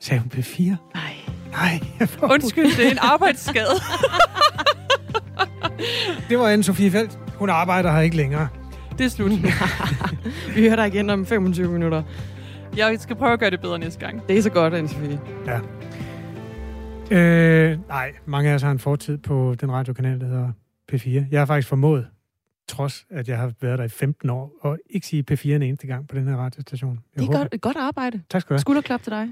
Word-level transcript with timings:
Sagde 0.00 0.20
hun 0.22 0.30
P4? 0.34 0.62
Nej. 0.94 1.12
Nej, 1.50 1.80
jeg 2.00 2.08
får... 2.18 2.32
Undskyld, 2.32 2.76
det 2.76 2.86
er 2.86 2.90
en 2.90 2.98
arbejdsskade. 3.00 3.66
Det 6.28 6.38
var 6.38 6.56
Anne-Sophie 6.56 6.88
Feldt. 6.90 7.18
Hun 7.36 7.50
arbejder 7.50 7.92
her 7.92 8.00
ikke 8.00 8.16
længere. 8.16 8.48
det 8.98 9.04
er 9.06 9.10
slut. 9.10 9.30
Vi 10.54 10.60
hører 10.62 10.76
dig 10.76 10.86
igen 10.86 11.10
om 11.10 11.26
25 11.26 11.72
minutter. 11.72 12.02
Jeg 12.76 12.96
skal 13.00 13.16
prøve 13.16 13.32
at 13.32 13.40
gøre 13.40 13.50
det 13.50 13.60
bedre 13.60 13.78
næste 13.78 14.00
gang. 14.00 14.28
Det 14.28 14.38
er 14.38 14.42
så 14.42 14.50
godt, 14.50 14.74
Anne-Sophie. 14.74 15.18
Øh, 17.14 17.78
nej, 17.88 18.12
mange 18.26 18.50
af 18.50 18.54
os 18.54 18.62
har 18.62 18.70
en 18.70 18.78
fortid 18.78 19.18
på 19.18 19.54
den 19.60 19.72
radiokanal, 19.72 20.20
der 20.20 20.26
hedder 20.26 20.48
P4. 20.92 21.24
Jeg 21.30 21.40
har 21.40 21.46
faktisk 21.46 21.68
formået, 21.68 22.06
trods 22.70 23.06
at 23.10 23.28
jeg 23.28 23.38
har 23.38 23.52
været 23.60 23.78
der 23.78 23.84
i 23.84 23.88
15 23.88 24.30
år, 24.30 24.52
og 24.60 24.78
ikke 24.90 25.06
sige 25.06 25.24
P4 25.30 25.48
en 25.48 25.62
eneste 25.62 25.86
gang 25.86 26.08
på 26.08 26.16
den 26.16 26.28
her 26.28 26.36
radiostation. 26.36 26.98
Jeg 27.16 27.22
Det 27.22 27.28
er 27.28 27.38
godt, 27.38 27.60
godt 27.60 27.76
arbejde. 27.76 28.22
Tak 28.30 28.40
skal 28.40 28.48
du 28.48 28.54
have. 28.54 28.60
Skulderklap 28.60 29.02
til 29.02 29.12
dig. 29.12 29.28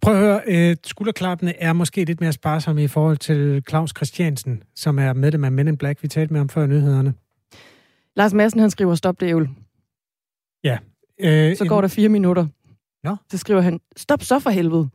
Prøv 0.00 0.14
at 0.14 0.20
høre, 0.20 0.40
øh, 0.46 0.76
skulderklappene 0.84 1.56
er 1.56 1.72
måske 1.72 2.04
lidt 2.04 2.20
mere 2.20 2.32
sparsomme 2.32 2.84
i 2.84 2.88
forhold 2.88 3.16
til 3.16 3.62
Claus 3.68 3.90
Christiansen, 3.96 4.62
som 4.74 4.98
er 4.98 5.12
medlem 5.12 5.44
af 5.44 5.52
Men 5.52 5.68
in 5.68 5.76
Black. 5.76 6.02
Vi 6.02 6.08
talte 6.08 6.32
med 6.32 6.40
ham 6.40 6.48
før 6.48 6.66
nyhederne. 6.66 7.14
Lars 8.16 8.34
Madsen, 8.34 8.60
han 8.60 8.70
skriver, 8.70 8.94
stop 8.94 9.20
dævel. 9.20 9.48
Øh, 11.22 11.56
Så 11.56 11.64
går 11.68 11.80
der 11.80 11.88
fire 11.88 12.08
minutter. 12.08 12.46
Nå. 13.04 13.16
Så 13.30 13.38
skriver 13.38 13.60
han, 13.60 13.80
stop 13.96 14.22
så 14.22 14.38
for 14.38 14.50
helvede. 14.50 14.88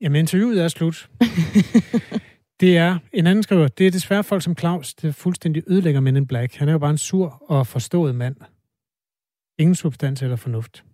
Jamen, 0.00 0.18
interviewet 0.18 0.64
er 0.64 0.68
slut. 0.68 1.10
det 2.60 2.76
er, 2.76 2.98
en 3.12 3.26
anden 3.26 3.42
skriver, 3.42 3.68
det 3.68 3.86
er 3.86 3.90
desværre 3.90 4.24
folk 4.24 4.42
som 4.42 4.56
Claus, 4.58 4.94
der 4.94 5.12
fuldstændig 5.12 5.62
ødelægger 5.66 6.00
Men 6.00 6.16
in 6.16 6.26
Black. 6.26 6.54
Han 6.54 6.68
er 6.68 6.72
jo 6.72 6.78
bare 6.78 6.90
en 6.90 6.98
sur 6.98 7.42
og 7.50 7.66
forstået 7.66 8.14
mand. 8.14 8.36
Ingen 9.58 9.74
substans 9.74 10.22
eller 10.22 10.36
fornuft. 10.36 10.84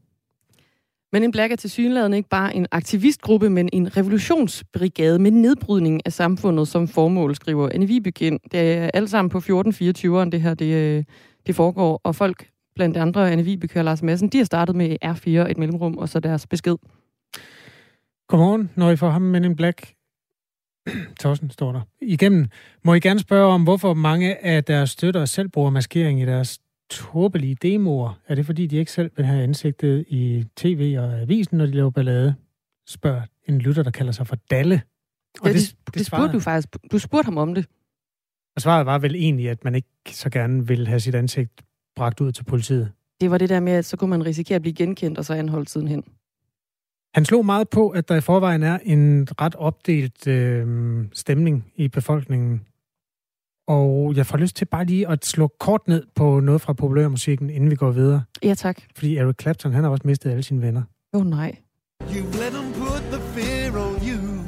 Men 1.12 1.22
en 1.22 1.32
Black 1.32 1.52
er 1.52 1.56
til 1.56 1.70
synligheden 1.70 2.14
ikke 2.14 2.28
bare 2.28 2.56
en 2.56 2.66
aktivistgruppe, 2.70 3.50
men 3.50 3.68
en 3.72 3.96
revolutionsbrigade 3.96 5.18
med 5.18 5.30
nedbrydning 5.30 6.00
af 6.04 6.12
samfundet 6.12 6.68
som 6.68 6.88
formål, 6.88 7.34
skriver 7.34 7.68
Anne 7.74 7.86
Vibeke. 7.86 8.38
Det 8.52 8.60
er 8.60 8.90
alt 8.94 9.10
sammen 9.10 9.30
på 9.30 9.38
14-24'eren, 9.38 10.30
det 10.30 10.42
her 10.42 10.54
det, 10.54 10.74
øh, 10.74 11.04
det 11.46 11.54
foregår. 11.54 12.00
Og 12.04 12.16
folk, 12.16 12.48
blandt 12.74 12.96
andre 12.96 13.32
Anne 13.32 13.44
Vibeke 13.44 13.80
og 13.80 13.84
Lars 13.84 14.02
Madsen, 14.02 14.28
de 14.28 14.38
har 14.38 14.44
startet 14.44 14.76
med 14.76 14.96
R4, 15.04 15.50
et 15.50 15.58
mellemrum, 15.58 15.98
og 15.98 16.08
så 16.08 16.20
deres 16.20 16.46
besked. 16.46 16.76
Godmorgen, 18.28 18.70
når 18.76 18.90
I 18.90 18.96
får 18.96 19.10
ham 19.10 19.22
Men 19.22 19.44
in 19.44 19.56
Black. 19.56 19.94
Tossen 21.20 21.50
står 21.50 21.72
der. 21.72 21.80
Igennem 22.00 22.46
må 22.84 22.94
I 22.94 23.00
gerne 23.00 23.20
spørge 23.20 23.52
om, 23.54 23.62
hvorfor 23.62 23.94
mange 23.94 24.44
af 24.44 24.64
deres 24.64 24.90
støtter 24.90 25.24
selv 25.24 25.48
bruger 25.48 25.70
maskering 25.70 26.22
i 26.22 26.26
deres 26.26 26.60
tåbelige 26.90 27.54
demoer. 27.54 28.18
Er 28.28 28.34
det 28.34 28.46
fordi, 28.46 28.66
de 28.66 28.76
ikke 28.76 28.92
selv 28.92 29.10
vil 29.16 29.26
have 29.26 29.42
ansigtet 29.42 30.04
i 30.08 30.44
tv 30.56 30.96
og 30.98 31.20
avisen, 31.20 31.58
når 31.58 31.66
de 31.66 31.72
laver 31.72 31.90
ballade? 31.90 32.34
Spørger 32.88 33.22
en 33.48 33.58
lytter, 33.58 33.82
der 33.82 33.90
kalder 33.90 34.12
sig 34.12 34.26
for 34.26 34.36
Dalle. 34.50 34.82
Og 35.40 35.48
Ja, 35.48 35.52
det, 35.52 35.76
det, 35.86 35.94
det 35.94 36.06
spurgte 36.06 36.32
du 36.32 36.40
faktisk. 36.40 36.68
Du 36.92 36.98
spurgte 36.98 37.24
ham 37.26 37.38
om 37.38 37.54
det. 37.54 37.66
Og 38.56 38.62
svaret 38.62 38.86
var 38.86 38.98
vel 38.98 39.14
egentlig, 39.14 39.50
at 39.50 39.64
man 39.64 39.74
ikke 39.74 39.88
så 40.10 40.30
gerne 40.30 40.66
vil 40.66 40.88
have 40.88 41.00
sit 41.00 41.14
ansigt 41.14 41.62
bragt 41.96 42.20
ud 42.20 42.32
til 42.32 42.44
politiet. 42.44 42.92
Det 43.20 43.30
var 43.30 43.38
det 43.38 43.48
der 43.48 43.60
med, 43.60 43.72
at 43.72 43.84
så 43.84 43.96
kunne 43.96 44.10
man 44.10 44.26
risikere 44.26 44.56
at 44.56 44.62
blive 44.62 44.74
genkendt 44.74 45.18
og 45.18 45.24
så 45.24 45.34
anholdt 45.34 45.70
sidenhen. 45.70 46.04
Han 47.14 47.24
slog 47.24 47.46
meget 47.46 47.68
på, 47.68 47.88
at 47.88 48.08
der 48.08 48.16
i 48.16 48.20
forvejen 48.20 48.62
er 48.62 48.78
en 48.82 49.28
ret 49.40 49.54
opdelt 49.54 50.26
øh, 50.26 51.04
stemning 51.12 51.64
i 51.76 51.88
befolkningen. 51.88 52.60
Og 53.68 54.12
jeg 54.16 54.26
får 54.26 54.38
lyst 54.38 54.56
til 54.56 54.64
bare 54.64 54.84
lige 54.84 55.08
at 55.08 55.26
slå 55.26 55.48
kort 55.60 55.88
ned 55.88 56.04
på 56.14 56.40
noget 56.40 56.60
fra 56.60 56.72
populærmusikken, 56.72 57.50
inden 57.50 57.70
vi 57.70 57.76
går 57.76 57.90
videre. 57.90 58.22
Ja, 58.42 58.54
tak. 58.54 58.80
Fordi 58.96 59.16
Eric 59.16 59.36
Clapton, 59.42 59.72
han 59.72 59.84
har 59.84 59.90
også 59.90 60.02
mistet 60.06 60.30
alle 60.30 60.42
sine 60.42 60.62
venner. 60.62 60.82
Åh 61.14 61.20
oh, 61.20 61.26
nej. 61.26 61.56
You've 62.02 62.36
let 62.42 62.52
them 62.52 62.72
put 62.72 63.02
the 63.12 63.20
fear 63.20 63.86
on 63.86 63.94
you. 63.94 64.44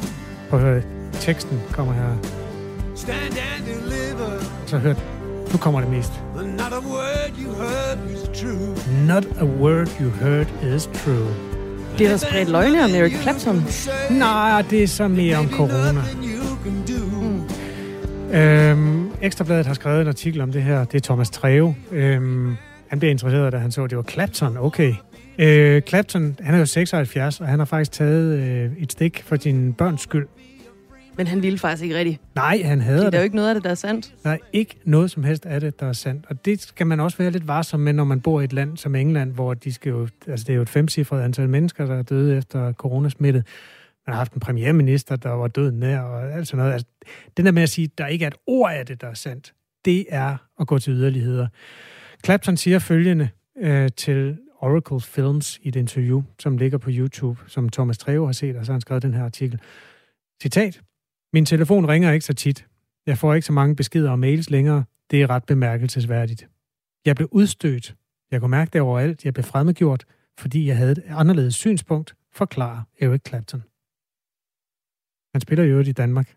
Prøv 0.51 0.61
at 0.61 0.67
høre, 0.67 0.83
teksten 1.12 1.61
kommer 1.73 1.92
her. 1.92 2.17
Stand 2.95 3.19
and 3.23 3.65
deliver. 3.67 4.31
Så 4.67 4.79
hør, 4.79 4.95
nu 5.53 5.59
kommer 5.59 5.81
det 5.81 5.91
mest. 5.91 6.12
Not 6.35 6.73
a 6.73 6.83
word 6.95 7.33
you 7.42 7.52
heard 7.52 7.98
was 8.11 8.41
true. 8.41 8.75
Not 9.07 9.25
a 9.39 9.45
word 9.45 9.89
you 10.01 10.11
heard 10.11 10.75
is 10.77 10.86
true. 10.86 11.54
Det 11.99 12.07
er 12.07 12.11
der 12.11 12.17
spredt 12.17 12.49
løgne 12.49 12.85
om 12.85 12.91
Eric 12.91 13.13
Clapton. 13.23 13.65
Nej, 14.11 14.63
det 14.71 14.83
er 14.83 14.87
så 14.87 15.09
mere 15.09 15.37
om 15.37 15.51
corona. 15.51 16.03
Mm. 18.31 18.35
Øhm, 18.35 19.11
Ekstrabladet 19.23 19.67
har 19.67 19.75
skrevet 19.75 20.01
en 20.01 20.09
artikel 20.09 20.41
om 20.41 20.53
det 20.53 20.63
her. 20.63 20.85
Det 20.85 20.95
er 20.95 21.01
Thomas 21.01 21.31
Treve. 21.31 21.75
Øhm, 21.93 22.57
han 22.89 22.99
blev 22.99 23.11
interesseret, 23.11 23.53
da 23.53 23.59
han 23.59 23.73
så, 23.73 23.85
at 23.85 23.91
det 23.91 23.97
var 23.97 24.05
Clapton. 24.05 24.57
Okay. 24.57 24.95
Øh, 25.39 25.83
Clapton, 25.83 26.37
han 26.41 26.55
er 26.55 26.59
jo 26.59 26.67
76, 26.67 27.41
og 27.41 27.47
han 27.47 27.59
har 27.59 27.67
faktisk 27.67 27.93
taget 27.93 28.39
øh, 28.39 28.71
et 28.79 28.93
stik 28.93 29.23
for 29.27 29.37
sin 29.41 29.73
børns 29.73 30.01
skyld. 30.01 30.27
Men 31.17 31.27
han 31.27 31.42
ville 31.42 31.58
faktisk 31.58 31.83
ikke 31.83 31.97
rigtigt. 31.98 32.20
Nej, 32.35 32.63
han 32.64 32.80
hader 32.80 32.98
Det 32.98 33.07
er 33.07 33.11
det. 33.11 33.19
jo 33.19 33.23
ikke 33.23 33.36
noget 33.36 33.48
af 33.48 33.55
det, 33.55 33.64
der 33.64 33.70
er 33.70 33.75
sandt. 33.75 34.14
Der 34.23 34.30
er 34.30 34.39
ikke 34.52 34.77
noget 34.85 35.11
som 35.11 35.25
helst 35.25 35.47
af 35.47 35.61
det, 35.61 35.80
der 35.80 35.86
er 35.86 35.92
sandt. 35.92 36.27
Og 36.29 36.45
det 36.45 36.63
skal 36.63 36.86
man 36.86 37.01
også 37.01 37.19
være 37.19 37.30
lidt 37.30 37.48
varsom 37.48 37.80
med, 37.80 37.92
når 37.92 38.05
man 38.05 38.20
bor 38.20 38.41
i 38.41 38.45
et 38.45 38.52
land 38.52 38.77
som 38.77 38.95
England, 38.95 39.33
hvor 39.33 39.55
de 39.55 39.73
skal 39.73 39.91
jo, 39.91 40.08
altså 40.27 40.45
det 40.45 40.52
er 40.52 40.57
jo 40.57 40.63
et 40.63 40.69
femcifret 40.69 41.23
antal 41.23 41.48
mennesker, 41.48 41.86
der 41.86 41.95
er 41.95 42.02
døde 42.02 42.36
efter 42.36 42.73
coronasmittet. 42.73 43.47
Man 44.07 44.13
har 44.14 44.19
haft 44.20 44.33
en 44.33 44.41
premierminister, 44.41 45.17
der 45.17 45.30
var 45.30 45.48
død 45.48 45.70
nær, 45.73 46.01
og 46.01 46.33
alt 46.33 46.48
sådan 46.48 46.58
noget. 46.58 46.73
Altså, 46.73 46.86
den 47.36 47.46
der 47.46 47.52
med 47.52 47.63
at 47.63 47.69
sige, 47.69 47.85
at 47.85 47.98
der 47.98 48.07
ikke 48.07 48.25
er 48.25 48.29
et 48.29 48.36
ord 48.46 48.73
af 48.73 48.86
det, 48.86 49.01
der 49.01 49.07
er 49.07 49.14
sandt, 49.14 49.55
det 49.85 50.07
er 50.08 50.36
at 50.61 50.67
gå 50.67 50.79
til 50.79 50.92
yderligheder. 50.92 51.46
Clapton 52.25 52.57
siger 52.57 52.79
følgende 52.79 53.29
øh, 53.63 53.89
til 53.96 54.36
Oracle 54.61 55.01
Films 55.01 55.58
i 55.63 55.69
et 55.69 55.77
interview, 55.77 56.23
som 56.39 56.57
ligger 56.58 56.79
på 56.79 56.91
YouTube, 56.92 57.41
som 57.46 57.69
Thomas 57.69 57.98
Treve 57.98 58.27
har 58.27 58.33
set, 58.33 58.57
og 58.57 58.67
så 58.67 58.73
har 58.73 58.75
han 58.75 58.81
skrevet 58.81 59.02
den 59.02 59.14
her 59.14 59.25
artikel. 59.25 59.61
Citat. 60.42 60.81
Min 61.34 61.46
telefon 61.46 61.89
ringer 61.89 62.12
ikke 62.12 62.27
så 62.27 62.34
tit. 62.34 62.67
Jeg 63.06 63.18
får 63.18 63.34
ikke 63.34 63.46
så 63.46 63.52
mange 63.52 63.77
beskeder 63.77 64.11
og 64.11 64.18
mails 64.18 64.50
længere. 64.50 64.84
Det 65.11 65.22
er 65.22 65.30
ret 65.30 65.45
bemærkelsesværdigt. 65.45 66.48
Jeg 67.05 67.17
blev 67.17 67.28
udstødt. 67.33 67.95
Jeg 68.30 68.40
kunne 68.40 68.50
mærke 68.50 68.70
det 68.72 68.80
overalt. 68.80 69.24
Jeg 69.24 69.34
blev 69.34 69.45
fremmedgjort, 69.45 70.05
fordi 70.39 70.67
jeg 70.67 70.77
havde 70.77 70.92
et 70.92 71.02
anderledes 71.08 71.55
synspunkt, 71.55 72.14
forklarer 72.33 72.83
Eric 73.00 73.20
Clapton. 73.28 73.62
Han 75.34 75.40
spiller 75.40 75.64
jo 75.64 75.80
i 75.80 75.92
Danmark 75.92 76.36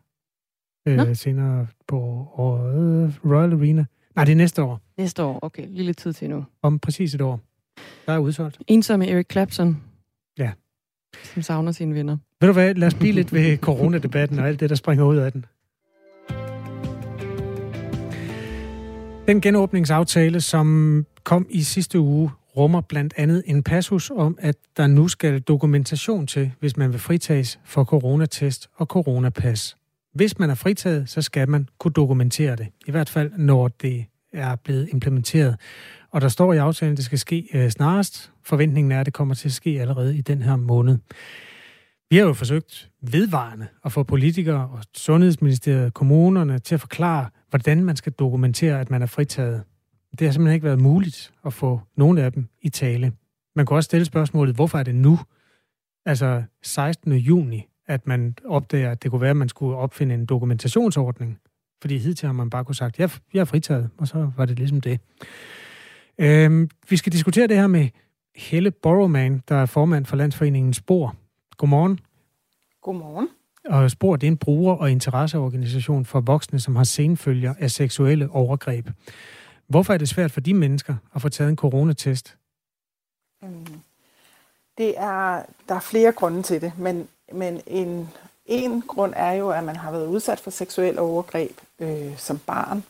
øh, 0.87 0.97
Nå. 0.97 1.13
senere 1.13 1.67
på 1.87 1.97
året, 2.35 3.19
Royal 3.25 3.53
Arena. 3.53 3.85
Nej, 4.15 4.25
det 4.25 4.31
er 4.31 4.35
næste 4.35 4.63
år. 4.63 4.81
Næste 4.97 5.23
år. 5.23 5.39
Okay, 5.41 5.67
lidt 5.69 5.97
tid 5.97 6.13
til 6.13 6.29
nu. 6.29 6.45
Om 6.61 6.79
præcis 6.79 7.13
et 7.13 7.21
år. 7.21 7.39
Der 8.05 8.13
er 8.13 8.17
udsolgt. 8.17 8.61
Ensomme 8.67 9.07
Eric 9.07 9.27
Clapton. 9.31 9.86
Som 11.23 11.41
savner 11.41 11.72
sine 11.72 11.95
venner. 11.95 12.17
Ved 12.41 12.47
du 12.47 12.53
hvad, 12.53 12.73
lad 12.73 12.88
os 12.88 12.94
blive 12.94 13.13
lidt 13.13 13.33
ved 13.33 13.57
coronadebatten 13.57 14.39
og 14.39 14.47
alt 14.47 14.59
det, 14.59 14.69
der 14.69 14.75
springer 14.75 15.05
ud 15.05 15.17
af 15.17 15.31
den. 15.31 15.45
Den 19.27 19.41
genåbningsaftale, 19.41 20.41
som 20.41 21.06
kom 21.23 21.47
i 21.50 21.61
sidste 21.61 22.00
uge, 22.00 22.31
rummer 22.57 22.81
blandt 22.81 23.13
andet 23.17 23.44
en 23.45 23.63
passus 23.63 24.11
om, 24.16 24.38
at 24.41 24.56
der 24.77 24.88
nu 24.88 25.07
skal 25.07 25.39
dokumentation 25.39 26.27
til, 26.27 26.51
hvis 26.59 26.77
man 26.77 26.91
vil 26.91 27.00
fritages 27.00 27.59
for 27.66 27.83
coronatest 27.83 28.69
og 28.75 28.85
coronapas. 28.85 29.77
Hvis 30.13 30.39
man 30.39 30.50
er 30.50 30.56
fritaget, 30.56 31.09
så 31.09 31.22
skal 31.22 31.50
man 31.50 31.69
kunne 31.79 31.91
dokumentere 31.91 32.56
det. 32.56 32.67
I 32.88 32.91
hvert 32.91 33.09
fald, 33.09 33.31
når 33.38 33.67
det 33.67 34.06
er 34.33 34.56
blevet 34.56 34.89
implementeret. 34.94 35.56
Og 36.17 36.22
der 36.22 36.28
står 36.28 36.53
i 36.53 36.57
aftalen, 36.57 36.91
at 36.91 36.97
det 36.97 37.05
skal 37.05 37.19
ske 37.19 37.47
øh, 37.53 37.69
snarest. 37.69 38.31
Forventningen 38.44 38.91
er, 38.91 39.00
at 39.00 39.05
det 39.05 39.13
kommer 39.13 39.35
til 39.35 39.47
at 39.47 39.53
ske 39.53 39.81
allerede 39.81 40.17
i 40.17 40.22
den 40.22 40.41
her 40.41 40.55
måned. 40.55 40.97
Vi 42.09 42.17
har 42.17 42.23
jo 42.23 42.33
forsøgt 42.33 42.89
vedvarende 43.01 43.67
at 43.85 43.91
få 43.91 44.03
politikere 44.03 44.69
og 44.69 44.79
Sundhedsministeriet, 44.95 45.94
kommunerne 45.94 46.59
til 46.59 46.75
at 46.75 46.79
forklare, 46.79 47.29
hvordan 47.50 47.83
man 47.83 47.95
skal 47.95 48.11
dokumentere, 48.11 48.79
at 48.79 48.89
man 48.89 49.01
er 49.01 49.06
fritaget. 49.06 49.63
Det 50.19 50.27
har 50.27 50.31
simpelthen 50.31 50.53
ikke 50.53 50.66
været 50.66 50.79
muligt 50.79 51.33
at 51.45 51.53
få 51.53 51.81
nogen 51.95 52.17
af 52.17 52.33
dem 52.33 52.47
i 52.61 52.69
tale. 52.69 53.11
Man 53.56 53.66
kunne 53.66 53.77
også 53.77 53.88
stille 53.88 54.06
spørgsmålet, 54.06 54.56
hvorfor 54.56 54.77
er 54.77 54.83
det 54.83 54.95
nu, 54.95 55.19
altså 56.06 56.44
16. 56.63 57.13
juni, 57.13 57.67
at 57.88 58.07
man 58.07 58.36
opdager, 58.45 58.91
at 58.91 59.03
det 59.03 59.12
kunne 59.12 59.21
være, 59.21 59.30
at 59.30 59.38
man 59.38 59.50
skulle 59.50 59.77
opfinde 59.77 60.15
en 60.15 60.25
dokumentationsordning. 60.25 61.39
Fordi 61.81 61.97
hidtil 61.97 62.25
har 62.25 62.33
man 62.33 62.50
bare 62.50 62.65
kunne 62.65 62.75
sagt, 62.75 63.00
jeg, 63.00 63.09
jeg 63.33 63.39
er 63.39 63.45
fritaget, 63.45 63.89
og 63.97 64.07
så 64.07 64.31
var 64.38 64.45
det 64.45 64.57
ligesom 64.57 64.81
det. 64.81 65.00
Øhm, 66.19 66.69
vi 66.89 66.97
skal 66.97 67.13
diskutere 67.13 67.47
det 67.47 67.57
her 67.57 67.67
med 67.67 67.89
Helle 68.35 68.71
Borrowman, 68.71 69.43
der 69.49 69.55
er 69.55 69.65
formand 69.65 70.05
for 70.05 70.15
Landsforeningen 70.15 70.73
Spor. 70.73 71.15
Godmorgen. 71.57 71.99
Godmorgen. 72.81 73.29
Og 73.65 73.91
Spor, 73.91 74.15
det 74.15 74.27
er 74.27 74.31
en 74.31 74.37
bruger- 74.37 74.75
og 74.75 74.91
interesseorganisation 74.91 76.05
for 76.05 76.19
voksne, 76.19 76.59
som 76.59 76.75
har 76.75 76.83
senfølger 76.83 77.53
af 77.59 77.71
seksuelle 77.71 78.29
overgreb. 78.31 78.89
Hvorfor 79.67 79.93
er 79.93 79.97
det 79.97 80.09
svært 80.09 80.31
for 80.31 80.41
de 80.41 80.53
mennesker 80.53 80.95
at 81.15 81.21
få 81.21 81.29
taget 81.29 81.49
en 81.49 81.55
coronatest? 81.55 82.37
Det 84.77 84.93
er, 84.97 85.43
der 85.69 85.75
er 85.75 85.79
flere 85.79 86.11
grunde 86.11 86.43
til 86.43 86.61
det, 86.61 86.71
men, 86.77 87.07
men 87.33 87.61
en, 87.67 88.09
en 88.45 88.81
grund 88.81 89.13
er 89.15 89.31
jo, 89.31 89.49
at 89.49 89.63
man 89.63 89.75
har 89.75 89.91
været 89.91 90.07
udsat 90.07 90.39
for 90.39 90.51
seksuelle 90.51 91.01
overgreb 91.01 91.57
øh, 91.79 92.17
som 92.17 92.39
barn, 92.39 92.83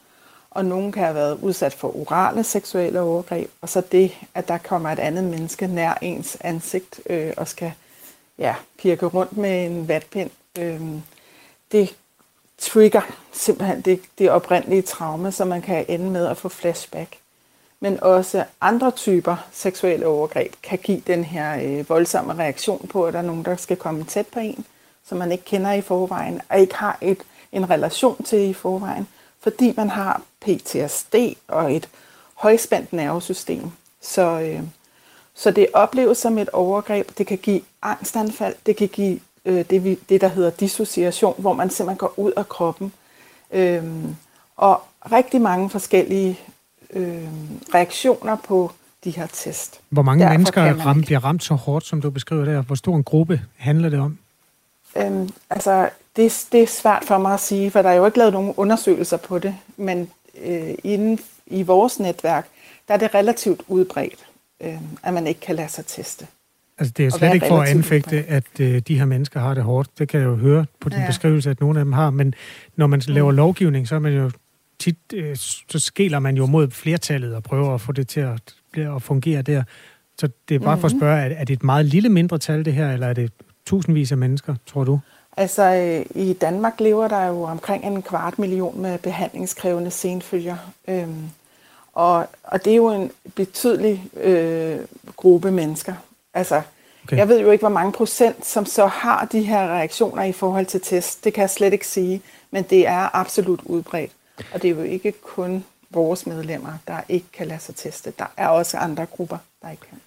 og 0.57 0.65
nogen 0.65 0.91
kan 0.91 1.03
have 1.03 1.15
været 1.15 1.39
udsat 1.41 1.73
for 1.73 1.97
orale 2.01 2.43
seksuelle 2.43 3.01
overgreb, 3.01 3.51
og 3.61 3.69
så 3.69 3.81
det, 3.91 4.11
at 4.33 4.47
der 4.47 4.57
kommer 4.57 4.89
et 4.89 4.99
andet 4.99 5.23
menneske 5.23 5.67
nær 5.67 5.93
ens 6.01 6.37
ansigt 6.41 7.01
øh, 7.09 7.33
og 7.37 7.47
skal 7.47 7.71
ja, 8.37 8.55
pirke 8.77 9.05
rundt 9.05 9.37
med 9.37 9.65
en 9.65 9.87
vatpind, 9.87 10.29
øh, 10.59 10.81
det 11.71 11.95
trigger 12.57 13.01
simpelthen 13.31 13.81
det, 13.81 14.01
det 14.19 14.29
oprindelige 14.29 14.81
traume, 14.81 15.31
så 15.31 15.45
man 15.45 15.61
kan 15.61 15.85
ende 15.87 16.11
med 16.11 16.27
at 16.27 16.37
få 16.37 16.49
flashback. 16.49 17.17
Men 17.79 18.03
også 18.03 18.43
andre 18.61 18.91
typer 18.91 19.47
seksuelle 19.51 20.07
overgreb 20.07 20.53
kan 20.63 20.77
give 20.77 21.01
den 21.07 21.23
her 21.23 21.61
øh, 21.63 21.89
voldsomme 21.89 22.33
reaktion 22.33 22.87
på, 22.87 23.05
at 23.05 23.13
der 23.13 23.19
er 23.19 23.23
nogen, 23.23 23.45
der 23.45 23.55
skal 23.55 23.77
komme 23.77 24.03
tæt 24.03 24.27
på 24.27 24.39
en, 24.39 24.65
som 25.05 25.17
man 25.17 25.31
ikke 25.31 25.45
kender 25.45 25.71
i 25.71 25.81
forvejen, 25.81 26.41
og 26.49 26.59
ikke 26.59 26.75
har 26.75 26.97
et, 27.01 27.23
en 27.51 27.69
relation 27.69 28.23
til 28.23 28.49
i 28.49 28.53
forvejen, 28.53 29.07
fordi 29.43 29.73
man 29.77 29.89
har 29.89 30.21
PTSD 30.41 31.15
og 31.47 31.75
et 31.75 31.89
højspændt 32.33 32.93
nervesystem. 32.93 33.71
Så, 34.01 34.39
øh, 34.39 34.61
så 35.35 35.51
det 35.51 35.67
opleves 35.73 36.17
som 36.17 36.37
et 36.37 36.49
overgreb. 36.49 37.17
Det 37.17 37.27
kan 37.27 37.37
give 37.37 37.61
angstanfald, 37.81 38.55
det 38.65 38.75
kan 38.75 38.87
give 38.87 39.19
øh, 39.45 39.65
det, 39.69 39.83
vi, 39.83 39.99
det, 40.09 40.21
der 40.21 40.27
hedder 40.27 40.49
dissociation, 40.49 41.35
hvor 41.37 41.53
man 41.53 41.69
simpelthen 41.69 41.97
går 41.97 42.13
ud 42.17 42.31
af 42.37 42.49
kroppen. 42.49 42.91
Øh, 43.51 43.83
og 44.57 44.81
rigtig 45.11 45.41
mange 45.41 45.69
forskellige 45.69 46.39
øh, 46.93 47.27
reaktioner 47.73 48.35
på 48.35 48.71
de 49.03 49.11
her 49.11 49.27
test. 49.27 49.79
Hvor 49.89 50.01
mange 50.01 50.23
Derfor 50.23 50.33
mennesker 50.33 50.85
ramt, 50.85 51.05
bliver 51.05 51.25
ramt 51.25 51.43
så 51.43 51.53
hårdt, 51.53 51.85
som 51.85 52.01
du 52.01 52.09
beskriver 52.09 52.45
der? 52.45 52.61
Hvor 52.61 52.75
stor 52.75 52.95
en 52.95 53.03
gruppe 53.03 53.41
handler 53.55 53.89
det 53.89 53.99
om? 53.99 54.17
Øhm, 54.97 55.29
altså, 55.49 55.89
det, 56.15 56.47
det 56.51 56.61
er 56.61 56.67
svært 56.67 57.03
for 57.05 57.17
mig 57.17 57.33
at 57.33 57.39
sige, 57.39 57.71
for 57.71 57.81
der 57.81 57.89
er 57.89 57.93
jo 57.93 58.05
ikke 58.05 58.17
lavet 58.17 58.33
nogen 58.33 58.53
undersøgelser 58.57 59.17
på 59.17 59.39
det, 59.39 59.55
men 59.77 60.09
øh, 60.43 60.73
inden 60.83 61.19
i 61.47 61.63
vores 61.63 61.99
netværk, 61.99 62.47
der 62.87 62.93
er 62.93 62.97
det 62.97 63.15
relativt 63.15 63.61
udbredt, 63.67 64.25
øh, 64.61 64.77
at 65.03 65.13
man 65.13 65.27
ikke 65.27 65.39
kan 65.39 65.55
lade 65.55 65.69
sig 65.69 65.85
teste. 65.85 66.27
Altså, 66.79 66.93
det 66.97 67.05
er 67.05 67.09
slet 67.09 67.33
ikke 67.33 67.47
for 67.47 67.61
at 67.61 67.69
anfægte, 67.69 68.23
at 68.27 68.59
øh, 68.59 68.81
de 68.87 68.97
her 68.97 69.05
mennesker 69.05 69.39
har 69.39 69.53
det 69.53 69.63
hårdt. 69.63 69.99
Det 69.99 70.09
kan 70.09 70.19
jeg 70.19 70.25
jo 70.25 70.35
høre 70.35 70.65
på 70.79 70.89
din 70.89 70.99
ja. 70.99 71.07
beskrivelse, 71.07 71.49
at 71.49 71.59
nogle 71.59 71.79
af 71.79 71.85
dem 71.85 71.93
har. 71.93 72.09
Men 72.09 72.33
når 72.75 72.87
man 72.87 73.01
laver 73.07 73.31
mm. 73.31 73.37
lovgivning, 73.37 73.87
så 73.87 73.95
er 73.95 73.99
man 73.99 74.13
jo 74.13 74.31
tit, 74.79 74.97
øh, 75.13 75.35
så 75.69 75.79
skæler 75.79 76.19
man 76.19 76.37
jo 76.37 76.45
mod 76.45 76.69
flertallet 76.69 77.35
og 77.35 77.43
prøver 77.43 77.73
at 77.73 77.81
få 77.81 77.91
det 77.91 78.07
til 78.07 78.19
at, 78.19 78.55
at 78.77 79.01
fungere 79.01 79.41
der. 79.41 79.63
Så 80.19 80.29
det 80.49 80.55
er 80.55 80.59
bare 80.59 80.75
mm-hmm. 80.75 80.81
for 80.81 80.87
at 80.87 80.93
mhm. 80.93 80.99
spørge, 80.99 81.19
er, 81.21 81.35
er 81.35 81.43
det 81.43 81.53
et 81.53 81.63
meget 81.63 81.85
lille 81.85 82.09
mindre 82.09 82.37
tal 82.37 82.65
det 82.65 82.73
her, 82.73 82.93
eller 82.93 83.07
er 83.07 83.13
det 83.13 83.31
tusindvis 83.67 84.11
af 84.11 84.17
mennesker, 84.17 84.55
tror 84.65 84.83
du? 84.83 84.99
Altså, 85.37 85.63
øh, 85.63 86.23
i 86.23 86.33
Danmark 86.33 86.79
lever 86.79 87.07
der 87.07 87.25
jo 87.25 87.43
omkring 87.43 87.85
en 87.85 88.01
kvart 88.01 88.39
million 88.39 88.81
med 88.81 88.97
behandlingskrævende 88.97 89.91
senfølger. 89.91 90.57
Øhm, 90.87 91.29
og, 91.93 92.25
og 92.43 92.65
det 92.65 92.71
er 92.71 92.77
jo 92.77 92.89
en 92.89 93.11
betydelig 93.35 94.05
øh, 94.21 94.79
gruppe 95.15 95.51
mennesker. 95.51 95.93
Altså, 96.33 96.61
okay. 97.03 97.17
jeg 97.17 97.27
ved 97.27 97.39
jo 97.39 97.51
ikke, 97.51 97.61
hvor 97.61 97.69
mange 97.69 97.91
procent, 97.91 98.45
som 98.45 98.65
så 98.65 98.85
har 98.85 99.25
de 99.25 99.41
her 99.41 99.67
reaktioner 99.67 100.23
i 100.23 100.31
forhold 100.31 100.65
til 100.65 100.81
test. 100.81 101.23
Det 101.23 101.33
kan 101.33 101.41
jeg 101.41 101.49
slet 101.49 101.73
ikke 101.73 101.87
sige, 101.87 102.21
men 102.51 102.63
det 102.63 102.87
er 102.87 103.15
absolut 103.15 103.61
udbredt. 103.65 104.11
Og 104.53 104.61
det 104.61 104.71
er 104.71 104.75
jo 104.75 104.81
ikke 104.81 105.11
kun 105.11 105.65
vores 105.89 106.25
medlemmer, 106.25 106.73
der 106.87 107.01
ikke 107.09 107.27
kan 107.33 107.47
lade 107.47 107.59
sig 107.59 107.75
teste. 107.75 108.13
Der 108.19 108.25
er 108.37 108.47
også 108.47 108.77
andre 108.77 109.05
grupper, 109.05 109.37
der 109.61 109.69
ikke 109.69 109.83
kan. 109.89 109.97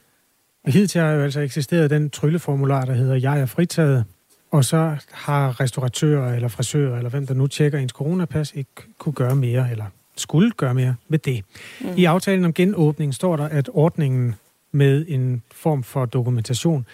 Hidtil 0.66 1.00
har 1.00 1.10
jo 1.10 1.22
altså 1.22 1.40
eksisteret 1.40 1.90
den 1.90 2.10
trylleformular, 2.10 2.84
der 2.84 2.92
hedder 2.92 3.14
Jeg 3.14 3.40
er 3.40 3.46
fritaget, 3.46 4.04
og 4.50 4.64
så 4.64 4.96
har 5.12 5.60
restauratører 5.60 6.34
eller 6.34 6.48
frisører, 6.48 6.96
eller 6.96 7.10
hvem 7.10 7.26
der 7.26 7.34
nu 7.34 7.46
tjekker 7.46 7.78
ens 7.78 7.92
coronapas, 7.92 8.52
ikke 8.54 8.70
kunne 8.98 9.12
gøre 9.12 9.36
mere, 9.36 9.70
eller 9.70 9.84
skulle 10.16 10.50
gøre 10.50 10.74
mere 10.74 10.94
med 11.08 11.18
det. 11.18 11.44
Mm. 11.80 11.86
I 11.96 12.04
aftalen 12.04 12.44
om 12.44 12.52
genåbning 12.52 13.14
står 13.14 13.36
der, 13.36 13.44
at 13.44 13.70
ordningen 13.72 14.34
med 14.72 15.04
en 15.08 15.42
form 15.52 15.82
for 15.82 16.04
dokumentation 16.04 16.86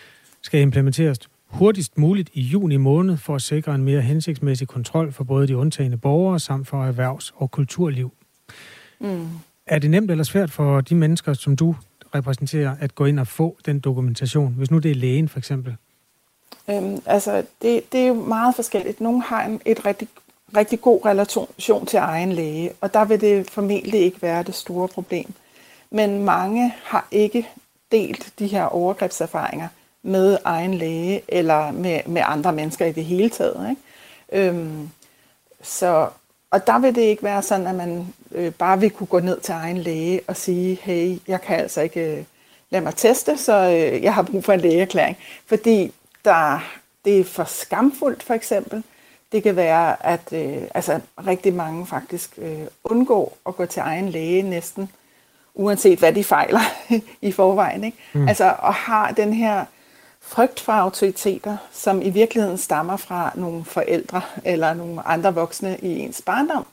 skal 0.43 0.61
implementeres 0.61 1.19
hurtigst 1.47 1.99
muligt 1.99 2.31
i 2.33 2.41
juni 2.41 2.77
måned 2.77 3.17
for 3.17 3.35
at 3.35 3.43
sikre 3.43 3.75
en 3.75 3.85
mere 3.85 4.01
hensigtsmæssig 4.01 4.69
kontrol 4.69 5.13
for 5.13 5.25
både 5.25 5.49
de 5.49 5.57
undtagende 5.57 5.97
borgere 5.97 6.41
samt 6.41 6.69
for 6.69 6.85
erhvervs- 6.85 7.33
og 7.37 7.51
kulturliv. 7.51 8.13
Mm. 9.01 9.29
Er 9.67 9.79
det 9.79 9.91
nemt 9.91 10.11
eller 10.11 10.25
svært 10.25 10.51
for 10.51 10.81
de 10.81 10.95
mennesker, 10.95 11.33
som 11.33 11.57
du 11.57 11.77
repræsenterer, 12.17 12.77
at 12.81 12.95
gå 12.95 13.05
ind 13.05 13.21
og 13.21 13.27
få 13.27 13.57
den 13.67 13.81
dokumentation? 13.81 14.55
Hvis 14.57 14.71
nu 14.71 14.79
det 14.79 14.91
er 14.91 14.95
lægen 14.95 15.29
for 15.29 15.39
eksempel. 15.39 15.77
Øhm, 16.71 17.03
altså, 17.07 17.43
det, 17.63 17.93
det 17.93 18.01
er 18.01 18.07
jo 18.07 18.15
meget 18.15 18.55
forskelligt. 18.55 19.01
Nogle 19.01 19.23
har 19.23 19.45
en, 19.45 19.61
et 19.65 19.87
rigtig, 19.87 20.09
rigtig 20.57 20.81
god 20.81 21.05
relation 21.05 21.87
til 21.87 21.97
egen 21.97 22.33
læge, 22.33 22.73
og 22.81 22.95
der 22.95 23.05
vil 23.05 23.21
det 23.21 23.51
formentlig 23.51 24.01
ikke 24.01 24.23
være 24.23 24.43
det 24.43 24.55
store 24.55 24.89
problem. 24.89 25.33
Men 25.91 26.25
mange 26.25 26.75
har 26.83 27.09
ikke 27.11 27.49
delt 27.93 28.33
de 28.39 28.47
her 28.47 28.65
overgrebserfaringer 28.65 29.69
med 30.03 30.39
egen 30.45 30.75
læge 30.75 31.23
eller 31.29 31.73
med, 31.73 32.01
med 32.07 32.23
andre 32.25 32.53
mennesker 32.53 32.87
i 32.87 32.93
det 32.93 33.05
hele 33.05 33.31
taget. 33.31 33.71
Ikke? 33.71 34.49
Øhm, 34.49 34.91
så, 35.63 36.09
og 36.51 36.67
der 36.67 36.79
vil 36.79 36.95
det 36.95 37.01
ikke 37.01 37.23
være 37.23 37.43
sådan, 37.43 37.67
at 37.67 37.75
man 37.75 38.15
øh, 38.33 38.53
bare 38.53 38.81
vil 38.81 38.91
kunne 38.91 39.07
gå 39.07 39.21
ned 39.21 39.41
til 39.41 39.53
egen 39.53 39.79
læge 39.79 40.21
og 40.27 40.37
sige, 40.37 40.79
hey, 40.83 41.19
jeg 41.29 41.41
kan 41.41 41.57
altså 41.57 41.81
ikke 41.81 42.17
øh, 42.19 42.25
lade 42.71 42.85
mig 42.85 42.95
teste, 42.95 43.39
så 43.39 43.53
øh, 43.53 44.03
jeg 44.03 44.15
har 44.15 44.23
brug 44.23 44.45
for 44.45 44.53
en 44.53 44.61
lægeerklæring. 44.61 45.17
Fordi 45.47 45.93
der, 46.25 46.65
det 47.05 47.21
er 47.21 47.25
for 47.25 47.45
skamfuldt 47.45 48.23
for 48.23 48.35
eksempel. 48.35 48.83
Det 49.33 49.43
kan 49.43 49.57
være, 49.57 50.07
at 50.07 50.33
øh, 50.33 50.63
altså, 50.75 51.01
rigtig 51.27 51.55
mange 51.55 51.87
faktisk 51.87 52.39
øh, 52.39 52.67
undgår 52.85 53.37
at 53.47 53.57
gå 53.57 53.67
til 53.67 53.81
egen 53.81 54.09
læge 54.09 54.43
næsten, 54.43 54.91
uanset 55.55 55.99
hvad 55.99 56.13
de 56.13 56.25
fejler 56.25 56.61
i 57.29 57.33
forvejen. 57.33 57.85
Ikke? 57.85 57.99
Mm. 58.13 58.29
Altså, 58.29 58.55
og 58.59 58.75
har 58.75 59.11
den 59.11 59.33
her 59.33 59.65
frygt 60.27 60.61
for 60.61 60.73
autoriteter, 60.73 61.57
som 61.73 62.03
i 62.03 62.11
virkeligheden 62.11 62.59
stammer 62.59 62.97
fra 62.97 63.33
nogle 63.35 63.65
forældre 63.65 64.21
eller 64.45 64.75
nogle 64.75 65.07
andre 65.07 65.35
voksne 65.35 65.79
i 65.83 65.99
ens 65.99 66.23
barndom, 66.23 66.67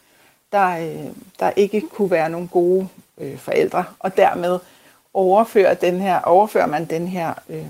der, 0.52 0.78
øh, 0.78 1.12
der 1.40 1.52
ikke 1.56 1.82
kunne 1.82 2.12
være 2.12 2.30
nogle 2.30 2.48
gode 2.48 2.88
øh, 3.18 3.38
forældre, 3.38 3.86
og 4.00 4.18
dermed 4.18 4.60
overfører, 5.14 5.74
den 5.74 6.00
her, 6.00 6.22
overfører 6.22 6.66
man 6.66 6.86
den 6.86 7.08
her 7.08 7.34
øh, 7.50 7.66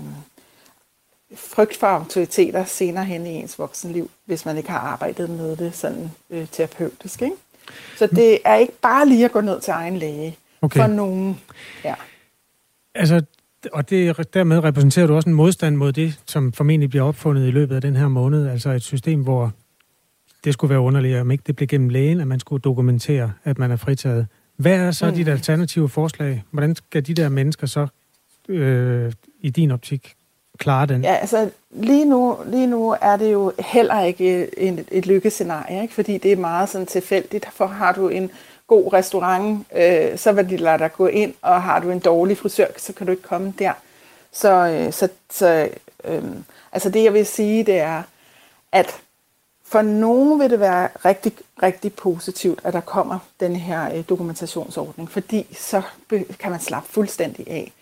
frygt 1.34 1.76
for 1.76 1.86
autoriteter 1.86 2.64
senere 2.64 3.04
hen 3.04 3.26
i 3.26 3.30
ens 3.30 3.58
voksenliv, 3.58 4.10
hvis 4.24 4.46
man 4.46 4.56
ikke 4.56 4.70
har 4.70 4.78
arbejdet 4.78 5.30
med 5.30 5.56
det 5.56 5.76
sådan 5.76 6.10
øh, 6.30 6.46
terapeutisk. 6.52 7.22
Ikke? 7.22 7.36
Så 7.96 8.06
det 8.06 8.38
er 8.44 8.54
ikke 8.54 8.72
bare 8.72 9.08
lige 9.08 9.24
at 9.24 9.32
gå 9.32 9.40
ned 9.40 9.60
til 9.60 9.70
egen 9.70 9.96
læge 9.96 10.38
okay. 10.62 10.80
for 10.80 10.86
nogen. 10.86 11.40
Ja. 11.84 11.94
Altså, 12.94 13.22
og 13.72 13.90
det, 13.90 14.34
dermed 14.34 14.64
repræsenterer 14.64 15.06
du 15.06 15.14
også 15.14 15.28
en 15.28 15.34
modstand 15.34 15.76
mod 15.76 15.92
det, 15.92 16.20
som 16.26 16.52
formentlig 16.52 16.90
bliver 16.90 17.04
opfundet 17.04 17.48
i 17.48 17.50
løbet 17.50 17.74
af 17.74 17.80
den 17.80 17.96
her 17.96 18.08
måned. 18.08 18.48
Altså 18.48 18.70
et 18.70 18.82
system, 18.82 19.22
hvor 19.22 19.52
det 20.44 20.52
skulle 20.52 20.70
være 20.70 20.80
underligt, 20.80 21.18
om 21.18 21.30
ikke 21.30 21.44
det 21.46 21.56
blev 21.56 21.68
gennem 21.68 21.88
lægen, 21.88 22.20
at 22.20 22.26
man 22.26 22.40
skulle 22.40 22.60
dokumentere, 22.60 23.32
at 23.44 23.58
man 23.58 23.70
er 23.70 23.76
fritaget. 23.76 24.26
Hvad 24.56 24.76
er 24.76 24.90
så 24.90 25.06
mm. 25.06 25.14
dit 25.14 25.28
alternative 25.28 25.88
forslag? 25.88 26.44
Hvordan 26.50 26.74
skal 26.74 27.06
de 27.06 27.14
der 27.14 27.28
mennesker 27.28 27.66
så 27.66 27.86
øh, 28.48 29.12
i 29.40 29.50
din 29.50 29.70
optik 29.70 30.14
klare 30.58 30.86
den? 30.86 31.02
Ja, 31.02 31.14
altså 31.14 31.50
lige 31.70 32.04
nu, 32.04 32.36
lige 32.46 32.66
nu 32.66 32.96
er 33.00 33.16
det 33.16 33.32
jo 33.32 33.52
heller 33.58 34.00
ikke 34.00 34.58
et, 34.58 34.84
et 34.90 35.06
lykkescenarie, 35.06 35.82
ikke? 35.82 35.94
fordi 35.94 36.18
det 36.18 36.32
er 36.32 36.36
meget 36.36 36.68
sådan 36.68 36.86
tilfældigt. 36.86 37.46
For 37.52 37.66
har 37.66 37.92
du 37.92 38.08
en 38.08 38.30
god 38.66 38.92
restaurant, 38.92 39.66
øh, 39.76 40.18
så 40.18 40.32
vil 40.32 40.50
de 40.50 40.56
lade 40.56 40.78
dig 40.78 40.92
gå 40.92 41.06
ind, 41.06 41.34
og 41.42 41.62
har 41.62 41.80
du 41.80 41.90
en 41.90 41.98
dårlig 41.98 42.38
frisør, 42.38 42.66
så 42.76 42.92
kan 42.92 43.06
du 43.06 43.10
ikke 43.10 43.22
komme 43.22 43.54
der. 43.58 43.72
Så, 44.32 44.50
øh, 44.50 44.92
så, 44.92 45.08
så 45.30 45.68
øh, 46.04 46.24
altså 46.72 46.90
det 46.90 47.04
jeg 47.04 47.12
vil 47.12 47.26
sige, 47.26 47.64
det 47.64 47.78
er, 47.78 48.02
at 48.72 49.00
for 49.64 49.82
nogen 49.82 50.40
vil 50.40 50.50
det 50.50 50.60
være 50.60 50.88
rigtig, 51.04 51.32
rigtig 51.62 51.94
positivt, 51.94 52.60
at 52.64 52.72
der 52.72 52.80
kommer 52.80 53.18
den 53.40 53.56
her 53.56 53.94
øh, 53.94 54.04
dokumentationsordning, 54.08 55.10
fordi 55.10 55.46
så 55.56 55.82
kan 56.38 56.50
man 56.50 56.60
slappe 56.60 56.88
fuldstændig 56.88 57.48
af. 57.48 57.72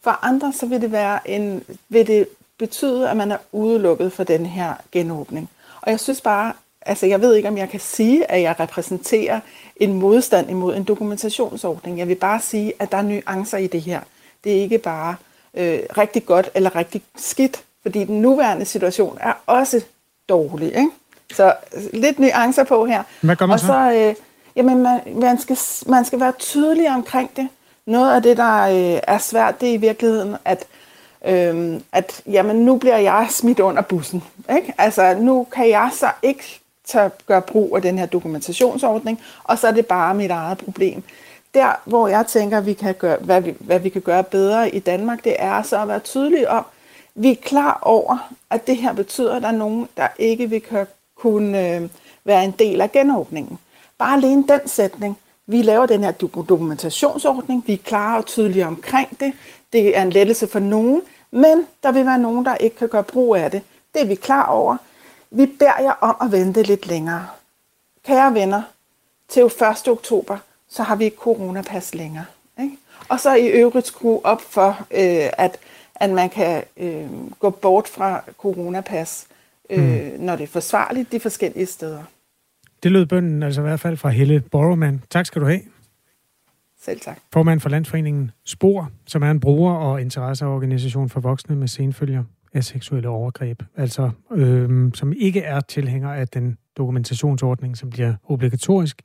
For 0.00 0.24
andre 0.24 0.52
så 0.52 0.66
vil 0.66 0.80
det, 0.80 0.92
være 0.92 1.30
en, 1.30 1.64
vil 1.88 2.06
det 2.06 2.28
betyde, 2.58 3.10
at 3.10 3.16
man 3.16 3.32
er 3.32 3.38
udelukket 3.52 4.12
for 4.12 4.24
den 4.24 4.46
her 4.46 4.74
genåbning. 4.92 5.50
Og 5.80 5.90
jeg 5.90 6.00
synes 6.00 6.20
bare, 6.20 6.52
altså 6.88 7.06
jeg 7.06 7.20
ved 7.20 7.34
ikke, 7.34 7.48
om 7.48 7.58
jeg 7.58 7.68
kan 7.68 7.80
sige, 7.80 8.30
at 8.30 8.42
jeg 8.42 8.60
repræsenterer 8.60 9.40
en 9.76 9.92
modstand 9.92 10.50
imod 10.50 10.76
en 10.76 10.84
dokumentationsordning. 10.84 11.98
Jeg 11.98 12.08
vil 12.08 12.14
bare 12.14 12.40
sige, 12.40 12.72
at 12.78 12.92
der 12.92 12.98
er 12.98 13.02
nuancer 13.02 13.58
i 13.58 13.66
det 13.66 13.80
her. 13.80 14.00
Det 14.44 14.56
er 14.56 14.60
ikke 14.60 14.78
bare 14.78 15.14
øh, 15.54 15.80
rigtig 15.98 16.26
godt 16.26 16.50
eller 16.54 16.76
rigtig 16.76 17.02
skidt, 17.16 17.62
fordi 17.82 18.04
den 18.04 18.20
nuværende 18.20 18.64
situation 18.64 19.18
er 19.20 19.32
også 19.46 19.80
dårlig. 20.28 20.66
Ikke? 20.66 20.90
Så 21.32 21.54
lidt 21.92 22.18
nuancer 22.18 22.64
på 22.64 22.84
her. 22.84 23.02
Hvad 23.20 23.36
gør 23.36 23.46
man 23.46 23.54
Og 23.54 23.60
så? 23.60 23.66
så 23.66 23.92
øh, 23.92 24.14
jamen, 24.56 24.82
man, 24.82 25.00
man, 25.14 25.38
skal, 25.38 25.58
man 25.86 26.04
skal 26.04 26.20
være 26.20 26.32
tydelig 26.38 26.88
omkring 26.88 27.30
det. 27.36 27.48
Noget 27.86 28.14
af 28.14 28.22
det, 28.22 28.36
der 28.36 28.62
øh, 28.62 29.00
er 29.02 29.18
svært, 29.18 29.60
det 29.60 29.68
er 29.68 29.72
i 29.72 29.76
virkeligheden, 29.76 30.36
at 30.44 30.66
øh, 31.26 31.80
at 31.92 32.22
jamen, 32.26 32.56
nu 32.56 32.76
bliver 32.76 32.96
jeg 32.96 33.26
smidt 33.30 33.60
under 33.60 33.82
bussen. 33.82 34.22
Ikke? 34.56 34.74
Altså, 34.78 35.14
nu 35.14 35.46
kan 35.52 35.68
jeg 35.68 35.90
så 35.92 36.10
ikke 36.22 36.60
tager, 36.88 37.08
gør 37.26 37.40
brug 37.40 37.76
af 37.76 37.82
den 37.82 37.98
her 37.98 38.06
dokumentationsordning, 38.06 39.20
og 39.44 39.58
så 39.58 39.68
er 39.68 39.72
det 39.72 39.86
bare 39.86 40.14
mit 40.14 40.30
eget 40.30 40.58
problem. 40.58 41.02
Der, 41.54 41.80
hvor 41.84 42.08
jeg 42.08 42.26
tænker, 42.26 42.60
vi 42.60 42.72
kan 42.72 42.94
gøre, 42.94 43.16
hvad, 43.20 43.40
vi, 43.40 43.54
hvad 43.60 43.78
vi 43.78 43.88
kan 43.88 44.02
gøre 44.02 44.24
bedre 44.24 44.74
i 44.74 44.78
Danmark, 44.78 45.24
det 45.24 45.36
er 45.38 45.62
så 45.62 45.82
at 45.82 45.88
være 45.88 45.98
tydelige 45.98 46.50
om, 46.50 46.64
Vi 47.20 47.30
er 47.30 47.36
klar 47.42 47.78
over, 47.82 48.32
at 48.50 48.66
det 48.66 48.76
her 48.76 48.92
betyder, 48.92 49.36
at 49.36 49.42
der 49.42 49.48
er 49.48 49.52
nogen, 49.52 49.88
der 49.96 50.08
ikke 50.18 50.50
vil 50.50 50.62
kunne 51.16 51.74
øh, 51.74 51.88
være 52.24 52.44
en 52.44 52.54
del 52.58 52.80
af 52.80 52.92
genåbningen. 52.92 53.58
Bare 53.98 54.16
alene 54.16 54.44
den 54.48 54.68
sætning. 54.68 55.18
Vi 55.46 55.62
laver 55.62 55.86
den 55.86 56.04
her 56.04 56.10
dokumentationsordning. 56.48 57.64
Vi 57.66 57.72
er 57.72 57.78
klare 57.84 58.18
og 58.18 58.26
tydelige 58.26 58.66
omkring 58.66 59.20
det. 59.20 59.32
Det 59.72 59.96
er 59.98 60.02
en 60.02 60.10
lettelse 60.10 60.46
for 60.46 60.58
nogen, 60.58 61.02
men 61.30 61.66
der 61.82 61.92
vil 61.92 62.06
være 62.06 62.18
nogen, 62.18 62.44
der 62.44 62.54
ikke 62.54 62.76
kan 62.76 62.88
gøre 62.88 63.02
brug 63.02 63.36
af 63.36 63.50
det. 63.50 63.62
Det 63.94 64.02
er 64.02 64.06
vi 64.06 64.14
klar 64.14 64.46
over. 64.46 64.76
Vi 65.30 65.46
beder 65.46 65.80
jer 65.80 65.92
om 66.00 66.16
at 66.22 66.32
vente 66.32 66.62
lidt 66.62 66.86
længere. 66.86 67.26
Kære 68.06 68.34
venner, 68.34 68.62
til 69.28 69.42
1. 69.42 69.88
oktober, 69.88 70.38
så 70.68 70.82
har 70.82 70.96
vi 70.96 71.04
ikke 71.04 71.16
coronapas 71.16 71.94
længere. 71.94 72.24
Ikke? 72.60 72.76
Og 73.08 73.20
så 73.20 73.34
i 73.34 73.46
øvrigt 73.46 73.86
skrue 73.86 74.26
op 74.26 74.40
for, 74.40 74.68
øh, 74.68 75.30
at, 75.38 75.58
at 75.94 76.10
man 76.10 76.30
kan 76.30 76.64
øh, 76.76 77.06
gå 77.38 77.50
bort 77.50 77.88
fra 77.88 78.22
coronapas, 78.38 79.26
øh, 79.70 80.12
mm. 80.12 80.24
når 80.24 80.36
det 80.36 80.44
er 80.44 80.48
forsvarligt 80.48 81.12
de 81.12 81.20
forskellige 81.20 81.66
steder. 81.66 82.02
Det 82.82 82.92
lød 82.92 83.06
bønden 83.06 83.42
altså 83.42 83.60
i 83.60 83.64
hvert 83.64 83.80
fald 83.80 83.96
fra 83.96 84.08
Helle 84.08 84.40
Borgermann. 84.40 85.02
Tak 85.10 85.26
skal 85.26 85.42
du 85.42 85.46
have. 85.46 85.60
Selv 86.80 87.00
tak. 87.00 87.18
Formand 87.32 87.60
for 87.60 87.68
Landsforeningen 87.68 88.30
Spor, 88.44 88.90
som 89.06 89.22
er 89.22 89.30
en 89.30 89.40
bruger- 89.40 89.74
og 89.74 90.00
interesseorganisation 90.00 91.08
for 91.08 91.20
voksne 91.20 91.56
med 91.56 91.68
senfølger 91.68 92.24
af 92.58 92.64
seksuelle 92.64 93.08
overgreb. 93.08 93.62
Altså, 93.76 94.10
øh, 94.32 94.90
som 94.94 95.12
ikke 95.12 95.40
er 95.40 95.60
tilhænger 95.60 96.12
af 96.12 96.28
den 96.28 96.58
dokumentationsordning, 96.76 97.76
som 97.76 97.90
bliver 97.90 98.14
obligatorisk 98.24 99.02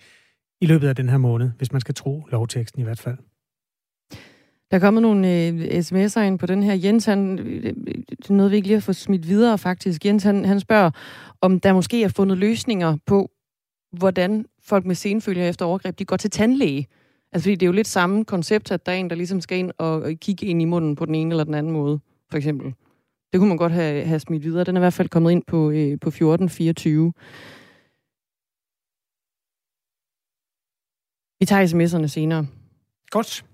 i 0.61 0.65
løbet 0.65 0.87
af 0.87 0.95
den 0.95 1.09
her 1.09 1.17
måned, 1.17 1.51
hvis 1.57 1.71
man 1.71 1.81
skal 1.81 1.95
tro 1.95 2.23
lovteksten 2.31 2.81
i 2.81 2.83
hvert 2.83 2.99
fald. 2.99 3.17
Der 4.71 4.77
er 4.77 4.79
kommet 4.79 5.01
nogle 5.01 5.47
øh, 5.47 5.61
sms'er 5.63 6.19
ind 6.19 6.39
på 6.39 6.45
den 6.45 6.63
her. 6.63 6.73
Jens, 6.73 7.05
han, 7.05 7.39
øh, 7.39 7.65
øh, 7.65 7.73
det 8.09 8.29
er 8.29 8.33
noget, 8.33 8.51
vi 8.51 8.55
ikke 8.55 8.67
lige 8.67 8.75
har 8.75 8.81
fået 8.81 8.95
smidt 8.95 9.27
videre 9.27 9.57
faktisk. 9.57 10.05
Jens, 10.05 10.23
han, 10.23 10.45
han 10.45 10.59
spørger, 10.59 10.91
om 11.41 11.59
der 11.59 11.73
måske 11.73 12.03
er 12.03 12.07
fundet 12.07 12.37
løsninger 12.37 12.97
på, 13.05 13.31
hvordan 13.97 14.45
folk 14.61 14.85
med 14.85 14.95
senfølger 14.95 15.49
efter 15.49 15.65
overgreb, 15.65 15.99
de 15.99 16.05
går 16.05 16.17
til 16.17 16.29
tandlæge. 16.29 16.87
Altså, 17.31 17.45
fordi 17.45 17.55
det 17.55 17.63
er 17.63 17.67
jo 17.67 17.73
lidt 17.73 17.87
samme 17.87 18.25
koncept, 18.25 18.71
at 18.71 18.85
der 18.85 18.91
er 18.91 18.95
en, 18.95 19.09
der 19.09 19.15
ligesom 19.15 19.41
skal 19.41 19.57
ind 19.57 19.71
og, 19.77 20.01
og 20.01 20.11
kigge 20.21 20.45
ind 20.45 20.61
i 20.61 20.65
munden 20.65 20.95
på 20.95 21.05
den 21.05 21.15
ene 21.15 21.31
eller 21.31 21.43
den 21.43 21.53
anden 21.53 21.71
måde, 21.71 21.99
for 22.29 22.37
eksempel. 22.37 22.73
Det 23.33 23.39
kunne 23.39 23.47
man 23.47 23.57
godt 23.57 23.71
have, 23.71 24.05
have 24.05 24.19
smidt 24.19 24.43
videre. 24.43 24.63
Den 24.63 24.75
er 24.75 24.79
i 24.79 24.85
hvert 24.85 24.93
fald 24.93 25.09
kommet 25.09 25.31
ind 25.31 25.43
på, 25.47 25.69
øh, 25.69 25.99
på 26.01 26.09
1424. 26.09 27.13
Vi 31.39 31.45
tager 31.45 31.67
sms'erne 31.67 32.07
senere. 32.07 32.47
Godt. 33.09 33.45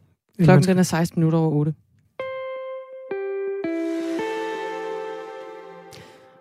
Klokken 0.44 0.68
den 0.68 0.78
er 0.78 0.84
16 0.84 1.20
minutter 1.20 1.40
over 1.40 1.52
8. 1.52 1.74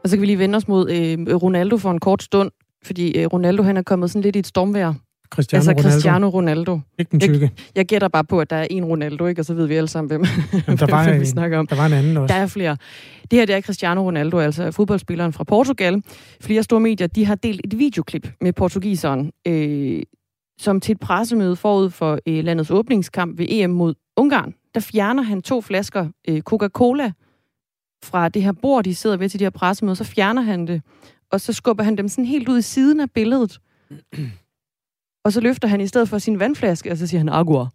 Og 0.03 0.09
så 0.09 0.17
kan 0.17 0.21
vi 0.21 0.27
lige 0.27 0.39
vende 0.39 0.57
os 0.57 0.69
mod 0.69 0.91
øh, 0.91 1.37
Ronaldo 1.37 1.77
for 1.77 1.91
en 1.91 2.01
kort 2.01 2.23
stund, 2.23 2.51
fordi 2.83 3.19
øh, 3.19 3.27
Ronaldo 3.27 3.63
han 3.63 3.77
er 3.77 3.83
kommet 3.83 4.11
sådan 4.11 4.23
lidt 4.23 4.37
i 4.37 4.39
et 4.39 4.47
stormvejr. 4.47 4.95
Cristiano 5.31 5.61
altså 5.61 5.71
Ronaldo. 5.71 5.91
Cristiano 5.91 6.29
Ronaldo. 6.29 6.81
Ikke 6.99 7.11
den 7.11 7.21
tykke. 7.21 7.41
Jeg, 7.41 7.51
jeg 7.75 7.87
gætter 7.87 8.09
bare 8.09 8.25
på, 8.25 8.41
at 8.41 8.51
der 8.51 8.57
er 8.57 8.67
en 8.71 8.85
Ronaldo, 8.85 9.27
ikke? 9.27 9.41
og 9.41 9.45
så 9.45 9.55
ved 9.55 9.67
vi 9.67 9.75
alle 9.75 9.89
sammen, 9.89 10.09
hvem, 10.09 10.25
Jamen, 10.53 10.79
der, 10.79 10.87
var 10.97 11.05
hvem 11.05 11.15
en, 11.15 11.21
vi 11.21 11.27
snakker 11.27 11.59
om. 11.59 11.67
der 11.67 11.77
var 11.77 11.87
en 11.87 11.93
anden 11.93 12.17
også. 12.17 12.35
Der 12.35 12.41
er 12.41 12.47
flere. 12.47 12.77
Det 13.31 13.39
her 13.39 13.47
det 13.47 13.55
er 13.55 13.61
Cristiano 13.61 14.03
Ronaldo, 14.03 14.39
altså 14.39 14.71
fodboldspilleren 14.71 15.33
fra 15.33 15.45
Portugal. 15.45 16.03
Flere 16.41 16.63
store 16.63 16.81
medier 16.81 17.07
de 17.07 17.25
har 17.25 17.35
delt 17.35 17.61
et 17.65 17.79
videoklip 17.79 18.29
med 18.41 18.53
portugiseren, 18.53 19.33
øh, 19.47 20.03
som 20.61 20.81
til 20.81 20.93
et 20.93 21.01
pressemøde 21.01 21.57
forud 21.57 21.91
for 21.91 22.19
øh, 22.27 22.45
landets 22.45 22.71
åbningskamp 22.71 23.39
ved 23.39 23.47
EM 23.49 23.71
mod 23.71 23.95
Ungarn. 24.17 24.55
Der 24.75 24.81
fjerner 24.81 25.23
han 25.23 25.43
to 25.43 25.61
flasker 25.61 26.09
øh, 26.29 26.41
Coca-Cola 26.41 27.13
fra 28.05 28.29
det 28.29 28.43
her 28.43 28.53
bord, 28.53 28.85
de 28.85 28.95
sidder 28.95 29.17
ved 29.17 29.29
til 29.29 29.41
de 29.41 29.45
her 29.45 29.51
pressemøder. 29.51 29.95
Så 29.95 30.05
fjerner 30.05 30.43
han 30.43 30.67
det, 30.67 30.83
og 31.33 31.41
så 31.41 31.53
skubber 31.53 31.85
han 31.85 31.97
dem 31.97 32.09
sådan 32.09 32.25
helt 32.25 32.49
ud 32.49 32.59
i 32.59 32.63
siden 32.63 33.01
af 33.01 33.11
billedet. 33.11 33.59
Og 35.25 35.33
så 35.33 35.41
løfter 35.41 35.69
han 35.69 35.81
i 35.81 35.87
stedet 35.87 36.09
for 36.09 36.19
sin 36.19 36.41
vandflaske, 36.41 36.91
og 36.91 36.97
så 36.97 37.07
siger 37.07 37.19
han 37.19 37.29
agua. 37.29 37.69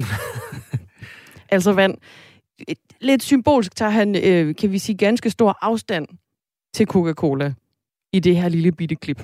altså 1.54 1.72
vand. 1.72 1.98
Lidt 3.00 3.22
symbolsk 3.22 3.76
tager 3.76 3.90
han, 3.90 4.16
øh, 4.16 4.54
kan 4.54 4.72
vi 4.72 4.78
sige, 4.78 4.96
ganske 4.96 5.30
stor 5.30 5.58
afstand 5.62 6.06
til 6.74 6.86
Coca-Cola 6.86 7.54
i 8.12 8.20
det 8.20 8.36
her 8.36 8.48
lille 8.48 8.72
bitte 8.72 8.94
klip. 8.94 9.22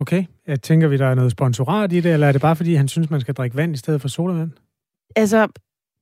Okay. 0.00 0.24
Jeg 0.46 0.62
tænker 0.62 0.88
vi, 0.88 0.96
der 0.96 1.06
er 1.06 1.14
noget 1.14 1.32
sponsorat 1.32 1.92
i 1.92 2.00
det, 2.00 2.12
eller 2.12 2.26
er 2.26 2.32
det 2.32 2.40
bare 2.40 2.56
fordi, 2.56 2.74
han 2.74 2.88
synes, 2.88 3.10
man 3.10 3.20
skal 3.20 3.34
drikke 3.34 3.56
vand 3.56 3.74
i 3.74 3.76
stedet 3.76 4.00
for 4.00 4.08
sodavand? 4.08 4.50
Altså, 5.16 5.48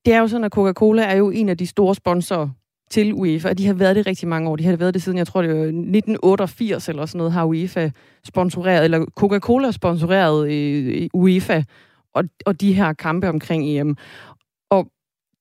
det 0.05 0.15
er 0.15 0.19
jo 0.21 0.29
sådan, 0.29 0.45
at 0.45 0.53
Coca-Cola 0.53 1.03
er 1.03 1.15
jo 1.15 1.31
en 1.31 1.49
af 1.49 1.59
de 1.59 1.67
store 1.67 1.95
sponsorer 1.95 2.49
til 2.95 3.15
UEFA, 3.15 3.49
og 3.49 3.59
de 3.59 3.67
har 3.67 3.75
været 3.75 3.97
det 3.97 4.07
rigtig 4.07 4.29
mange 4.29 4.51
år. 4.51 4.57
De 4.57 4.65
har 4.65 4.77
været 4.77 4.95
det 4.95 5.03
siden, 5.03 5.19
jeg 5.19 5.27
tror, 5.27 5.43
det 5.43 5.51
var 5.51 5.61
1988 5.61 6.89
eller 6.89 7.07
sådan 7.07 7.19
noget, 7.19 7.33
har 7.33 7.45
UEFA 7.45 7.91
sponsoreret, 8.25 8.85
eller 8.85 9.07
Coca-Cola 9.21 9.71
sponsoreret 9.71 10.53
øh, 10.53 11.09
UEFA, 11.15 11.63
og, 12.15 12.25
og 12.47 12.61
de 12.61 12.73
her 12.73 12.93
kampe 12.93 13.29
omkring 13.29 13.65
EM. 13.69 13.97
Og 14.71 14.87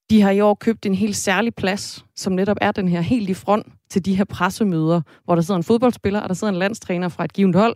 de 0.10 0.22
har 0.22 0.32
i 0.32 0.42
år 0.42 0.54
købt 0.54 0.86
en 0.86 0.96
helt 0.96 1.16
særlig 1.16 1.56
plads, 1.56 2.06
som 2.16 2.34
netop 2.34 2.58
er 2.62 2.72
den 2.72 2.88
her 2.88 3.02
helt 3.02 3.30
i 3.30 3.34
front 3.34 3.68
til 3.90 4.06
de 4.06 4.16
her 4.16 4.26
pressemøder, 4.26 5.02
hvor 5.26 5.36
der 5.36 5.42
sidder 5.42 5.58
en 5.58 5.64
fodboldspiller, 5.64 6.20
og 6.20 6.30
der 6.30 6.36
sidder 6.36 6.54
en 6.54 6.60
landstræner 6.60 7.10
fra 7.10 7.24
et 7.24 7.34
givet 7.34 7.56
hold, 7.56 7.76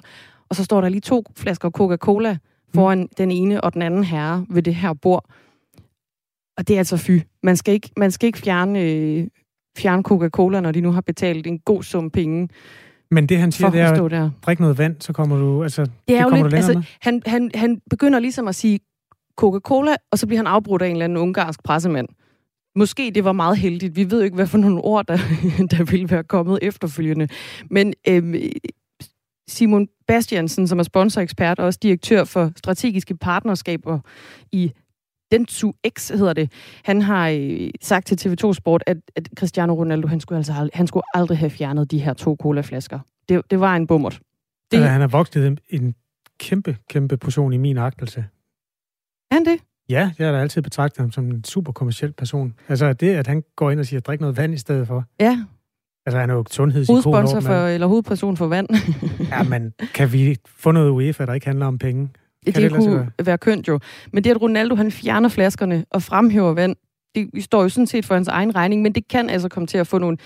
og 0.49 0.55
så 0.55 0.63
står 0.63 0.81
der 0.81 0.89
lige 0.89 1.01
to 1.01 1.23
flasker 1.35 1.69
Coca-Cola 1.69 2.37
foran 2.73 2.99
mm. 2.99 3.09
den 3.17 3.31
ene 3.31 3.61
og 3.61 3.73
den 3.73 3.81
anden 3.81 4.03
herre 4.03 4.45
ved 4.49 4.63
det 4.63 4.75
her 4.75 4.93
bord. 4.93 5.25
Og 6.57 6.67
det 6.67 6.73
er 6.73 6.77
altså 6.77 6.97
fy. 6.97 7.19
Man 7.43 7.57
skal 7.57 7.73
ikke, 7.73 7.89
man 7.97 8.11
skal 8.11 8.27
ikke 8.27 8.39
fjerne, 8.39 8.81
øh, 8.81 9.27
fjerne 9.77 10.03
Coca-Cola, 10.03 10.59
når 10.59 10.71
de 10.71 10.81
nu 10.81 10.91
har 10.91 11.01
betalt 11.01 11.47
en 11.47 11.59
god 11.59 11.83
sum 11.83 12.09
penge. 12.09 12.49
Men 13.11 13.29
det, 13.29 13.37
han 13.37 13.51
siger, 13.51 13.69
det 13.69 13.81
er, 13.81 14.07
der. 14.07 14.29
drik 14.41 14.59
noget 14.59 14.77
vand, 14.77 14.95
så 14.99 15.13
kommer 15.13 15.37
du, 15.37 15.63
altså, 15.63 15.81
det 15.81 15.91
er 15.91 16.15
det 16.15 16.23
kommer 16.23 16.37
lidt, 16.37 16.43
du 16.43 16.55
længere 16.55 16.75
altså, 16.75 16.91
han, 17.01 17.21
han, 17.25 17.51
han 17.55 17.81
begynder 17.89 18.19
ligesom 18.19 18.47
at 18.47 18.55
sige 18.55 18.79
Coca-Cola, 19.41 19.95
og 20.11 20.19
så 20.19 20.27
bliver 20.27 20.39
han 20.39 20.47
afbrudt 20.47 20.81
af 20.81 20.87
en 20.87 20.91
eller 20.91 21.05
anden 21.05 21.17
ungarsk 21.17 21.63
pressemand. 21.63 22.07
Måske 22.75 23.11
det 23.15 23.23
var 23.23 23.31
meget 23.31 23.57
heldigt. 23.57 23.95
Vi 23.95 24.11
ved 24.11 24.19
jo 24.19 24.23
ikke, 24.23 24.35
hvad 24.35 24.47
for 24.47 24.57
nogle 24.57 24.81
ord, 24.81 25.05
der, 25.05 25.17
der 25.77 25.83
ville 25.83 26.09
være 26.09 26.23
kommet 26.23 26.59
efterfølgende. 26.61 27.27
Men 27.69 27.93
øhm, 28.07 28.35
Simon 29.47 29.87
Bastiansen, 30.07 30.67
som 30.67 30.79
er 30.79 30.83
sponsorekspert 30.83 31.59
og 31.59 31.65
også 31.65 31.79
direktør 31.83 32.23
for 32.23 32.51
strategiske 32.55 33.17
partnerskaber 33.17 33.99
i 34.51 34.71
Dentsu 35.31 35.71
X 35.89 36.09
hedder 36.09 36.33
det. 36.33 36.51
Han 36.83 37.01
har 37.01 37.29
øh, 37.29 37.69
sagt 37.81 38.07
til 38.07 38.29
TV2 38.29 38.53
Sport, 38.53 38.83
at, 38.87 38.97
at 39.15 39.29
Cristiano 39.37 39.73
Ronaldo, 39.73 40.07
han 40.07 40.19
skulle, 40.19 40.37
altså 40.37 40.53
aldrig, 40.53 40.71
han 40.73 40.87
skulle 40.87 41.03
aldrig 41.13 41.37
have 41.37 41.49
fjernet 41.49 41.91
de 41.91 41.99
her 41.99 42.13
to 42.13 42.37
colaflasker. 42.41 42.99
Det, 43.29 43.41
det 43.51 43.59
var 43.59 43.75
en 43.75 43.87
bummert. 43.87 44.19
Det... 44.71 44.77
Altså, 44.77 44.89
han 44.89 45.01
har 45.01 45.07
vokset 45.07 45.47
en, 45.47 45.59
en 45.69 45.95
kæmpe, 46.39 46.77
kæmpe 46.89 47.17
portion 47.17 47.53
i 47.53 47.57
min 47.57 47.77
agtelse. 47.77 48.25
Er 49.31 49.35
han 49.35 49.45
det? 49.45 49.59
Ja, 49.89 50.11
jeg 50.19 50.27
har 50.27 50.33
da 50.33 50.41
altid 50.41 50.61
betragtet 50.61 50.99
ham 51.01 51.11
som 51.11 51.25
en 51.25 51.43
super 51.43 51.71
kommersiel 51.71 52.13
person. 52.13 52.53
Altså 52.69 52.93
det, 52.93 53.15
at 53.15 53.27
han 53.27 53.43
går 53.55 53.71
ind 53.71 53.79
og 53.79 53.85
siger, 53.85 53.99
drik 53.99 54.21
noget 54.21 54.37
vand 54.37 54.53
i 54.53 54.57
stedet 54.57 54.87
for. 54.87 55.03
Ja. 55.19 55.45
Altså 56.05 56.19
han 56.19 56.29
er 56.29 56.33
jo 56.33 56.45
sundhedsikon. 56.51 57.03
Hovedsponsor 57.03 57.39
for, 57.39 57.67
eller 57.67 57.87
hovedperson 57.87 58.37
for 58.37 58.47
vand. 58.47 58.67
ja, 59.31 59.43
men 59.43 59.73
kan 59.93 60.13
vi 60.13 60.37
få 60.45 60.71
noget 60.71 60.89
UEFA, 60.89 61.25
der 61.25 61.33
ikke 61.33 61.45
handler 61.45 61.65
om 61.65 61.77
penge? 61.77 62.09
Kan 62.45 62.53
det, 62.53 62.71
det 62.71 62.71
kunne 62.79 63.11
være 63.23 63.37
kønt 63.37 63.67
jo. 63.67 63.79
Men 64.13 64.23
det, 64.23 64.29
at 64.31 64.41
Ronaldo 64.41 64.75
han 64.75 64.91
fjerner 64.91 65.29
flaskerne 65.29 65.85
og 65.89 66.03
fremhæver 66.03 66.53
vand, 66.53 66.75
det 67.15 67.43
står 67.43 67.61
jo 67.63 67.69
sådan 67.69 67.87
set 67.87 68.05
for 68.05 68.15
hans 68.15 68.27
egen 68.27 68.55
regning, 68.55 68.81
men 68.81 68.91
det 68.95 69.07
kan 69.07 69.29
altså 69.29 69.49
komme 69.49 69.67
til 69.67 69.77
at 69.77 69.87
få 69.87 69.97
nogle 69.97 70.17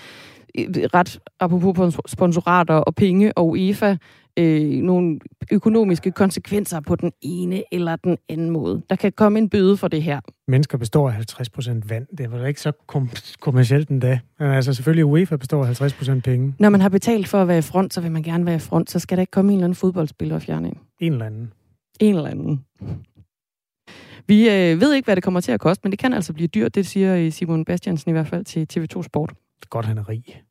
ret, 0.94 1.18
apropos 1.40 1.98
sponsorater 2.06 2.74
og 2.74 2.94
penge 2.94 3.32
og 3.38 3.48
UEFA, 3.48 3.96
øh, 4.38 4.62
nogle 4.82 5.18
økonomiske 5.52 6.10
konsekvenser 6.10 6.80
på 6.80 6.96
den 6.96 7.12
ene 7.22 7.62
eller 7.72 7.96
den 7.96 8.18
anden 8.28 8.50
måde. 8.50 8.82
Der 8.90 8.96
kan 8.96 9.12
komme 9.12 9.38
en 9.38 9.48
bøde 9.48 9.76
for 9.76 9.88
det 9.88 10.02
her. 10.02 10.20
Mennesker 10.48 10.78
består 10.78 11.10
af 11.10 11.14
50% 11.14 11.88
vand. 11.88 12.06
Det 12.18 12.20
er 12.20 12.28
vel 12.28 12.46
ikke 12.48 12.60
så 12.60 12.72
kom- 12.86 13.10
kommercielt 13.40 13.88
endda. 13.88 14.18
Men 14.38 14.48
altså 14.50 14.74
selvfølgelig 14.74 15.04
UEFA 15.04 15.36
består 15.36 15.64
af 15.64 15.80
50% 15.82 16.20
penge. 16.20 16.54
Når 16.58 16.68
man 16.68 16.80
har 16.80 16.88
betalt 16.88 17.28
for 17.28 17.38
at 17.42 17.48
være 17.48 17.58
i 17.58 17.62
front, 17.62 17.94
så 17.94 18.00
vil 18.00 18.10
man 18.10 18.22
gerne 18.22 18.46
være 18.46 18.56
i 18.56 18.58
front. 18.58 18.90
Så 18.90 18.98
skal 18.98 19.16
der 19.16 19.20
ikke 19.22 19.30
komme 19.30 19.52
en 19.52 19.58
eller 19.58 19.64
anden 19.64 19.76
fodboldspiller 19.76 20.34
og 20.34 20.42
fjerne 20.42 20.68
en. 20.68 20.78
En 21.00 21.12
eller 21.12 21.26
anden. 21.26 21.52
En 22.00 22.14
eller 22.14 22.30
anden. 22.30 22.64
Vi 24.26 24.48
øh, 24.48 24.80
ved 24.80 24.94
ikke, 24.94 25.06
hvad 25.06 25.16
det 25.16 25.24
kommer 25.24 25.40
til 25.40 25.52
at 25.52 25.60
koste, 25.60 25.80
men 25.84 25.90
det 25.90 25.98
kan 25.98 26.12
altså 26.12 26.32
blive 26.32 26.48
dyrt. 26.48 26.74
Det 26.74 26.86
siger 26.86 27.30
Simon 27.30 27.64
Bastiansen 27.64 28.10
i 28.10 28.12
hvert 28.12 28.26
fald 28.26 28.44
til 28.44 28.66
TV2 28.72 29.02
Sport. 29.02 29.32
Godt, 29.70 29.86
han 29.86 29.98
er 29.98 30.08
rig. 30.08 30.42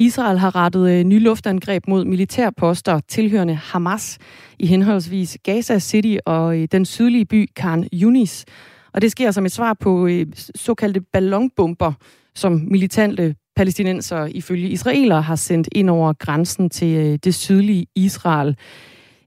Israel 0.00 0.38
har 0.38 0.56
rettet 0.56 0.90
øh, 0.90 1.04
nye 1.04 1.18
luftangreb 1.18 1.88
mod 1.88 2.04
militærposter 2.04 3.00
tilhørende 3.08 3.54
Hamas 3.54 4.18
i 4.58 4.66
henholdsvis 4.66 5.38
Gaza 5.42 5.78
City 5.78 6.16
og 6.26 6.58
øh, 6.58 6.68
den 6.72 6.84
sydlige 6.84 7.24
by 7.24 7.48
Khan 7.56 7.88
Yunis. 7.92 8.44
Og 8.92 9.02
det 9.02 9.10
sker 9.10 9.30
som 9.30 9.44
et 9.46 9.52
svar 9.52 9.74
på 9.74 10.06
øh, 10.06 10.26
såkaldte 10.54 11.00
ballonbomber, 11.00 11.92
som 12.34 12.52
militante 12.52 13.34
palæstinenser 13.58 14.26
ifølge 14.26 14.68
israeler 14.68 15.20
har 15.20 15.36
sendt 15.36 15.68
ind 15.72 15.90
over 15.90 16.12
grænsen 16.12 16.70
til 16.70 16.96
øh, 16.96 17.18
det 17.24 17.34
sydlige 17.34 17.86
Israel. 17.94 18.56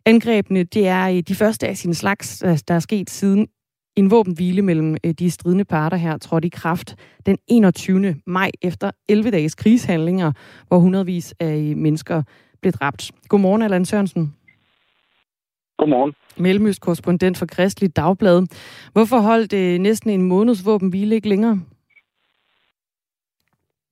Angrebene 0.06 0.64
det 0.64 0.88
er 0.88 1.10
øh, 1.10 1.20
de 1.20 1.36
første 1.36 1.68
af 1.68 1.78
sin 1.78 1.94
slags, 1.94 2.40
der 2.68 2.74
er 2.74 2.80
sket 2.80 3.10
siden 3.10 3.48
En 3.96 4.12
våbenhvile 4.12 4.62
mellem 4.62 4.98
øh, 5.04 5.14
de 5.14 5.32
stridende 5.32 5.66
parter 5.66 5.98
her 5.98 6.18
trådte 6.18 6.48
i 6.48 6.50
kraft 6.50 6.96
den 7.26 7.38
21. 7.48 8.16
maj 8.28 8.52
efter 8.62 8.92
11 9.10 9.32
dages 9.32 9.56
krigshandlinger, 9.56 10.32
hvor 10.68 10.78
hundredvis 10.80 11.34
af 11.40 11.74
mennesker 11.76 12.24
blev 12.62 12.74
dræbt. 12.74 13.12
Godmorgen, 13.28 13.62
Allan 13.62 13.86
Sørensen. 13.86 14.34
Godmorgen. 15.78 16.14
Mellemøstkorrespondent 16.38 17.38
for 17.38 17.46
Kristelig 17.46 17.96
Dagblad. 17.96 18.48
Hvorfor 18.94 19.20
holdt 19.20 19.54
øh, 19.54 19.80
næsten 19.80 20.10
en 20.10 20.22
måneds 20.22 20.66
våbenhvile 20.66 21.16
ikke 21.16 21.30
længere? 21.30 21.62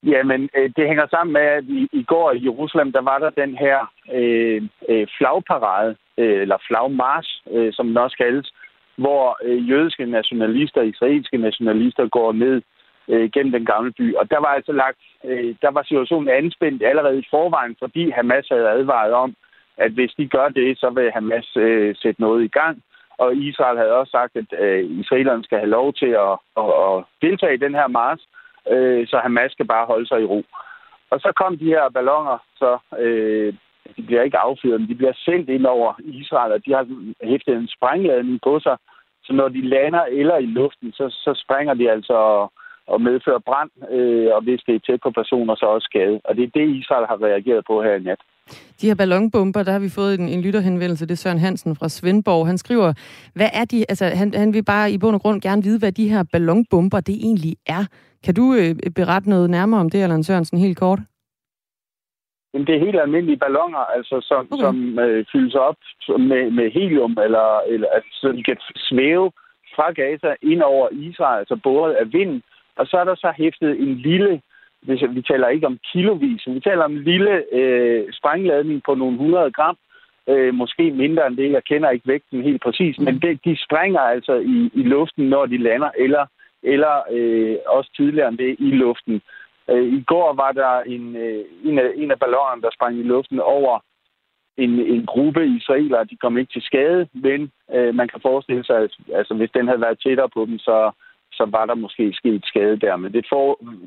Jamen, 0.03 0.49
øh, 0.57 0.69
det 0.75 0.87
hænger 0.87 1.07
sammen 1.07 1.33
med, 1.33 1.41
at 1.41 1.63
i, 1.63 1.89
i 1.91 2.03
går 2.03 2.31
i 2.31 2.43
Jerusalem, 2.43 2.91
der 2.91 3.01
var 3.01 3.19
der 3.19 3.29
den 3.29 3.57
her 3.57 3.91
øh, 4.13 4.61
øh, 4.89 5.07
flagparade, 5.17 5.95
øh, 6.17 6.41
eller 6.41 6.57
flagmars, 6.67 7.43
øh, 7.51 7.73
som 7.73 7.87
den 7.87 7.97
også 7.97 8.17
kaldes, 8.17 8.53
hvor 8.97 9.37
øh, 9.43 9.69
jødiske 9.69 10.05
nationalister, 10.05 10.81
israelske 10.81 11.37
nationalister 11.37 12.07
går 12.07 12.31
ned 12.31 12.61
øh, 13.07 13.29
gennem 13.33 13.51
den 13.51 13.65
gamle 13.65 13.91
by. 13.91 14.15
Og 14.15 14.31
der 14.31 14.39
var 14.39 14.47
altså 14.47 14.71
lagt, 14.71 14.97
øh, 15.25 15.55
der 15.61 15.71
var 15.71 15.83
situationen 15.83 16.29
anspændt 16.29 16.83
allerede 16.83 17.19
i 17.19 17.27
forvejen, 17.29 17.75
fordi 17.79 18.09
Hamas 18.09 18.47
havde 18.51 18.69
advaret 18.69 19.13
om, 19.13 19.35
at 19.77 19.91
hvis 19.91 20.13
de 20.17 20.27
gør 20.27 20.49
det, 20.49 20.79
så 20.79 20.89
vil 20.89 21.11
Hamas 21.11 21.57
øh, 21.57 21.95
sætte 21.95 22.21
noget 22.21 22.43
i 22.43 22.47
gang. 22.47 22.83
Og 23.17 23.35
Israel 23.35 23.77
havde 23.77 23.93
også 23.99 24.11
sagt, 24.11 24.35
at 24.35 24.59
øh, 24.59 24.99
israelerne 24.99 25.43
skal 25.43 25.57
have 25.57 25.69
lov 25.69 25.93
til 25.93 26.11
at, 26.27 26.33
at, 26.57 26.69
at 26.87 27.03
deltage 27.21 27.53
i 27.53 27.63
den 27.65 27.75
her 27.75 27.87
mars, 27.87 28.19
øh, 28.19 28.38
øh, 28.69 29.07
så 29.07 29.17
Hamas 29.17 29.51
skal 29.51 29.67
bare 29.67 29.85
holde 29.85 30.07
sig 30.07 30.21
i 30.21 30.25
ro. 30.25 30.43
Og 31.11 31.19
så 31.19 31.31
kom 31.35 31.57
de 31.57 31.65
her 31.65 31.89
ballonger, 31.89 32.37
så 32.55 32.77
øh, 32.99 33.53
de 33.97 34.03
bliver 34.03 34.21
ikke 34.21 34.37
affyret, 34.37 34.81
men 34.81 34.89
de 34.89 34.95
bliver 34.95 35.13
sendt 35.25 35.49
ind 35.49 35.65
over 35.65 35.93
Israel, 35.99 36.51
og 36.51 36.65
de 36.65 36.71
har 36.71 36.85
hæftet 37.23 37.55
en 37.55 37.67
sprængladning 37.67 38.39
på 38.43 38.59
sig, 38.59 38.77
så 39.23 39.33
når 39.33 39.49
de 39.49 39.61
lander 39.61 40.03
eller 40.03 40.37
i 40.37 40.45
luften, 40.45 40.91
så, 40.91 41.09
så 41.09 41.41
springer 41.43 41.73
de 41.73 41.91
altså 41.91 42.47
og, 42.93 43.01
medfører 43.01 43.39
brand, 43.49 43.71
øh, 43.95 44.29
og 44.35 44.41
hvis 44.43 44.61
det 44.67 44.75
er 44.75 44.79
tæt 44.79 44.99
på 45.03 45.11
personer, 45.11 45.55
så 45.55 45.65
også 45.65 45.85
skade. 45.91 46.21
Og 46.23 46.35
det 46.35 46.43
er 46.43 46.51
det, 46.59 46.67
Israel 46.81 47.05
har 47.11 47.23
reageret 47.27 47.63
på 47.67 47.83
her 47.83 47.95
i 47.95 48.03
nat. 48.09 48.21
De 48.81 48.87
her 48.87 48.95
ballonbomber, 48.95 49.63
der 49.63 49.71
har 49.71 49.79
vi 49.79 49.89
fået 49.89 50.19
en, 50.19 50.27
en 50.29 50.41
lytterhenvendelse, 50.41 51.05
det 51.05 51.11
er 51.11 51.23
Søren 51.23 51.39
Hansen 51.39 51.75
fra 51.75 51.89
Svendborg. 51.89 52.47
Han 52.47 52.57
skriver, 52.57 52.93
hvad 53.35 53.49
er 53.53 53.65
de, 53.65 53.85
altså 53.89 54.05
han, 54.05 54.33
han 54.33 54.53
vil 54.53 54.65
bare 54.65 54.91
i 54.91 54.97
bund 54.97 55.15
og 55.15 55.21
grund 55.21 55.41
gerne 55.41 55.63
vide, 55.63 55.79
hvad 55.79 55.91
de 55.91 56.09
her 56.09 56.23
ballonbomber 56.31 56.99
det 56.99 57.15
egentlig 57.15 57.55
er. 57.67 57.83
Kan 58.25 58.33
du 58.35 58.53
øh, 58.53 58.75
berette 58.95 59.29
noget 59.29 59.49
nærmere 59.49 59.79
om 59.79 59.89
det, 59.89 60.03
Allan 60.03 60.23
Sørensen, 60.23 60.57
helt 60.57 60.77
kort? 60.77 60.99
Jamen, 62.53 62.67
det 62.67 62.75
er 62.75 62.85
helt 62.85 62.99
almindelige 62.99 63.43
balloner, 63.45 63.83
altså, 63.97 64.15
som, 64.29 64.47
okay. 64.51 64.63
som 64.63 64.99
øh, 64.99 65.25
fyldes 65.31 65.55
op 65.55 65.79
med, 66.29 66.51
med 66.51 66.71
helium, 66.71 67.17
eller, 67.25 67.47
eller 67.73 67.87
altså, 67.95 68.11
så 68.21 68.27
de 68.37 68.43
kan 68.43 68.57
svæve 68.89 69.31
fra 69.75 69.91
Gaza 69.91 70.31
ind 70.41 70.61
over 70.61 70.87
Israel, 70.91 71.39
altså 71.39 71.55
både 71.63 71.97
af 71.97 72.13
vind. 72.13 72.41
Og 72.79 72.87
så 72.87 72.97
er 72.97 73.03
der 73.03 73.15
så 73.15 73.33
hæftet 73.37 73.71
en 73.79 73.95
lille, 73.95 74.41
hvis 74.81 75.01
vi 75.09 75.21
taler 75.21 75.47
ikke 75.47 75.67
om 75.67 75.79
kilovis, 75.91 76.47
vi 76.47 76.59
taler 76.59 76.83
om 76.83 76.93
en 76.93 77.03
lille 77.03 77.43
øh, 77.59 78.13
sprængladning 78.13 78.81
på 78.85 78.93
nogle 78.95 79.13
100 79.13 79.51
gram, 79.51 79.77
øh, 80.27 80.53
måske 80.53 80.91
mindre 80.91 81.27
end 81.27 81.37
det, 81.37 81.51
jeg 81.51 81.63
kender 81.63 81.89
ikke 81.89 82.07
vægten 82.07 82.41
helt 82.41 82.61
præcis, 82.61 82.99
mm. 82.99 83.05
men 83.05 83.21
det, 83.21 83.39
de 83.45 83.63
springer 83.65 83.99
altså 83.99 84.33
i, 84.33 84.71
i 84.73 84.83
luften, 84.83 85.29
når 85.29 85.45
de 85.45 85.57
lander, 85.57 85.91
eller, 85.97 86.25
eller 86.63 86.93
øh, 87.11 87.57
også 87.67 87.89
tidligere 87.95 88.27
end 88.27 88.37
det 88.37 88.55
i 88.59 88.71
luften. 88.71 89.21
Øh, 89.69 89.83
I 89.83 90.03
går 90.07 90.33
var 90.33 90.51
der 90.51 90.81
en, 90.81 91.15
øh, 91.15 91.45
en, 91.63 91.79
af, 91.79 91.91
en 91.95 92.11
af 92.11 92.19
ballonerne, 92.19 92.61
der 92.61 92.69
sprang 92.73 92.97
i 92.97 93.03
luften 93.03 93.39
over 93.39 93.79
en, 94.57 94.71
en 94.79 95.05
gruppe 95.05 95.47
israelere. 95.47 96.03
De 96.05 96.17
kom 96.17 96.37
ikke 96.37 96.53
til 96.53 96.61
skade, 96.61 97.07
men 97.13 97.51
øh, 97.75 97.95
man 97.95 98.07
kan 98.07 98.21
forestille 98.21 98.65
sig, 98.65 98.77
at 98.77 98.91
altså, 99.13 99.33
hvis 99.33 99.51
den 99.53 99.67
havde 99.67 99.81
været 99.81 100.01
tættere 100.03 100.29
på 100.29 100.45
dem, 100.45 100.59
så, 100.59 100.91
så 101.39 101.45
var 101.57 101.65
der 101.65 101.75
måske 101.75 102.13
sket 102.13 102.43
skade 102.51 102.77
der. 102.85 102.95
Men 103.03 103.13
det, 103.15 103.25
for, 103.31 103.45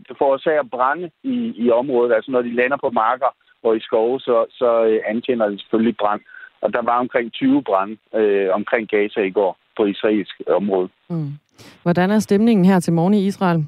det 0.08 0.14
forårsager 0.18 0.64
brænde 0.74 1.10
i, 1.22 1.36
i 1.64 1.66
området. 1.70 2.14
Altså 2.16 2.30
når 2.30 2.42
de 2.42 2.54
lander 2.60 2.78
på 2.84 2.90
marker 2.90 3.30
og 3.62 3.76
i 3.76 3.80
skove, 3.80 4.20
så, 4.20 4.36
så 4.50 4.70
øh, 4.84 5.00
antænder 5.12 5.46
det 5.48 5.60
selvfølgelig 5.60 5.96
brand. 6.02 6.20
Og 6.62 6.72
der 6.72 6.82
var 6.82 6.98
omkring 7.04 7.32
20 7.32 7.62
brand 7.62 7.92
øh, 8.14 8.48
omkring 8.58 8.88
Gaza 8.88 9.20
i 9.20 9.30
går 9.30 9.56
på 9.76 9.84
israelsk 9.84 10.34
område. 10.46 10.88
Mm. 11.10 11.32
Hvordan 11.82 12.10
er 12.10 12.18
stemningen 12.18 12.64
her 12.64 12.80
til 12.80 12.92
morgen 12.92 13.14
i 13.14 13.26
Israel? 13.26 13.66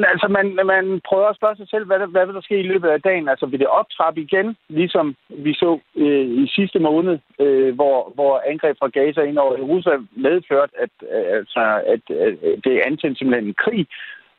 Jamen, 0.00 0.12
altså, 0.14 0.28
man, 0.28 0.66
man 0.66 1.00
prøver 1.08 1.28
at 1.28 1.36
spørge 1.36 1.56
sig 1.56 1.68
selv, 1.68 1.84
hvad, 1.86 1.98
der, 1.98 2.06
hvad 2.06 2.26
vil 2.26 2.34
der 2.34 2.40
ske 2.40 2.58
i 2.60 2.70
løbet 2.72 2.88
af 2.88 3.02
dagen? 3.02 3.28
Altså, 3.28 3.46
vil 3.46 3.60
det 3.60 3.66
optrappe 3.66 4.20
igen, 4.20 4.56
ligesom 4.68 5.16
vi 5.28 5.52
så 5.54 5.78
øh, 5.96 6.26
i 6.42 6.46
sidste 6.56 6.78
måned, 6.78 7.18
øh, 7.40 7.74
hvor, 7.74 8.12
hvor 8.14 8.42
angreb 8.50 8.76
fra 8.78 8.88
Gaza 8.88 9.20
ind 9.20 9.38
over 9.38 9.56
Jerusalem 9.56 10.08
medførte, 10.16 10.72
at, 10.84 10.90
øh, 11.02 11.36
altså, 11.38 11.82
at 11.94 12.04
øh, 12.10 12.36
det 12.64 12.80
antændte 12.86 13.18
simpelthen 13.18 13.48
en 13.48 13.60
krig 13.64 13.86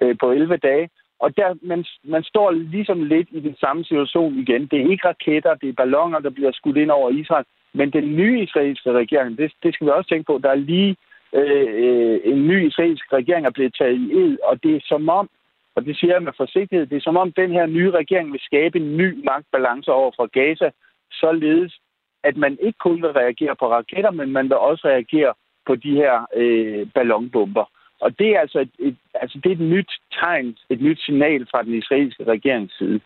øh, 0.02 0.15
på 0.21 0.32
11 0.32 0.58
dage. 0.58 0.89
Og 1.19 1.38
der, 1.38 1.50
man, 1.62 1.86
man 2.04 2.24
står 2.24 2.52
ligesom 2.52 3.04
lidt 3.04 3.28
i 3.32 3.39
den 3.39 3.56
samme 3.60 3.84
situation 3.84 4.39
igen. 4.39 4.67
Det 4.67 4.78
er 4.82 4.91
ikke 4.91 5.08
raketter, 5.08 5.56
det 5.56 5.69
er 5.69 5.82
ballonger, 5.84 6.19
der 6.19 6.30
bliver 6.30 6.52
skudt 6.52 6.78
ind 6.78 6.91
over 6.91 7.10
Israel. 7.10 7.45
Men 7.74 7.91
den 7.91 8.15
nye 8.15 8.43
israelske 8.43 8.91
regering, 8.91 9.38
det, 9.38 9.52
det 9.63 9.74
skal 9.74 9.88
vi 9.88 9.91
også 9.91 10.10
tænke 10.10 10.28
på, 10.28 10.39
der 10.43 10.50
er 10.50 10.65
lige 10.71 10.95
øh, 11.34 11.67
øh 11.86 12.19
en 12.24 12.47
ny 12.47 12.67
israelsk 12.67 13.13
regering 13.13 13.45
er 13.45 13.58
blevet 13.58 13.76
taget 13.80 13.97
i 13.97 14.12
ed, 14.21 14.38
og 14.43 14.63
det 14.63 14.76
er 14.76 14.82
som 14.84 15.10
om, 15.10 15.30
og 15.75 15.86
det 15.86 15.97
siger 15.97 16.13
jeg 16.13 16.23
med 16.23 16.34
forsigtighed, 16.38 16.86
det 16.88 16.97
er 16.97 17.01
som 17.01 17.17
om 17.17 17.31
den 17.31 17.51
her 17.51 17.65
nye 17.65 17.91
regering 17.91 18.31
vil 18.31 18.41
skabe 18.43 18.79
en 18.79 18.97
ny 18.97 19.23
magtbalance 19.25 19.91
over 19.91 20.12
for 20.15 20.27
Gaza, 20.27 20.69
således 21.12 21.79
at 22.23 22.38
man 22.38 22.57
ikke 22.62 22.77
kun 22.77 23.01
vil 23.01 23.12
reagere 23.12 23.55
på 23.55 23.71
raketter, 23.71 24.12
men 24.12 24.31
man 24.31 24.49
vil 24.49 24.57
også 24.57 24.88
reagere 24.88 25.34
på 25.65 25.75
de 25.75 25.91
her 25.95 26.25
øh, 26.36 26.88
ballonbomber. 26.95 27.65
Og 27.99 28.19
det 28.19 28.29
er 28.36 28.39
altså 28.39 28.60
et, 28.60 28.71
et, 28.79 28.97
altså 29.13 29.39
det 29.43 29.51
er 29.51 29.55
et 29.55 29.71
nyt 29.75 29.91
tegn, 30.19 30.57
et 30.69 30.81
nyt 30.81 31.01
signal 31.01 31.47
fra 31.51 31.63
den 31.63 31.73
israelske 31.73 32.23
regerings 32.23 32.77
side. 32.77 32.99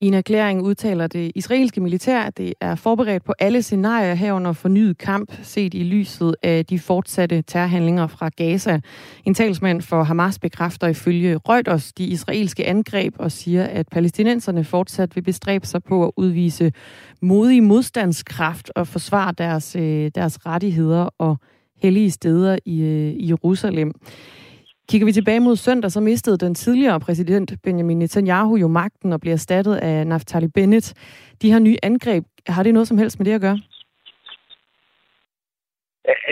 I 0.00 0.06
en 0.06 0.14
erklæring 0.14 0.62
udtaler 0.62 1.06
det 1.06 1.32
israelske 1.34 1.80
militær, 1.80 2.20
at 2.20 2.38
det 2.38 2.54
er 2.60 2.74
forberedt 2.74 3.24
på 3.24 3.32
alle 3.38 3.62
scenarier 3.62 4.14
herunder 4.14 4.52
fornyet 4.52 4.98
kamp, 4.98 5.32
set 5.42 5.74
i 5.74 5.82
lyset 5.82 6.36
af 6.42 6.66
de 6.66 6.78
fortsatte 6.78 7.42
terrorhandlinger 7.42 8.06
fra 8.06 8.28
Gaza. 8.28 8.80
En 9.24 9.34
talsmand 9.34 9.82
for 9.82 10.02
Hamas 10.02 10.38
bekræfter 10.38 10.86
ifølge 10.86 11.38
Reuters 11.48 11.92
de 11.92 12.04
israelske 12.04 12.66
angreb 12.66 13.14
og 13.18 13.32
siger, 13.32 13.64
at 13.64 13.88
palæstinenserne 13.88 14.64
fortsat 14.64 15.16
vil 15.16 15.22
bestræbe 15.22 15.66
sig 15.66 15.82
på 15.84 16.04
at 16.04 16.10
udvise 16.16 16.72
modig 17.22 17.62
modstandskraft 17.62 18.70
og 18.76 18.86
forsvare 18.86 19.34
deres, 19.38 19.76
øh, 19.76 20.10
deres 20.14 20.46
rettigheder 20.46 21.08
og 21.18 21.36
hellige 21.82 22.10
steder 22.10 22.58
i, 22.64 22.82
øh, 22.82 23.12
i 23.12 23.28
Jerusalem. 23.28 23.92
Kigger 24.88 25.06
vi 25.06 25.12
tilbage 25.12 25.40
mod 25.40 25.56
søndag, 25.56 25.90
så 25.90 26.00
mistede 26.00 26.38
den 26.38 26.54
tidligere 26.54 27.00
præsident 27.00 27.52
Benjamin 27.62 27.98
Netanyahu 27.98 28.56
jo 28.56 28.68
magten 28.68 29.12
og 29.12 29.20
blev 29.20 29.32
erstattet 29.32 29.76
af 29.76 30.06
Naftali 30.06 30.48
Bennett. 30.48 30.94
De 31.42 31.52
her 31.52 31.58
nye 31.58 31.76
angreb, 31.82 32.24
har 32.46 32.62
det 32.62 32.74
noget 32.74 32.88
som 32.88 32.98
helst 32.98 33.18
med 33.18 33.26
det 33.26 33.32
at 33.32 33.40
gøre? 33.40 33.58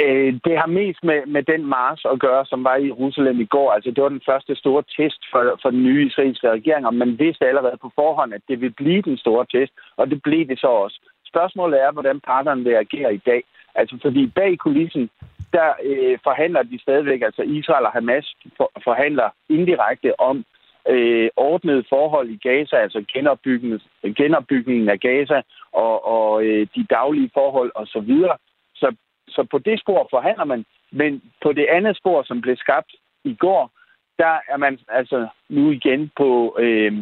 Øh, 0.03 0.33
det 0.45 0.55
har 0.61 0.67
mest 0.67 1.05
med, 1.05 1.27
med 1.27 1.43
den 1.43 1.67
mars 1.67 2.03
at 2.13 2.21
gøre, 2.21 2.47
som 2.47 2.65
var 2.65 2.77
i 2.77 2.87
Jerusalem 2.87 3.41
i 3.41 3.45
går. 3.45 3.73
Altså, 3.73 3.91
det 3.91 4.03
var 4.03 4.09
den 4.09 4.27
første 4.31 4.57
store 4.57 4.83
test 4.97 5.21
for, 5.31 5.59
for 5.63 5.71
den 5.71 5.83
nye 5.83 6.07
israelske 6.07 6.51
regering, 6.51 6.87
og 6.87 6.95
man 6.95 7.19
vidste 7.19 7.47
allerede 7.47 7.79
på 7.83 7.91
forhånd, 7.95 8.35
at 8.35 8.43
det 8.49 8.61
ville 8.61 8.75
blive 8.83 9.03
den 9.03 9.17
store 9.19 9.47
test, 9.55 9.73
og 9.97 10.11
det 10.11 10.23
blev 10.23 10.49
det 10.49 10.59
så 10.59 10.67
også. 10.67 10.99
Spørgsmålet 11.33 11.83
er, 11.83 11.93
hvordan 11.93 12.21
parterne 12.21 12.65
vil 12.65 12.75
agere 12.85 13.15
i 13.15 13.23
dag. 13.27 13.43
Altså, 13.75 13.99
fordi 14.03 14.27
bag 14.27 14.59
kulissen, 14.59 15.11
der 15.53 15.73
øh, 15.83 16.19
forhandler 16.25 16.63
de 16.63 16.83
stadigvæk, 16.83 17.23
altså 17.23 17.43
Israel 17.43 17.87
og 17.87 17.93
Hamas 17.93 18.37
for, 18.57 18.73
forhandler 18.85 19.29
indirekte 19.49 20.21
om 20.21 20.45
øh, 20.89 21.31
ordnede 21.37 21.85
forhold 21.89 22.29
i 22.31 22.37
Gaza, 22.37 22.77
altså 22.77 23.05
genopbygningen, 23.13 23.81
genopbygningen 24.17 24.89
af 24.89 25.01
Gaza 25.01 25.43
og, 25.73 26.07
og 26.07 26.45
øh, 26.45 26.67
de 26.75 26.87
daglige 26.91 27.31
forhold 27.35 27.73
osv. 27.75 27.87
Så, 27.93 28.01
videre. 28.01 28.37
så, 28.75 28.95
så 29.29 29.47
på 29.51 29.59
det 29.59 29.81
spor 29.81 30.07
forhandler 30.11 30.45
man, 30.45 30.65
men 30.91 31.23
på 31.43 31.53
det 31.53 31.67
andet 31.67 31.97
spor, 31.97 32.23
som 32.23 32.41
blev 32.41 32.57
skabt 32.57 32.93
i 33.25 33.35
går, 33.35 33.71
der 34.19 34.39
er 34.49 34.57
man 34.57 34.79
altså 34.89 35.29
nu 35.49 35.71
igen 35.71 36.11
på, 36.17 36.57
øh, 36.59 36.93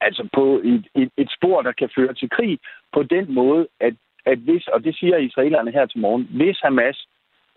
altså 0.00 0.28
på 0.32 0.60
et, 0.64 0.86
et, 0.94 1.10
et 1.16 1.30
spor, 1.36 1.62
der 1.62 1.72
kan 1.72 1.90
føre 1.96 2.14
til 2.14 2.30
krig, 2.30 2.58
på 2.92 3.02
den 3.02 3.34
måde, 3.34 3.68
at, 3.80 3.94
at 4.26 4.38
hvis, 4.38 4.68
og 4.68 4.84
det 4.84 4.96
siger 4.96 5.16
israelerne 5.16 5.70
her 5.70 5.86
til 5.86 6.00
morgen, 6.00 6.28
hvis 6.30 6.60
Hamas 6.60 7.06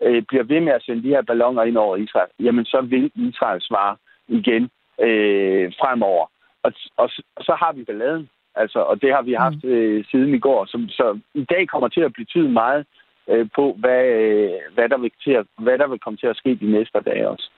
øh, 0.02 0.22
bliver 0.28 0.44
ved 0.44 0.60
med 0.60 0.72
at 0.72 0.82
sende 0.82 1.02
de 1.02 1.08
her 1.08 1.22
ballonger 1.22 1.62
ind 1.62 1.78
over 1.78 1.96
Israel, 1.96 2.30
jamen 2.40 2.64
så 2.64 2.80
vil 2.80 3.10
Israel 3.14 3.60
svare 3.62 3.96
igen 4.28 4.70
øh, 5.00 5.72
fremover. 5.80 6.26
Og, 6.62 6.72
og, 6.96 7.10
og 7.36 7.44
så 7.44 7.54
har 7.60 7.72
vi 7.72 7.84
balladen, 7.84 8.28
altså, 8.54 8.78
og 8.78 9.02
det 9.02 9.12
har 9.14 9.22
vi 9.22 9.32
haft 9.32 9.64
mm. 9.64 9.70
øh, 9.70 10.04
siden 10.10 10.34
i 10.34 10.38
går. 10.38 10.64
Så, 10.64 10.86
så 10.90 11.18
i 11.34 11.44
dag 11.44 11.68
kommer 11.68 11.88
til 11.88 12.00
at 12.00 12.12
betyde 12.12 12.48
meget 12.48 12.86
øh, 13.28 13.48
på, 13.54 13.76
hvad, 13.78 14.04
øh, 14.04 14.50
hvad, 14.74 14.88
der 14.88 14.98
vil 14.98 15.10
til 15.24 15.32
at, 15.32 15.46
hvad 15.58 15.78
der 15.78 15.86
vil 15.86 15.98
komme 15.98 16.16
til 16.16 16.26
at 16.26 16.36
ske 16.36 16.54
de 16.54 16.70
næste 16.70 17.00
dage 17.00 17.28
også. 17.28 17.50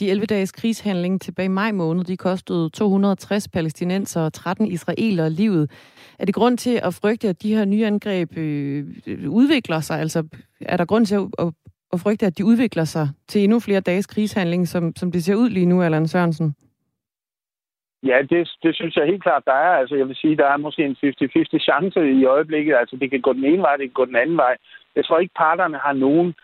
De 0.00 0.12
11-dages 0.12 0.52
krigshandling 0.52 1.20
tilbage 1.20 1.46
i 1.46 1.48
maj 1.48 1.72
måned, 1.72 2.04
de 2.04 2.16
kostede 2.16 2.70
260 2.70 3.48
palæstinenser 3.48 4.20
og 4.20 4.32
13 4.32 4.66
israelere 4.66 5.30
livet. 5.30 5.70
Er 6.18 6.24
det 6.24 6.34
grund 6.34 6.58
til 6.58 6.80
at 6.82 6.98
frygte, 7.02 7.28
at 7.28 7.42
de 7.42 7.54
her 7.54 7.64
nye 7.64 7.86
angreb 7.86 8.28
øh, 8.36 8.84
udvikler 9.28 9.80
sig? 9.80 10.00
Altså, 10.00 10.28
er 10.60 10.76
der 10.76 10.84
grund 10.84 11.06
til 11.06 11.14
at, 11.14 11.22
at, 11.38 11.48
at 11.92 12.00
frygte, 12.00 12.26
at 12.26 12.38
de 12.38 12.44
udvikler 12.44 12.84
sig 12.84 13.08
til 13.28 13.44
endnu 13.44 13.60
flere 13.60 13.80
dages 13.80 14.06
krigshandling, 14.06 14.68
som, 14.68 14.96
som 14.96 15.12
det 15.12 15.24
ser 15.24 15.34
ud 15.34 15.48
lige 15.50 15.66
nu, 15.66 15.82
Allan 15.82 16.08
Sørensen? 16.08 16.54
Ja, 18.02 18.18
det, 18.30 18.50
det 18.62 18.76
synes 18.76 18.96
jeg 18.96 19.06
helt 19.06 19.22
klart, 19.22 19.42
der 19.46 19.52
er. 19.52 19.72
Altså, 19.80 19.94
jeg 19.96 20.08
vil 20.08 20.16
sige, 20.16 20.36
der 20.36 20.46
er 20.46 20.56
måske 20.56 20.84
en 20.84 20.96
50-50 21.04 21.58
chance 21.58 22.12
i 22.12 22.24
øjeblikket. 22.24 22.74
Altså, 22.74 22.96
det 22.96 23.10
kan 23.10 23.20
gå 23.20 23.32
den 23.32 23.44
ene 23.44 23.62
vej, 23.62 23.76
det 23.76 23.86
kan 23.86 24.00
gå 24.00 24.04
den 24.04 24.16
anden 24.16 24.36
vej. 24.36 24.56
Jeg 24.96 25.04
tror 25.04 25.18
ikke, 25.18 25.34
parterne 25.36 25.78
har 25.78 25.92
nogen 25.92 26.34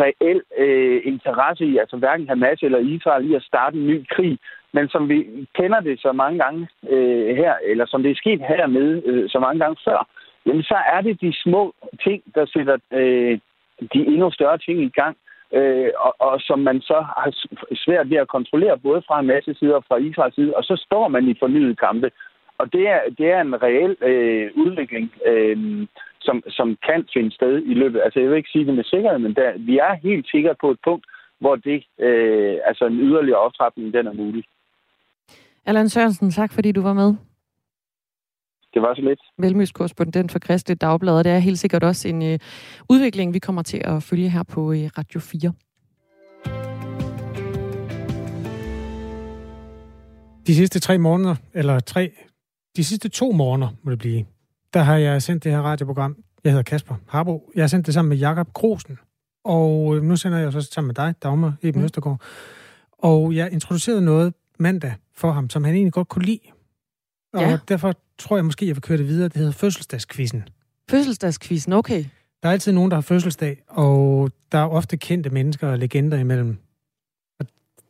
reel 0.00 0.42
øh, 0.58 1.00
interesse 1.04 1.64
i, 1.64 1.76
altså 1.78 1.96
hverken 1.96 2.28
Hamas 2.28 2.62
eller 2.62 2.78
Israel, 2.78 3.30
i 3.30 3.34
at 3.34 3.42
starte 3.42 3.76
en 3.76 3.86
ny 3.86 4.04
krig. 4.10 4.38
Men 4.72 4.88
som 4.88 5.08
vi 5.08 5.46
kender 5.54 5.80
det 5.80 6.00
så 6.00 6.12
mange 6.12 6.38
gange 6.44 6.68
øh, 6.88 7.36
her, 7.36 7.54
eller 7.64 7.86
som 7.86 8.02
det 8.02 8.10
er 8.10 8.14
sket 8.14 8.40
hernede 8.40 9.02
øh, 9.06 9.30
så 9.30 9.38
mange 9.38 9.58
gange 9.64 9.76
før, 9.84 10.08
jamen 10.46 10.62
så 10.62 10.78
er 10.94 11.00
det 11.00 11.20
de 11.20 11.32
små 11.42 11.74
ting, 12.04 12.22
der 12.34 12.46
sætter 12.46 12.76
øh, 12.92 13.38
de 13.94 13.98
endnu 14.06 14.30
større 14.30 14.58
ting 14.58 14.82
i 14.82 14.88
gang 14.88 15.16
øh, 15.52 15.90
og, 15.96 16.14
og 16.18 16.40
som 16.40 16.58
man 16.58 16.80
så 16.80 16.98
har 17.16 17.30
svært 17.74 18.10
ved 18.10 18.16
at 18.16 18.28
kontrollere, 18.28 18.78
både 18.78 19.02
fra 19.06 19.20
en 19.20 19.26
masse 19.26 19.54
sider 19.54 19.74
og 19.74 19.84
fra 19.88 19.96
Israels 19.96 20.34
side, 20.34 20.54
og 20.56 20.64
så 20.64 20.76
står 20.86 21.08
man 21.08 21.28
i 21.28 21.34
fornyet 21.38 21.78
kampe. 21.78 22.10
Og 22.58 22.72
det 22.72 22.88
er, 22.88 23.00
det 23.18 23.26
er 23.30 23.40
en 23.40 23.62
reel 23.62 23.96
øh, 24.02 24.50
udvikling, 24.54 25.12
øh, 25.26 25.86
som, 26.26 26.42
som 26.48 26.68
kan 26.88 27.00
finde 27.14 27.32
sted 27.38 27.54
i 27.72 27.74
løbet. 27.74 28.00
Altså, 28.04 28.20
jeg 28.20 28.28
vil 28.28 28.36
ikke 28.36 28.54
sige 28.54 28.66
det 28.66 28.74
med 28.74 28.84
sikkerhed, 28.84 29.18
men 29.18 29.34
der, 29.34 29.58
vi 29.58 29.74
er 29.78 29.94
helt 30.06 30.26
sikre 30.30 30.54
på 30.60 30.70
et 30.70 30.78
punkt, 30.84 31.06
hvor 31.40 31.56
det, 31.56 31.78
øh, 32.06 32.56
altså 32.64 32.84
en 32.86 32.98
yderligere 33.08 33.38
optrapning, 33.38 33.94
den 33.94 34.06
er 34.06 34.12
mulig. 34.12 34.44
Allan 35.66 35.88
Sørensen, 35.88 36.30
tak 36.30 36.52
fordi 36.52 36.72
du 36.72 36.82
var 36.82 36.92
med. 36.92 37.14
Det 38.74 38.82
var 38.82 38.94
så 38.94 39.02
lidt. 39.02 39.20
Velmøst 39.38 39.74
korrespondent 39.74 40.32
for 40.32 40.38
Kristelig 40.38 40.80
Dagblad, 40.80 41.18
og 41.18 41.24
det 41.24 41.32
er 41.32 41.38
helt 41.38 41.58
sikkert 41.58 41.84
også 41.84 42.08
en 42.08 42.22
øh, 42.22 42.38
udvikling, 42.90 43.34
vi 43.34 43.38
kommer 43.38 43.62
til 43.62 43.80
at 43.84 44.02
følge 44.02 44.28
her 44.28 44.42
på 44.42 44.72
øh, 44.72 44.90
Radio 44.98 45.20
4. 45.20 45.52
De 50.46 50.54
sidste 50.54 50.80
tre 50.80 50.98
måneder, 50.98 51.34
eller 51.54 51.80
tre, 51.80 52.10
de 52.76 52.84
sidste 52.84 53.08
to 53.08 53.32
måneder 53.32 53.68
må 53.82 53.90
det 53.90 53.98
blive, 53.98 54.24
der 54.74 54.80
har 54.82 54.96
jeg 54.96 55.22
sendt 55.22 55.44
det 55.44 55.52
her 55.52 55.60
radioprogram. 55.62 56.16
Jeg 56.44 56.52
hedder 56.52 56.62
Kasper 56.62 56.94
Harbo. 57.08 57.50
Jeg 57.54 57.62
har 57.62 57.68
sendt 57.68 57.86
det 57.86 57.94
sammen 57.94 58.08
med 58.08 58.16
Jakob 58.16 58.52
Krosen. 58.52 58.98
Og 59.44 59.96
øh, 59.96 60.02
nu 60.02 60.16
sender 60.16 60.38
jeg 60.38 60.52
så 60.52 60.60
sammen 60.60 60.86
med 60.88 60.94
dig, 60.94 61.14
Dagmar 61.22 61.54
Eben 61.62 61.80
mm. 61.80 61.84
Østergaard. 61.84 62.20
Og 62.98 63.34
jeg 63.34 63.52
introducerede 63.52 64.02
noget 64.02 64.34
mandag 64.58 64.94
for 65.14 65.32
ham, 65.32 65.50
som 65.50 65.64
han 65.64 65.74
egentlig 65.74 65.92
godt 65.92 66.08
kunne 66.08 66.24
lide. 66.24 66.40
Og 67.32 67.40
Ja. 67.40 67.58
derfor 67.68 67.94
tror 68.18 68.36
jeg 68.36 68.44
måske, 68.44 68.66
jeg 68.66 68.76
vil 68.76 68.82
køre 68.82 68.98
det 68.98 69.08
videre. 69.08 69.28
Det 69.28 69.36
hedder 69.36 69.52
fødselsdagskvisten. 69.52 70.44
Fødselsdagskvisten, 70.90 71.72
okay. 71.72 72.04
Der 72.42 72.48
er 72.48 72.52
altid 72.52 72.72
nogen, 72.72 72.90
der 72.90 72.96
har 72.96 73.02
fødselsdag, 73.02 73.62
og 73.68 74.30
der 74.52 74.58
er 74.58 74.68
ofte 74.68 74.96
kendte 74.96 75.30
mennesker 75.30 75.68
og 75.68 75.78
legender 75.78 76.18
imellem. 76.18 76.56
Og 77.40 77.46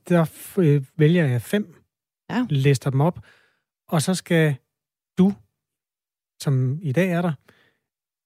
der 0.09 0.27
øh, 0.59 0.85
vælger 0.97 1.27
jeg 1.27 1.43
fem, 1.43 1.75
Ja. 2.31 2.47
lister 2.51 2.91
dem 2.91 3.01
op, 3.01 3.19
og 3.89 4.03
så 4.03 4.15
skal 4.15 4.55
du, 5.19 5.33
som 6.43 6.79
i 6.83 6.93
dag 6.93 7.11
er 7.11 7.23
der, 7.23 7.33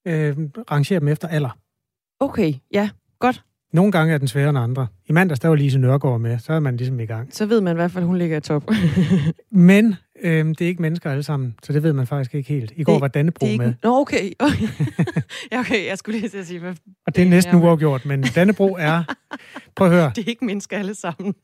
øh, 0.07 0.37
rangere 0.71 1.01
dem 1.01 1.09
efter 1.09 1.29
alder. 1.29 1.59
Okay, 2.21 2.55
ja, 2.73 2.91
godt. 3.19 3.43
Nogle 3.73 3.93
gange 3.93 4.15
er 4.15 4.19
den 4.19 4.29
sværere 4.29 4.49
end 4.51 4.59
andre. 4.59 4.87
I 5.07 5.13
mandags, 5.13 5.41
der 5.41 5.49
var 5.49 5.55
Lise 5.57 5.79
Nørgaard 5.79 6.21
med, 6.21 6.39
så 6.39 6.53
er 6.53 6.61
man 6.61 6.77
ligesom 6.77 7.01
i 7.01 7.07
gang. 7.07 7.35
Så 7.35 7.47
ved 7.47 7.61
man 7.61 7.75
i 7.75 7.79
hvert 7.79 7.91
fald, 7.91 8.05
at 8.05 8.09
hun 8.09 8.19
ligger 8.19 8.37
i 8.37 8.41
top. 8.41 8.65
Men 9.51 9.95
øh, 10.23 10.47
det 10.49 10.61
er 10.61 10.67
ikke 10.67 10.83
mennesker 10.83 11.11
alle 11.11 11.23
sammen, 11.23 11.55
så 11.63 11.73
det 11.73 11.83
ved 11.83 11.93
man 11.93 12.07
faktisk 12.07 12.35
ikke 12.35 12.49
helt. 12.49 12.73
I 12.77 12.85
går 12.85 12.93
Det- 12.93 13.01
var 13.01 13.09
Dannebro 13.09 13.47
det 13.47 13.55
er 13.55 13.59
med, 13.59 13.67
ikke... 13.69 13.79
Nå, 13.83 14.01
okay. 14.01 14.31
okay. 14.39 14.69
ja, 15.53 15.59
okay, 15.61 15.87
jeg 15.87 15.99
skulle 15.99 16.19
lige 16.21 16.29
til 16.31 16.39
at 16.39 16.47
sige, 16.47 16.61
hvad... 16.61 16.75
og 17.07 17.17
det 17.17 17.23
er 17.25 17.29
næsten 17.29 17.55
uafgjort, 17.55 18.07
men 18.07 18.23
Dannebro 18.23 18.77
er... 18.79 19.05
Prøv 19.77 19.87
at 19.89 19.95
høre, 19.95 20.13
det 20.17 20.25
er 20.25 20.29
ikke 20.29 20.45
mennesker 20.45 20.79
alle 20.79 20.95
sammen. 20.95 21.35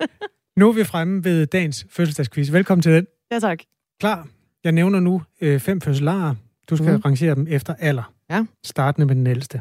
nu 0.56 0.68
er 0.68 0.72
vi 0.72 0.84
fremme 0.84 1.24
ved 1.24 1.46
dagens 1.46 1.86
fødselsdagsquiz. 1.90 2.52
Velkommen 2.52 2.82
til 2.82 2.92
den. 2.92 3.06
ja, 3.32 3.38
tak. 3.38 3.58
Klar. 4.00 4.28
Jeg 4.64 4.72
nævner 4.72 5.00
nu 5.00 5.22
øh, 5.40 5.60
fem 5.60 5.80
fødselarer. 5.80 6.34
Du 6.72 6.76
skal 6.76 6.96
mm. 6.96 7.02
rangere 7.04 7.34
dem 7.34 7.46
efter 7.48 7.74
alder. 7.74 8.12
Ja. 8.30 8.46
Startende 8.64 9.06
med 9.06 9.14
den 9.14 9.26
ældste. 9.26 9.60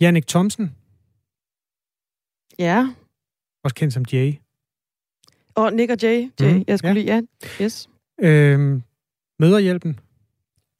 Jannik 0.00 0.26
Thomsen, 0.26 0.76
Ja. 2.58 2.94
også 3.64 3.74
kendt 3.74 3.94
som 3.94 4.04
Jay. 4.12 4.34
Og 5.54 5.72
Nick 5.72 5.90
og 5.90 5.96
Jay. 6.02 6.30
Jay. 6.40 6.52
Mhm, 6.54 6.64
Jeg 6.68 6.78
skulle 6.78 6.88
ja. 6.92 6.94
lige... 6.94 7.06
Ja, 7.60 7.64
yes. 7.64 7.88
Øhm, 8.20 8.82
Møderhjælpen, 9.38 10.00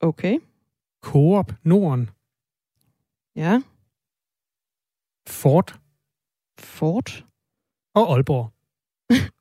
Okay. 0.00 0.38
Coop, 1.02 1.52
Norden, 1.62 2.10
Ja. 3.36 3.62
Ford 5.28 5.80
Ford 6.58 7.24
og 7.94 8.12
Aalborg. 8.14 8.50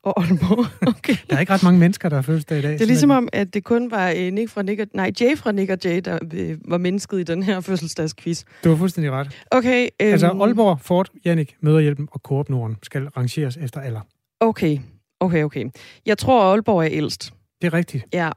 Og 0.02 0.22
Aalborg. 0.22 0.66
Okay. 0.96 1.16
Der 1.30 1.36
er 1.36 1.40
ikke 1.40 1.52
ret 1.52 1.62
mange 1.62 1.78
mennesker, 1.80 2.08
der 2.08 2.16
har 2.16 2.22
fødselsdag 2.22 2.58
i 2.58 2.62
dag. 2.62 2.72
Det 2.72 2.80
er 2.80 2.86
ligesom 2.86 3.10
om, 3.10 3.28
at 3.32 3.54
det 3.54 3.64
kun 3.64 3.90
var 3.90 4.14
øh, 4.16 4.32
Nick 4.32 4.50
fra 4.50 4.62
Nick 4.62 4.80
og, 4.80 4.86
nej, 4.94 5.12
Jay 5.20 5.36
fra 5.36 5.52
Nick 5.52 5.70
og 5.70 5.78
Jay, 5.84 6.00
der 6.04 6.18
øh, 6.34 6.58
var 6.68 6.78
mennesket 6.78 7.20
i 7.20 7.22
den 7.22 7.42
her 7.42 7.60
fødselsdagsquiz. 7.60 8.44
Du 8.64 8.68
har 8.68 8.76
fuldstændig 8.76 9.12
ret. 9.12 9.44
Okay. 9.50 9.88
Øhm, 10.02 10.12
Altså 10.12 10.26
Aalborg, 10.26 10.80
Ford, 10.80 11.08
Jannik, 11.24 11.56
Møderhjælpen 11.60 12.08
og 12.12 12.20
Coop 12.20 12.48
Norden 12.48 12.76
skal 12.82 13.08
rangeres 13.08 13.56
efter 13.56 13.80
alder. 13.80 14.00
Okay. 14.40 14.78
Okay, 15.20 15.42
okay. 15.44 15.64
Jeg 16.06 16.18
tror, 16.18 16.42
Aalborg 16.52 16.78
er 16.84 16.88
ældst. 16.90 17.32
Det 17.62 17.66
er 17.66 17.74
rigtigt. 17.74 18.04
Ja. 18.12 18.30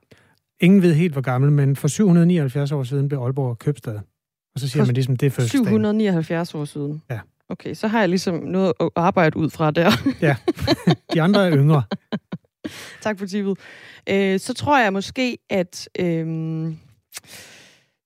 Ingen 0.62 0.82
ved 0.82 0.94
helt, 0.94 1.14
hvor 1.14 1.22
gammel, 1.22 1.52
men 1.52 1.76
for 1.76 1.88
779 1.88 2.72
år 2.72 2.84
siden 2.84 3.08
blev 3.08 3.20
Aalborg 3.20 3.60
købstad. 3.60 4.00
Og 4.56 4.60
så 4.60 4.68
siger 4.68 4.84
For 4.84 4.88
man 4.88 4.96
ligesom, 4.96 5.16
det 5.18 5.26
er 5.26 5.30
fødselsdagen. 5.30 5.66
779 5.66 6.56
år 6.56 6.66
siden. 6.66 7.02
Ja. 7.12 7.20
Okay, 7.50 7.74
så 7.74 7.88
har 7.88 8.00
jeg 8.00 8.10
ligesom 8.10 8.36
noget 8.36 8.74
at 8.80 8.90
arbejde 8.96 9.38
ud 9.38 9.50
fra 9.50 9.72
der. 9.72 9.92
Ja, 10.28 10.36
de 11.14 11.22
andre 11.22 11.48
er 11.48 11.58
yngre. 11.58 11.84
tak 13.02 13.20
for 13.20 13.26
tippet. 13.26 13.58
Øh, 14.10 14.40
så 14.40 14.54
tror 14.54 14.80
jeg 14.80 14.94
måske, 14.94 15.38
at... 15.50 15.90
Øh, 16.00 16.74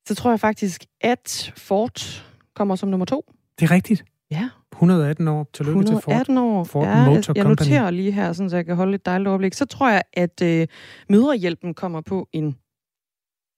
så 0.08 0.16
tror 0.16 0.30
jeg 0.30 0.40
faktisk, 0.40 0.86
at 1.02 1.54
Ford 1.58 2.24
kommer 2.56 2.76
som 2.76 2.90
nummer 2.90 3.06
to. 3.06 3.34
Det 3.60 3.66
er 3.66 3.72
rigtigt. 3.72 4.06
Ja. 4.32 4.50
118 4.72 5.28
år. 5.28 5.48
Tillykke 5.54 5.80
til 5.84 5.88
Ford. 5.88 5.98
118 5.98 6.38
år. 6.38 6.64
Ford 6.64 6.88
ja, 6.88 7.06
Motor 7.06 7.12
jeg, 7.12 7.36
jeg 7.36 7.44
Company. 7.44 7.68
noterer 7.70 7.92
lige 7.92 8.12
her, 8.12 8.34
sådan, 8.34 8.50
så 8.50 8.56
jeg 8.56 8.66
kan 8.66 8.76
holde 8.76 8.96
et 8.96 9.06
dejligt 9.06 9.28
overblik. 9.28 9.54
Så 9.54 9.66
tror 9.66 9.90
jeg, 9.90 10.02
at 10.14 10.42
øh, 10.42 10.68
mødrehjælpen 11.10 11.74
kommer 11.74 12.02
på 12.02 12.28
en 12.34 12.58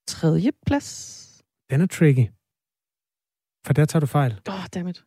tredje 0.08 0.52
plads. 0.65 1.21
Den 1.69 1.82
er 1.82 1.86
tricky. 1.88 2.28
For 3.65 3.73
der 3.73 3.86
tager 3.86 3.99
du 4.01 4.06
fejl. 4.06 4.36
Åh, 4.49 4.54
oh, 4.56 4.60
dammit. 4.73 5.04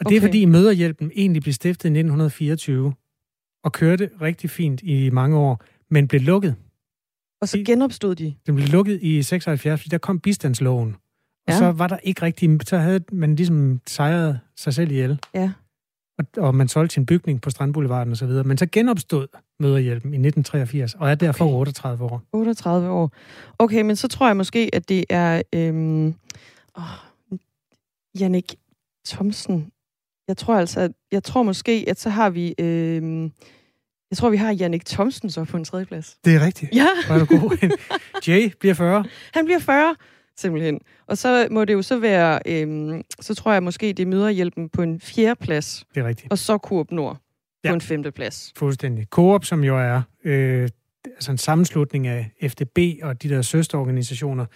Og 0.00 0.08
det 0.08 0.16
er 0.16 0.20
Okay. 0.20 0.20
fordi 0.20 0.44
Møderhjælpen 0.44 1.10
egentlig 1.14 1.42
blev 1.42 1.52
stiftet 1.52 1.84
i 1.84 1.92
1924 1.92 2.94
og 3.64 3.72
kørte 3.72 4.10
rigtig 4.20 4.50
fint 4.50 4.82
i 4.82 5.10
mange 5.10 5.36
år, 5.36 5.60
men 5.90 6.08
blev 6.08 6.20
lukket. 6.20 6.54
Og 7.40 7.48
så 7.48 7.62
genopstod 7.66 8.14
de. 8.14 8.34
Den 8.46 8.54
blev 8.54 8.68
lukket 8.68 8.98
i 9.02 9.22
76, 9.22 9.80
fordi 9.80 9.88
der 9.88 9.98
kom 9.98 10.20
bistandsloven. 10.20 10.96
Og 11.46 11.52
Ja. 11.52 11.58
så 11.58 11.70
var 11.72 11.86
der 11.86 11.96
ikke 12.02 12.22
rigtig, 12.22 12.58
så 12.66 12.76
havde 12.78 13.00
man 13.12 13.36
ligesom 13.36 13.80
sejret 13.86 14.40
sig 14.56 14.74
selv 14.74 14.90
ihjel. 14.90 15.18
Ja. 15.34 15.52
Og, 16.18 16.24
og 16.36 16.54
man 16.54 16.68
solgte 16.68 16.94
sin 16.94 17.06
bygning 17.06 17.40
på 17.40 17.50
Strandboulevarden 17.50 18.10
og 18.10 18.16
så 18.16 18.26
videre. 18.26 18.44
Men 18.44 18.58
så 18.58 18.66
genopstod 18.72 19.26
Møderhjælpen 19.60 20.10
i 20.14 20.16
1983, 20.16 20.94
og 20.94 21.10
er 21.10 21.14
derfor 21.14 21.44
Okay. 21.44 21.54
38 21.54 22.04
år. 22.04 22.22
38 22.32 22.88
år. 22.90 23.12
Okay, 23.58 23.82
men 23.82 23.96
så 23.96 24.08
tror 24.08 24.26
jeg 24.26 24.36
måske, 24.36 24.70
at 24.72 24.88
det 24.88 25.04
er 25.10 25.42
øhm, 25.54 26.06
åh, 26.78 26.82
Jannik 28.20 28.54
Thomsen. 29.08 29.70
Jeg 30.28 30.36
tror 30.36 30.54
altså, 30.54 30.80
at- 30.80 30.92
jeg 31.12 31.24
tror 31.24 31.42
måske, 31.42 31.84
at 31.88 32.00
så 32.00 32.10
har 32.10 32.30
vi, 32.30 32.54
øhm, 32.58 33.22
jeg 34.10 34.16
tror, 34.16 34.30
vi 34.30 34.36
har 34.36 34.52
Jannik 34.52 34.84
Thomsen 34.86 35.30
så 35.30 35.44
på 35.44 35.56
en 35.56 35.64
tredje 35.64 35.86
plads. 35.86 36.18
Det 36.24 36.34
er 36.34 36.40
rigtigt. 36.46 36.74
Ja, 36.74 36.86
du 37.18 37.24
god. 37.26 37.76
Jay 38.28 38.52
bliver 38.60 38.74
40. 38.74 39.04
han 39.34 39.44
bliver 39.44 39.58
40, 39.60 39.96
simpelthen. 40.36 40.80
Og 41.06 41.18
så 41.18 41.48
må 41.50 41.64
det 41.64 41.72
jo 41.72 41.82
så 41.82 41.98
være, 41.98 42.40
øhm, 42.46 43.02
så 43.20 43.34
tror 43.34 43.52
jeg 43.52 43.62
måske, 43.62 43.86
det 43.92 44.00
er 44.00 44.06
møderhjælpen 44.06 44.68
på 44.68 44.82
en 44.82 45.00
fjerde 45.00 45.36
plads, 45.40 45.84
Det 45.94 46.00
er 46.00 46.08
rigtigt. 46.08 46.32
og 46.32 46.38
så 46.38 46.56
Coop 46.58 46.90
Nord 46.90 47.14
på 47.16 47.20
Ja. 47.64 47.72
en 47.74 47.80
femte 47.80 48.10
plads. 48.12 48.52
Fuldstændig. 48.56 49.06
Coop, 49.10 49.44
som 49.44 49.64
jo 49.64 49.78
er 49.78 50.02
øh, 50.24 50.68
altså 51.06 51.30
en 51.30 51.38
sammenslutning 51.38 52.06
af 52.06 52.30
FDB 52.48 52.78
og 53.02 53.22
de 53.22 53.28
der 53.28 53.42
søsterorganisationer, 53.42 54.46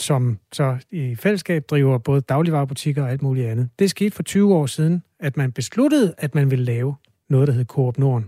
som 0.00 0.38
så 0.52 0.76
i 0.90 1.14
fællesskab 1.14 1.64
driver 1.70 1.98
både 1.98 2.20
dagligvarerbutikker 2.20 3.02
og 3.02 3.10
alt 3.10 3.22
muligt 3.22 3.46
andet. 3.48 3.68
Det 3.78 3.90
skete 3.90 4.10
for 4.10 4.22
20 4.22 4.54
år 4.54 4.66
siden, 4.66 5.02
at 5.20 5.36
man 5.36 5.52
besluttede, 5.52 6.14
at 6.18 6.34
man 6.34 6.50
ville 6.50 6.64
lave 6.64 6.94
noget, 7.30 7.48
der 7.48 7.54
hed 7.54 7.64
Coop 7.64 7.98
Norden. 7.98 8.26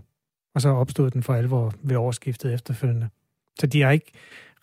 Og 0.55 0.61
så 0.61 0.69
opstod 0.69 1.11
den 1.11 1.23
for 1.23 1.35
alvor 1.35 1.75
ved 1.83 1.97
årsskiftet 1.97 2.55
efterfølgende. 2.55 3.09
Så 3.61 3.67
de 3.67 3.83
har 3.83 3.91
ikke 3.91 4.11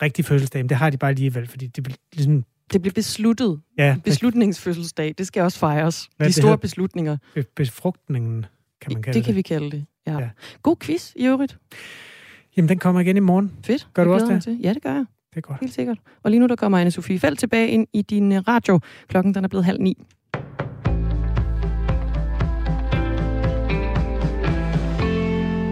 rigtig 0.02 0.26
fødselsdag, 0.26 0.62
men 0.62 0.70
det 0.70 0.78
har 0.78 0.90
de 0.90 0.98
bare 0.98 1.10
alligevel, 1.10 1.48
fordi 1.48 1.68
det 1.68 1.84
blev 1.84 1.96
ligesom, 2.14 2.46
Det 2.74 2.82
blev 2.82 2.94
besluttet. 2.94 3.62
ja, 3.78 3.98
Beslutningsfødselsdag, 4.04 5.16
det 5.18 5.28
skal 5.28 5.42
også 5.44 5.60
fejres. 5.60 6.10
Hvad 6.18 6.28
De 6.28 6.34
store 6.34 6.44
hedder? 6.44 6.56
beslutninger. 6.58 7.18
be- 7.36 7.44
befrugtningen, 7.56 8.46
kan 8.82 8.94
man 8.94 9.02
kalde 9.04 9.18
det 9.20 9.24
kan 9.26 9.32
det. 9.32 9.36
vi 9.38 9.42
kalde 9.42 9.72
det. 9.72 9.86
Ja. 10.08 10.20
Ja. 10.20 10.30
God 10.64 10.76
quiz 10.80 11.12
i 11.16 11.26
øvrigt. 11.28 11.58
Jamen, 12.58 12.70
den 12.70 12.80
kommer 12.80 13.02
igen 13.02 13.18
i 13.18 13.20
morgen. 13.20 13.52
Fedt. 13.64 13.88
Gør 13.94 14.04
du 14.04 14.14
også 14.14 14.26
det? 14.26 14.44
Til. 14.44 14.60
Ja, 14.64 14.74
det 14.74 14.82
gør 14.84 14.94
jeg. 14.94 15.06
Det 15.30 15.38
er 15.38 15.42
godt. 15.42 15.60
Helt 15.60 15.74
sikkert. 15.74 15.98
Og 16.24 16.32
lige 16.32 16.40
nu 16.40 16.48
der 16.48 16.56
kommer 16.56 16.78
anne 16.78 16.92
Sofie 16.92 17.20
Felt 17.20 17.40
tilbage 17.40 17.68
ind 17.68 17.88
i 17.94 18.02
din 18.02 18.32
øh, 18.32 18.42
radio. 18.48 18.80
Klokken 19.08 19.34
den 19.34 19.44
er 19.44 19.48
blevet 19.48 19.66
halv 19.66 19.82
ni. 19.82 19.98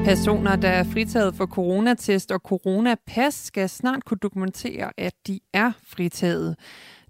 Personer, 0.05 0.55
der 0.55 0.69
er 0.69 0.83
fritaget 0.83 1.35
for 1.35 1.45
coronatest 1.45 2.31
og 2.31 2.39
coronapas, 2.39 3.33
skal 3.33 3.69
snart 3.69 4.05
kunne 4.05 4.17
dokumentere, 4.21 4.91
at 4.97 5.13
de 5.27 5.39
er 5.53 5.71
fritaget. 5.87 6.55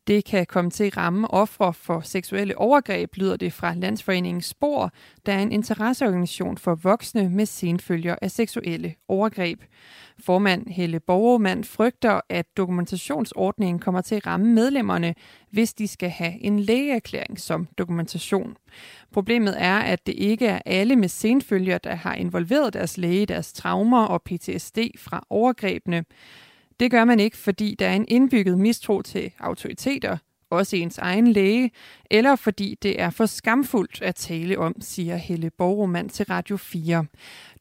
Det 0.07 0.25
kan 0.25 0.45
komme 0.45 0.71
til 0.71 0.83
at 0.83 0.97
ramme 0.97 1.31
ofre 1.31 1.73
for 1.73 2.01
seksuelle 2.01 2.57
overgreb, 2.57 3.17
lyder 3.17 3.37
det 3.37 3.53
fra 3.53 3.73
Landsforeningen 3.73 4.41
Spor, 4.41 4.91
der 5.25 5.33
er 5.33 5.39
en 5.39 5.51
interesseorganisation 5.51 6.57
for 6.57 6.75
voksne 6.75 7.29
med 7.29 7.45
senfølger 7.45 8.15
af 8.21 8.31
seksuelle 8.31 8.95
overgreb. 9.07 9.61
Formand 10.19 10.67
Helle 10.67 10.99
Borgermand 10.99 11.63
frygter, 11.63 12.21
at 12.29 12.57
dokumentationsordningen 12.57 13.79
kommer 13.79 14.01
til 14.01 14.15
at 14.15 14.27
ramme 14.27 14.53
medlemmerne, 14.53 15.15
hvis 15.51 15.73
de 15.73 15.87
skal 15.87 16.09
have 16.09 16.41
en 16.41 16.59
lægeerklæring 16.59 17.39
som 17.39 17.67
dokumentation. 17.77 18.57
Problemet 19.11 19.55
er, 19.57 19.77
at 19.77 20.07
det 20.07 20.15
ikke 20.17 20.47
er 20.47 20.59
alle 20.65 20.95
med 20.95 21.07
senfølger, 21.07 21.77
der 21.77 21.95
har 21.95 22.13
involveret 22.13 22.73
deres 22.73 22.97
læge 22.97 23.21
i 23.21 23.25
deres 23.25 23.53
traumer 23.53 24.05
og 24.05 24.21
PTSD 24.21 24.77
fra 24.97 25.25
overgrebene. 25.29 26.05
Det 26.79 26.91
gør 26.91 27.05
man 27.05 27.19
ikke, 27.19 27.37
fordi 27.37 27.75
der 27.79 27.87
er 27.87 27.93
en 27.93 28.05
indbygget 28.07 28.59
mistro 28.59 29.01
til 29.01 29.31
autoriteter, 29.39 30.17
også 30.49 30.75
ens 30.75 30.97
egen 30.97 31.27
læge, 31.27 31.71
eller 32.11 32.35
fordi 32.35 32.75
det 32.81 33.01
er 33.01 33.09
for 33.09 33.25
skamfuldt 33.25 34.01
at 34.01 34.15
tale 34.15 34.59
om, 34.59 34.75
siger 34.81 35.15
Helle 35.15 35.49
Borgrummand 35.49 36.09
til 36.09 36.25
Radio 36.25 36.57
4. 36.57 37.05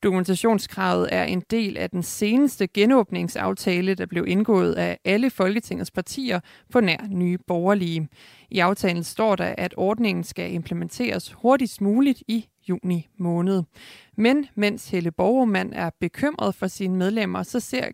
Dokumentationskravet 0.02 1.08
er 1.12 1.24
en 1.24 1.42
del 1.50 1.76
af 1.76 1.90
den 1.90 2.02
seneste 2.02 2.66
genåbningsaftale, 2.66 3.94
der 3.94 4.06
blev 4.06 4.24
indgået 4.28 4.74
af 4.74 4.98
alle 5.04 5.30
Folketingets 5.30 5.90
partier 5.90 6.40
på 6.72 6.80
nær 6.80 7.06
nye 7.10 7.38
borgerlige. 7.46 8.08
I 8.50 8.58
aftalen 8.58 9.04
står 9.04 9.36
der, 9.36 9.54
at 9.58 9.74
ordningen 9.76 10.24
skal 10.24 10.52
implementeres 10.52 11.32
hurtigst 11.32 11.80
muligt 11.80 12.22
i 12.28 12.48
juni 12.68 13.08
måned. 13.18 13.62
Men 14.16 14.46
mens 14.54 14.90
Helle 14.90 15.10
Borgermand 15.10 15.72
er 15.74 15.90
bekymret 16.00 16.54
for 16.54 16.66
sine 16.66 16.96
medlemmer, 16.96 17.42
så 17.42 17.60
ser 17.60 17.92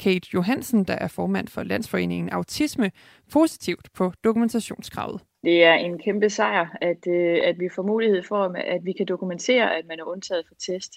Kate 0.00 0.28
Johansen, 0.34 0.84
der 0.84 0.94
er 0.94 1.08
formand 1.08 1.48
for 1.48 1.62
Landsforeningen 1.62 2.28
Autisme, 2.28 2.90
positivt 3.32 3.88
på 3.94 4.12
dokumentationskravet. 4.24 5.20
Det 5.44 5.64
er 5.64 5.74
en 5.74 5.98
kæmpe 5.98 6.30
sejr, 6.30 6.66
at, 6.80 7.06
øh, 7.08 7.38
at 7.44 7.58
vi 7.58 7.68
får 7.74 7.82
mulighed 7.82 8.22
for, 8.22 8.56
at 8.56 8.84
vi 8.84 8.92
kan 8.92 9.06
dokumentere, 9.06 9.76
at 9.76 9.86
man 9.88 10.00
er 10.00 10.04
undtaget 10.04 10.44
for 10.48 10.54
test. 10.54 10.92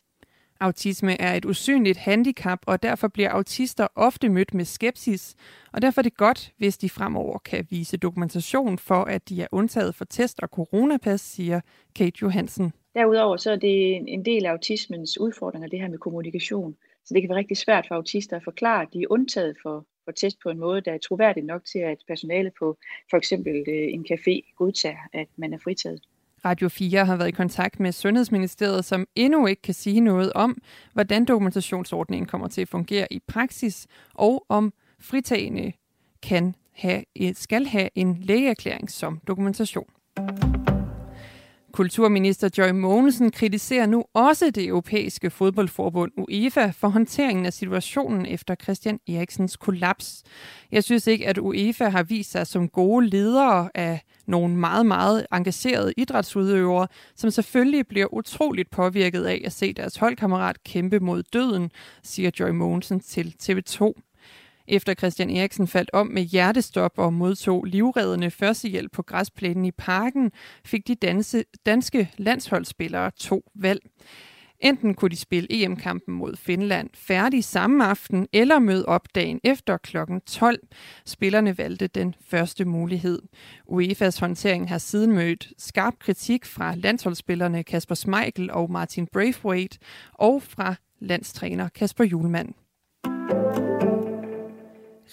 Autisme 0.60 1.21
er 1.21 1.33
et 1.33 1.45
usynligt 1.45 1.97
handicap, 1.97 2.60
og 2.67 2.83
derfor 2.83 3.07
bliver 3.07 3.29
autister 3.29 3.88
ofte 3.95 4.29
mødt 4.29 4.53
med 4.53 4.65
skepsis. 4.65 5.36
Og 5.73 5.81
derfor 5.81 6.01
er 6.01 6.03
det 6.03 6.17
godt, 6.17 6.51
hvis 6.57 6.77
de 6.77 6.89
fremover 6.89 7.38
kan 7.38 7.67
vise 7.69 7.97
dokumentation 7.97 8.77
for, 8.77 9.03
at 9.03 9.29
de 9.29 9.41
er 9.41 9.47
undtaget 9.51 9.95
for 9.95 10.05
test 10.05 10.39
og 10.39 10.47
coronapas, 10.47 11.21
siger 11.21 11.62
Kate 11.95 12.17
Johansen. 12.21 12.73
Derudover 12.95 13.38
så 13.38 13.51
er 13.51 13.55
det 13.55 13.95
en 14.07 14.25
del 14.25 14.45
af 14.45 14.51
autismens 14.51 15.19
udfordringer, 15.19 15.69
det 15.69 15.79
her 15.79 15.89
med 15.89 15.97
kommunikation. 15.97 16.75
Så 17.08 17.13
det 17.13 17.22
kan 17.22 17.30
være 17.30 17.38
rigtig 17.38 17.58
svært 17.58 17.86
for 17.88 17.96
autister 17.96 18.36
at 18.36 18.43
forklare, 18.43 18.82
at 18.82 18.88
de 18.93 19.02
er 19.02 19.08
undtaget 19.10 19.56
for, 19.62 19.86
for 20.06 20.12
test 20.12 20.38
på 20.43 20.50
en 20.50 20.60
måde, 20.60 20.82
der 20.82 20.91
er 20.93 20.98
troværdig 20.98 21.43
nok 21.43 21.62
til, 21.72 21.80
at 21.80 21.98
personale 22.08 22.52
på 22.60 22.78
for 23.10 23.17
eksempel 23.17 23.56
øh, 23.67 23.93
en 23.93 24.06
café 24.12 24.54
godtager, 24.58 24.98
at 25.13 25.28
man 25.38 25.54
er 25.54 25.58
fritaget. 25.63 26.02
Radio 26.46 26.70
4 26.70 27.06
har 27.06 27.15
været 27.15 27.28
i 27.28 27.32
kontakt 27.32 27.80
med 27.80 27.91
Sundhedsministeriet, 27.91 28.86
som 28.86 29.08
endnu 29.15 29.48
ikke 29.48 29.62
kan 29.62 29.74
sige 29.74 30.00
noget 30.00 30.34
om, 30.34 30.58
hvordan 30.93 31.26
dokumentationsordningen 31.26 32.28
kommer 32.28 32.48
til 32.48 32.62
at 32.62 32.70
fungere 32.70 33.08
i 33.12 33.20
praksis, 33.28 33.88
og 34.13 34.46
om 34.50 34.74
fritagende 35.00 35.72
kan 36.24 36.56
have, 36.74 37.04
skal 37.34 37.65
have 37.65 37.89
en 37.96 38.17
lægeerklæring 38.22 38.91
som 38.91 39.20
dokumentation. 39.28 39.89
Kulturminister 41.78 42.50
Joy 42.58 42.70
Mogensen 42.70 43.32
kritiserer 43.32 43.86
nu 43.86 44.04
også 44.13 44.50
det 44.50 44.66
europæiske 44.68 45.30
fodboldforbund 45.30 46.12
UEFA 46.18 46.70
for 46.70 46.88
håndteringen 46.88 47.46
af 47.46 47.54
situationen 47.54 48.26
efter 48.26 48.56
Christian 48.63 49.00
Eriksens 49.08 49.58
kollaps. 49.58 50.24
Jeg 50.72 50.84
synes 50.84 51.08
ikke, 51.08 51.28
at 51.28 51.38
UEFA 51.38 51.90
har 51.90 52.04
vist 52.04 52.32
sig 52.32 52.48
som 52.48 52.70
gode 52.70 53.08
ledere 53.08 53.70
af 53.76 54.02
nogle 54.28 54.56
meget, 54.56 54.86
meget 54.86 55.26
engagerede 55.34 55.94
idrætsudøvere, 55.98 56.88
som 57.16 57.32
selvfølgelig 57.32 57.88
bliver 57.88 58.13
utroligt 58.13 58.70
påvirket 58.70 59.26
af 59.26 59.42
at 59.46 59.52
se 59.52 59.74
deres 59.74 59.98
holdkammerat 59.98 60.63
kæmpe 60.63 61.00
mod 61.00 61.24
døden, 61.24 61.72
siger 62.04 62.32
Joy 62.40 62.50
Mogensen 62.50 63.00
til 63.00 63.36
TV2. 63.44 64.07
Efter 64.67 64.93
Christian 64.93 65.30
Eriksen 65.30 65.67
faldt 65.67 65.89
om 65.93 66.08
med 66.08 66.23
hjertestop 66.23 66.91
og 66.97 67.13
modtog 67.13 67.63
livreddende 67.65 68.32
førstehjælp 68.32 68.91
på 68.91 69.01
græsplænen 69.01 69.65
i 69.65 69.71
parken, 69.71 70.32
fik 70.65 70.88
de 70.88 70.95
danse, 70.95 71.43
danske 71.65 72.12
landsholdsspillere 72.17 73.12
to 73.12 73.43
valg. 73.56 73.82
Enten 74.60 74.93
kunne 74.93 75.10
de 75.10 75.15
spille 75.15 75.47
EM-kampen 75.49 76.13
mod 76.15 76.36
Finland 76.36 76.89
færdig 76.93 77.43
samme 77.43 77.86
aften, 77.86 78.27
eller 78.34 78.60
møde 78.60 78.86
op 78.86 79.08
dagen 79.15 79.39
efter 79.43 79.77
kl. 79.77 79.97
12. 80.25 80.60
Spillerne 81.06 81.58
valgte 81.58 81.88
den 81.88 82.15
første 82.25 82.65
mulighed. 82.65 83.21
UEFA's 83.71 84.19
håndtering 84.19 84.69
har 84.69 84.77
siden 84.77 85.12
mødt 85.12 85.53
skarp 85.58 85.93
kritik 85.99 86.45
fra 86.45 86.75
landsholdsspillerne 86.75 87.63
Kasper 87.63 87.95
Schmeichel 87.95 88.51
og 88.51 88.71
Martin 88.71 89.08
Braithwaite, 89.08 89.80
og 90.13 90.43
fra 90.43 90.75
landstræner 90.99 91.69
Kasper 91.69 92.03
Julemand. 92.03 92.53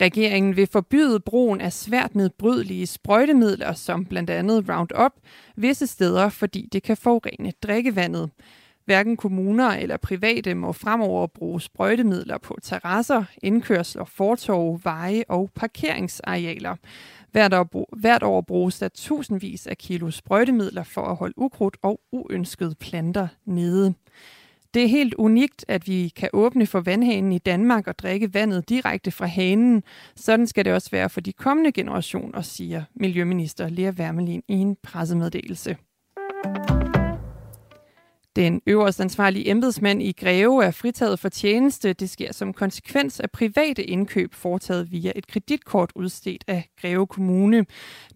Regeringen 0.01 0.57
vil 0.57 0.67
forbyde 0.67 1.21
brugen 1.21 1.61
af 1.61 1.73
svært 1.73 2.15
nedbrydelige 2.15 2.87
sprøjtemidler, 2.87 3.73
som 3.73 4.05
blandt 4.05 4.31
andet 4.31 4.65
Roundup, 4.69 5.13
visse 5.57 5.87
steder, 5.87 6.29
fordi 6.29 6.69
det 6.73 6.83
kan 6.83 6.97
forurene 6.97 7.53
drikkevandet. 7.63 8.31
Hverken 8.85 9.17
kommuner 9.17 9.69
eller 9.69 9.97
private 9.97 10.55
må 10.55 10.73
fremover 10.73 11.27
bruge 11.27 11.61
sprøjtemidler 11.61 12.39
på 12.39 12.59
terrasser, 12.63 13.25
indkørsler, 13.43 14.05
fortov, 14.05 14.81
veje 14.85 15.25
og 15.29 15.51
parkeringsarealer. 15.55 16.77
Hvert 17.33 17.55
år, 17.55 17.97
hvert 17.97 18.23
år 18.23 18.41
bruges 18.41 18.79
der 18.79 18.89
tusindvis 18.89 19.67
af 19.67 19.79
kilo 19.79 20.11
sprøjtemidler 20.11 20.83
for 20.83 21.03
at 21.03 21.17
holde 21.17 21.39
ukrudt 21.39 21.77
og 21.83 22.01
uønskede 22.13 22.75
planter 22.75 23.29
nede. 23.45 23.95
Det 24.75 24.85
er 24.85 24.89
helt 24.89 25.15
unikt, 25.15 25.65
at 25.69 25.89
vi 25.89 26.13
kan 26.17 26.29
åbne 26.33 26.67
for 26.67 26.81
vandhanen 26.81 27.33
i 27.33 27.39
Danmark 27.39 27.87
og 27.87 27.99
drikke 27.99 28.35
vandet 28.35 28.69
direkte 28.69 29.11
fra 29.11 29.27
hanen. 29.27 29.83
Sådan 30.17 30.47
skal 30.47 30.65
det 30.65 30.73
også 30.73 30.91
være 30.91 31.11
for 31.11 31.21
de 31.21 31.33
kommende 31.33 31.73
generationer, 31.73 32.43
siger 32.43 32.85
Miljøminister 32.95 33.69
Lea 33.69 33.91
Wermelin 33.91 34.43
i 34.49 34.55
en 34.55 34.77
pressemeddelelse. 34.83 35.77
Den 38.37 38.61
øverst 38.67 39.01
ansvarlige 39.01 39.51
embedsmand 39.51 40.03
i 40.03 40.13
Greve 40.13 40.65
er 40.65 40.71
fritaget 40.71 41.19
for 41.19 41.29
tjeneste. 41.29 41.93
Det 41.93 42.11
sker 42.11 42.33
som 42.33 42.53
konsekvens 42.53 43.21
af 43.21 43.31
private 43.31 43.85
indkøb 43.85 44.35
foretaget 44.35 44.93
via 44.93 45.13
et 45.17 45.27
kreditkort 45.27 45.93
udstedt 45.95 46.45
af 46.47 46.69
Greve 46.81 47.07
Kommune. 47.07 47.67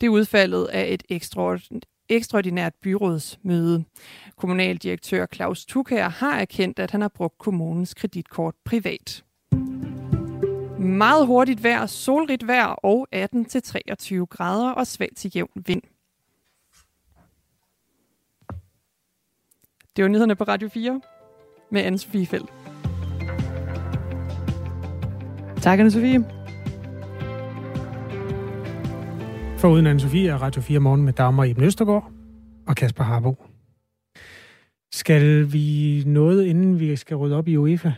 Det 0.00 0.06
er 0.06 0.10
udfaldet 0.10 0.64
af 0.64 0.92
et 0.92 1.02
ekstraordinært 1.08 1.84
ekstraordinært 2.08 2.72
byrådsmøde. 2.82 3.84
Kommunaldirektør 4.36 5.26
Claus 5.34 5.64
Tukær 5.64 6.08
har 6.08 6.38
erkendt, 6.38 6.78
at 6.78 6.90
han 6.90 7.00
har 7.00 7.08
brugt 7.08 7.38
kommunens 7.38 7.94
kreditkort 7.94 8.54
privat. 8.64 9.24
Meget 10.78 11.26
hurtigt 11.26 11.62
vejr, 11.62 11.86
solrigt 11.86 12.46
vejr 12.46 12.66
og 12.66 13.08
18-23 13.14 14.24
grader 14.24 14.70
og 14.70 14.86
svag 14.86 15.08
til 15.16 15.32
jævn 15.34 15.50
vind. 15.66 15.82
Det 19.96 20.04
var 20.04 20.08
nyhederne 20.08 20.36
på 20.36 20.44
Radio 20.44 20.68
4 20.68 21.00
med 21.70 21.84
Anne-Sophie 21.84 22.26
Feldt. 22.26 22.52
Tak, 25.62 25.80
Anne-Sophie. 25.80 26.37
For 29.58 29.68
uden 29.68 29.86
Anne-Sophie 29.86 30.28
er 30.28 30.36
Radio 30.42 30.62
4 30.62 30.80
morgen 30.80 31.02
med 31.02 31.12
Dagmar 31.12 31.44
i 31.44 31.54
Østergaard 31.58 32.12
og 32.66 32.76
Kasper 32.76 33.04
Harbo. 33.04 33.36
Skal 34.92 35.52
vi 35.52 36.02
noget, 36.06 36.44
inden 36.44 36.80
vi 36.80 36.96
skal 36.96 37.16
rydde 37.16 37.36
op 37.36 37.48
i 37.48 37.56
UEFA? 37.56 37.92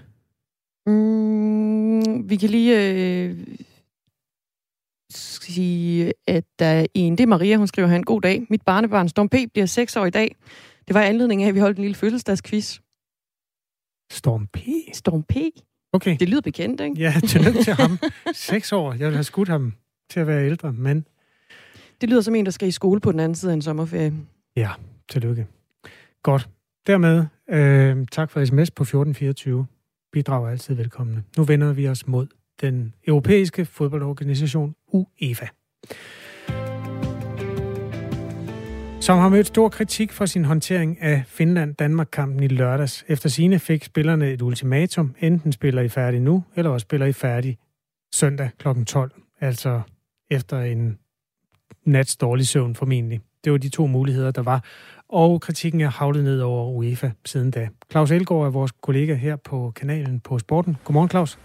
Mm, 0.86 2.30
vi 2.30 2.36
kan 2.36 2.50
lige 2.50 2.92
øh, 2.92 3.36
sige, 5.10 6.12
at 6.26 6.44
der 6.58 6.66
er 6.66 6.86
en, 6.94 7.12
det 7.12 7.20
er 7.20 7.26
Maria, 7.26 7.56
hun 7.56 7.66
skriver 7.66 7.88
her 7.88 7.96
en 7.96 8.04
god 8.04 8.20
dag. 8.20 8.46
Mit 8.50 8.62
barnebarn 8.62 9.08
Storm 9.08 9.28
P. 9.28 9.34
bliver 9.52 9.66
6 9.66 9.96
år 9.96 10.06
i 10.06 10.10
dag. 10.10 10.36
Det 10.88 10.94
var 10.94 11.02
anledning 11.02 11.42
af, 11.42 11.48
at 11.48 11.54
vi 11.54 11.60
holdt 11.60 11.78
en 11.78 11.82
lille 11.82 11.94
fødselsdagsquiz. 11.94 12.78
Storm 14.12 14.46
P? 14.46 14.58
Storm 14.94 15.22
P? 15.22 15.36
Okay. 15.92 16.16
Det 16.20 16.28
lyder 16.28 16.40
bekendt, 16.40 16.80
ikke? 16.80 16.96
Ja, 16.98 17.14
tillykke 17.28 17.62
til 17.62 17.72
ham. 17.72 17.98
6 18.34 18.72
år. 18.72 18.92
Jeg 18.92 19.06
vil 19.06 19.14
have 19.14 19.24
skudt 19.24 19.48
ham 19.48 19.72
til 20.10 20.20
at 20.20 20.26
være 20.26 20.46
ældre, 20.46 20.72
men... 20.72 21.06
Det 22.00 22.08
lyder 22.10 22.20
som 22.20 22.34
en, 22.34 22.44
der 22.44 22.50
skal 22.50 22.68
i 22.68 22.70
skole 22.70 23.00
på 23.00 23.12
den 23.12 23.20
anden 23.20 23.34
side 23.34 23.52
af 23.52 23.54
en 23.54 23.62
sommerferie. 23.62 24.12
Ja, 24.56 24.70
tillykke. 25.08 25.46
Godt. 26.22 26.48
Dermed 26.86 27.26
Øh, 27.52 28.06
tak 28.12 28.30
for 28.30 28.44
sms 28.44 28.70
på 28.70 28.82
1424. 28.82 29.66
Bidrag 30.12 30.44
er 30.44 30.50
altid 30.50 30.74
velkomne. 30.74 31.24
Nu 31.36 31.44
vender 31.44 31.72
vi 31.72 31.88
os 31.88 32.06
mod 32.06 32.26
den 32.60 32.94
europæiske 33.06 33.64
fodboldorganisation 33.64 34.74
UEFA. 34.92 35.46
Som 39.00 39.18
har 39.18 39.28
mødt 39.28 39.46
stor 39.46 39.68
kritik 39.68 40.12
for 40.12 40.26
sin 40.26 40.44
håndtering 40.44 41.02
af 41.02 41.22
Finland-Danmark-kampen 41.26 42.42
i 42.42 42.48
lørdags. 42.48 43.04
Efter 43.08 43.28
sine 43.28 43.58
fik 43.58 43.84
spillerne 43.84 44.32
et 44.32 44.42
ultimatum. 44.42 45.14
Enten 45.20 45.52
spiller 45.52 45.82
I 45.82 45.88
færdig 45.88 46.20
nu, 46.20 46.44
eller 46.56 46.70
også 46.70 46.84
spiller 46.84 47.06
I 47.06 47.12
færdig 47.12 47.58
søndag 48.12 48.50
kl. 48.58 48.68
12. 48.86 49.10
Altså 49.40 49.80
efter 50.30 50.60
en 50.60 50.98
nats 51.84 52.16
dårlig 52.16 52.48
søvn 52.48 52.74
formentlig. 52.74 53.20
Det 53.44 53.52
var 53.52 53.58
de 53.58 53.68
to 53.68 53.86
muligheder, 53.86 54.30
der 54.30 54.42
var. 54.42 54.64
Og 55.08 55.40
kritikken 55.40 55.80
er 55.80 55.88
havlet 55.88 56.24
ned 56.24 56.40
over 56.40 56.70
UEFA 56.70 57.10
siden 57.24 57.50
da. 57.50 57.68
Claus 57.90 58.10
Elgaard 58.10 58.46
er 58.46 58.50
vores 58.50 58.72
kollega 58.80 59.14
her 59.14 59.36
på 59.36 59.72
kanalen 59.76 60.20
på 60.20 60.38
Sporten. 60.38 60.76
Godmorgen, 60.84 61.10
Claus. 61.10 61.38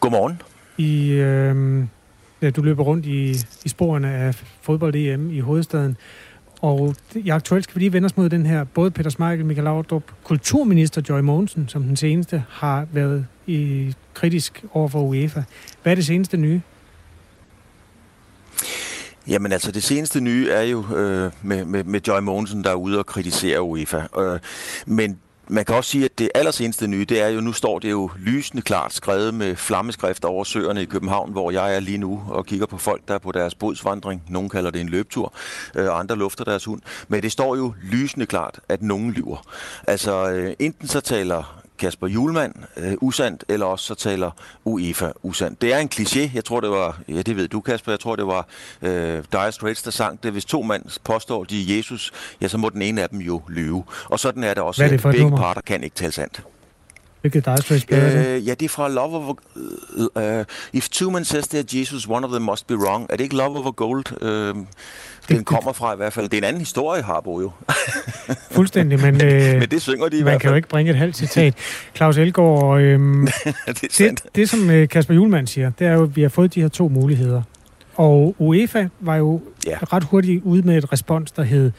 Godmorgen. 0.00 0.42
I, 0.78 1.10
øh, 1.10 1.84
ja, 2.42 2.50
du 2.50 2.62
løber 2.62 2.84
rundt 2.84 3.06
i, 3.06 3.30
i 3.64 3.68
sporene 3.68 4.12
af 4.12 4.34
fodbold-EM 4.60 5.30
i 5.30 5.40
hovedstaden. 5.40 5.96
Og 6.60 6.94
i 7.14 7.28
aktuelt 7.28 7.64
skal 7.64 7.74
vi 7.74 7.80
lige 7.80 7.92
vende 7.92 8.06
os 8.06 8.16
mod 8.16 8.28
den 8.28 8.46
her. 8.46 8.64
Både 8.64 8.90
Peter 8.90 9.10
Smeichel, 9.10 9.46
Michael 9.46 9.64
Laudrup, 9.64 10.02
kulturminister 10.24 11.02
Joy 11.08 11.20
Mogensen, 11.20 11.68
som 11.68 11.82
den 11.82 11.96
seneste, 11.96 12.44
har 12.48 12.86
været 12.92 13.26
i 13.46 13.94
kritisk 14.14 14.64
over 14.72 14.88
for 14.88 15.00
UEFA. 15.00 15.42
Hvad 15.82 15.92
er 15.92 15.94
det 15.94 16.06
seneste 16.06 16.36
nye? 16.36 16.60
Jamen 19.28 19.52
altså, 19.52 19.72
det 19.72 19.82
seneste 19.82 20.20
nye 20.20 20.50
er 20.50 20.62
jo 20.62 20.84
øh, 20.96 21.32
med, 21.42 21.64
med, 21.64 21.84
med 21.84 22.00
Joy 22.08 22.20
Mogensen, 22.20 22.64
der 22.64 22.70
er 22.70 22.74
ude 22.74 22.98
og 22.98 23.06
kritisere 23.06 23.62
UEFA. 23.62 24.02
Øh, 24.18 24.38
men 24.86 25.18
man 25.48 25.64
kan 25.64 25.74
også 25.74 25.90
sige, 25.90 26.04
at 26.04 26.18
det 26.18 26.28
allerseneste 26.34 26.86
nye, 26.86 27.04
det 27.04 27.20
er 27.20 27.28
jo, 27.28 27.40
nu 27.40 27.52
står 27.52 27.78
det 27.78 27.90
jo 27.90 28.10
lysende 28.18 28.62
klart 28.62 28.94
skrevet 28.94 29.34
med 29.34 29.56
flammeskrift 29.56 30.24
over 30.24 30.44
søerne 30.44 30.82
i 30.82 30.84
København, 30.84 31.32
hvor 31.32 31.50
jeg 31.50 31.76
er 31.76 31.80
lige 31.80 31.98
nu 31.98 32.22
og 32.28 32.46
kigger 32.46 32.66
på 32.66 32.78
folk, 32.78 33.02
der 33.08 33.14
er 33.14 33.18
på 33.18 33.32
deres 33.32 33.54
bodsvandring. 33.54 34.22
Nogle 34.28 34.48
kalder 34.50 34.70
det 34.70 34.80
en 34.80 34.88
løbetur, 34.88 35.32
og 35.74 35.98
andre 35.98 36.16
lufter 36.16 36.44
deres 36.44 36.64
hund. 36.64 36.80
Men 37.08 37.22
det 37.22 37.32
står 37.32 37.56
jo 37.56 37.74
lysende 37.82 38.26
klart, 38.26 38.60
at 38.68 38.82
nogen 38.82 39.12
lyver. 39.12 39.46
Altså, 39.86 40.30
øh, 40.30 40.54
enten 40.58 40.88
så 40.88 41.00
taler 41.00 41.62
Kasper 41.78 42.06
Julemand 42.06 42.54
øh, 42.76 42.92
usandt, 43.00 43.44
eller 43.48 43.66
også 43.66 43.84
så 43.86 43.94
taler 43.94 44.30
UEFA 44.64 45.10
usandt. 45.22 45.62
Det 45.62 45.72
er 45.74 45.78
en 45.78 45.90
kliché. 45.94 46.30
Jeg 46.34 46.44
tror, 46.44 46.60
det 46.60 46.70
var, 46.70 47.00
ja 47.08 47.22
det 47.22 47.36
ved 47.36 47.48
du 47.48 47.60
Kasper, 47.60 47.92
jeg 47.92 48.00
tror, 48.00 48.16
det 48.16 48.26
var 48.26 48.46
øh, 48.82 49.24
Dire 49.32 49.52
Straits, 49.52 49.82
der 49.82 49.90
sang 49.90 50.22
det. 50.22 50.32
Hvis 50.32 50.44
to 50.44 50.62
mand 50.62 50.98
påstår, 51.04 51.44
de 51.44 51.72
er 51.72 51.76
Jesus, 51.76 52.12
ja, 52.40 52.48
så 52.48 52.58
må 52.58 52.68
den 52.68 52.82
ene 52.82 53.02
af 53.02 53.08
dem 53.08 53.18
jo 53.20 53.42
lyve. 53.48 53.84
Og 54.04 54.20
sådan 54.20 54.44
er 54.44 54.54
det 54.54 54.62
også, 54.62 54.80
Hvad 54.82 54.88
er 54.88 54.92
det 54.92 55.00
for 55.00 55.10
begge 55.10 55.22
nummer? 55.22 55.38
parter 55.38 55.60
kan 55.60 55.84
ikke 55.84 55.96
tale 55.96 56.12
sandt. 56.12 56.42
Hvilket 57.30 57.44
Dire 57.44 57.56
Straits 57.62 57.86
øh, 57.90 58.46
ja, 58.48 58.54
det 58.54 58.62
er 58.62 58.68
fra 58.68 58.88
Love 58.88 59.16
Over... 59.16 59.34
Uh, 60.40 60.44
if 60.72 60.88
two 60.88 61.10
men 61.10 61.24
says 61.24 61.54
they're 61.54 61.78
Jesus, 61.78 62.08
one 62.08 62.26
of 62.26 62.30
them 62.32 62.42
must 62.42 62.66
be 62.66 62.76
wrong. 62.78 63.06
Er 63.10 63.16
det 63.16 63.24
ikke 63.24 63.36
Love 63.36 63.58
Over 63.58 63.70
Gold? 63.70 64.22
Uh, 64.56 64.64
den 65.28 65.44
kommer 65.44 65.72
fra 65.72 65.92
i 65.92 65.96
hvert 65.96 66.12
fald. 66.12 66.28
Det 66.28 66.34
er 66.34 66.38
en 66.38 66.44
anden 66.44 66.60
historie, 66.60 67.02
Harbo 67.02 67.40
jo. 67.40 67.50
Fuldstændig, 68.50 69.00
men, 69.00 69.14
øh, 69.24 69.58
men 69.58 69.68
det 69.70 69.82
synger 69.82 70.08
de 70.08 70.16
i 70.16 70.18
man 70.18 70.22
hvert 70.24 70.32
fald. 70.32 70.40
kan 70.40 70.50
jo 70.50 70.56
ikke 70.56 70.68
bringe 70.68 70.90
et 70.90 70.96
halvt 70.98 71.16
citat. 71.16 71.54
Claus 71.96 72.16
Elgaard, 72.18 72.80
øh, 72.80 73.00
det, 73.66 73.98
det, 73.98 74.20
det 74.34 74.50
som 74.50 74.70
øh, 74.70 74.88
Kasper 74.88 75.14
Julemand 75.14 75.46
siger, 75.46 75.70
det 75.78 75.86
er 75.86 75.92
jo, 75.92 76.02
at 76.02 76.16
vi 76.16 76.22
har 76.22 76.28
fået 76.28 76.54
de 76.54 76.60
her 76.60 76.68
to 76.68 76.88
muligheder. 76.88 77.42
Og 77.94 78.34
UEFA 78.38 78.88
var 79.00 79.16
jo 79.16 79.40
Ja. 79.66 79.78
ret 79.92 80.04
hurtigt 80.04 80.42
ude 80.44 80.62
med 80.62 80.78
et 80.78 80.92
respons, 80.92 81.30
der 81.30 81.42
hed, 81.42 81.72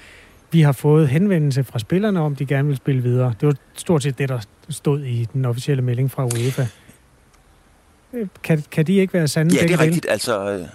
vi 0.52 0.62
har 0.62 0.72
fået 0.72 1.10
henvendelse 1.10 1.64
fra 1.64 1.80
spillerne 1.80 2.20
om, 2.20 2.36
de 2.36 2.46
gerne 2.46 2.68
vil 2.68 2.78
spille 2.78 3.02
videre. 3.02 3.34
Det 3.42 3.48
var 3.48 3.56
stort 3.76 4.04
set 4.04 4.18
det, 4.18 4.30
der 4.30 4.40
stod 4.70 5.04
i 5.04 5.28
den 5.34 5.46
officielle 5.46 5.84
melding 5.84 6.12
fra 6.12 6.26
UEFA. 6.26 6.66
Kan, 8.44 8.64
kan 8.72 8.88
de 8.88 8.94
ikke 8.96 9.14
være 9.14 9.28
sande? 9.28 9.56
Ja, 9.56 9.62
det 9.62 9.72
er 9.72 9.78
dele? 9.78 9.82
rigtigt. 9.82 10.06
Altså, 10.10 10.50
øh, 10.52 10.66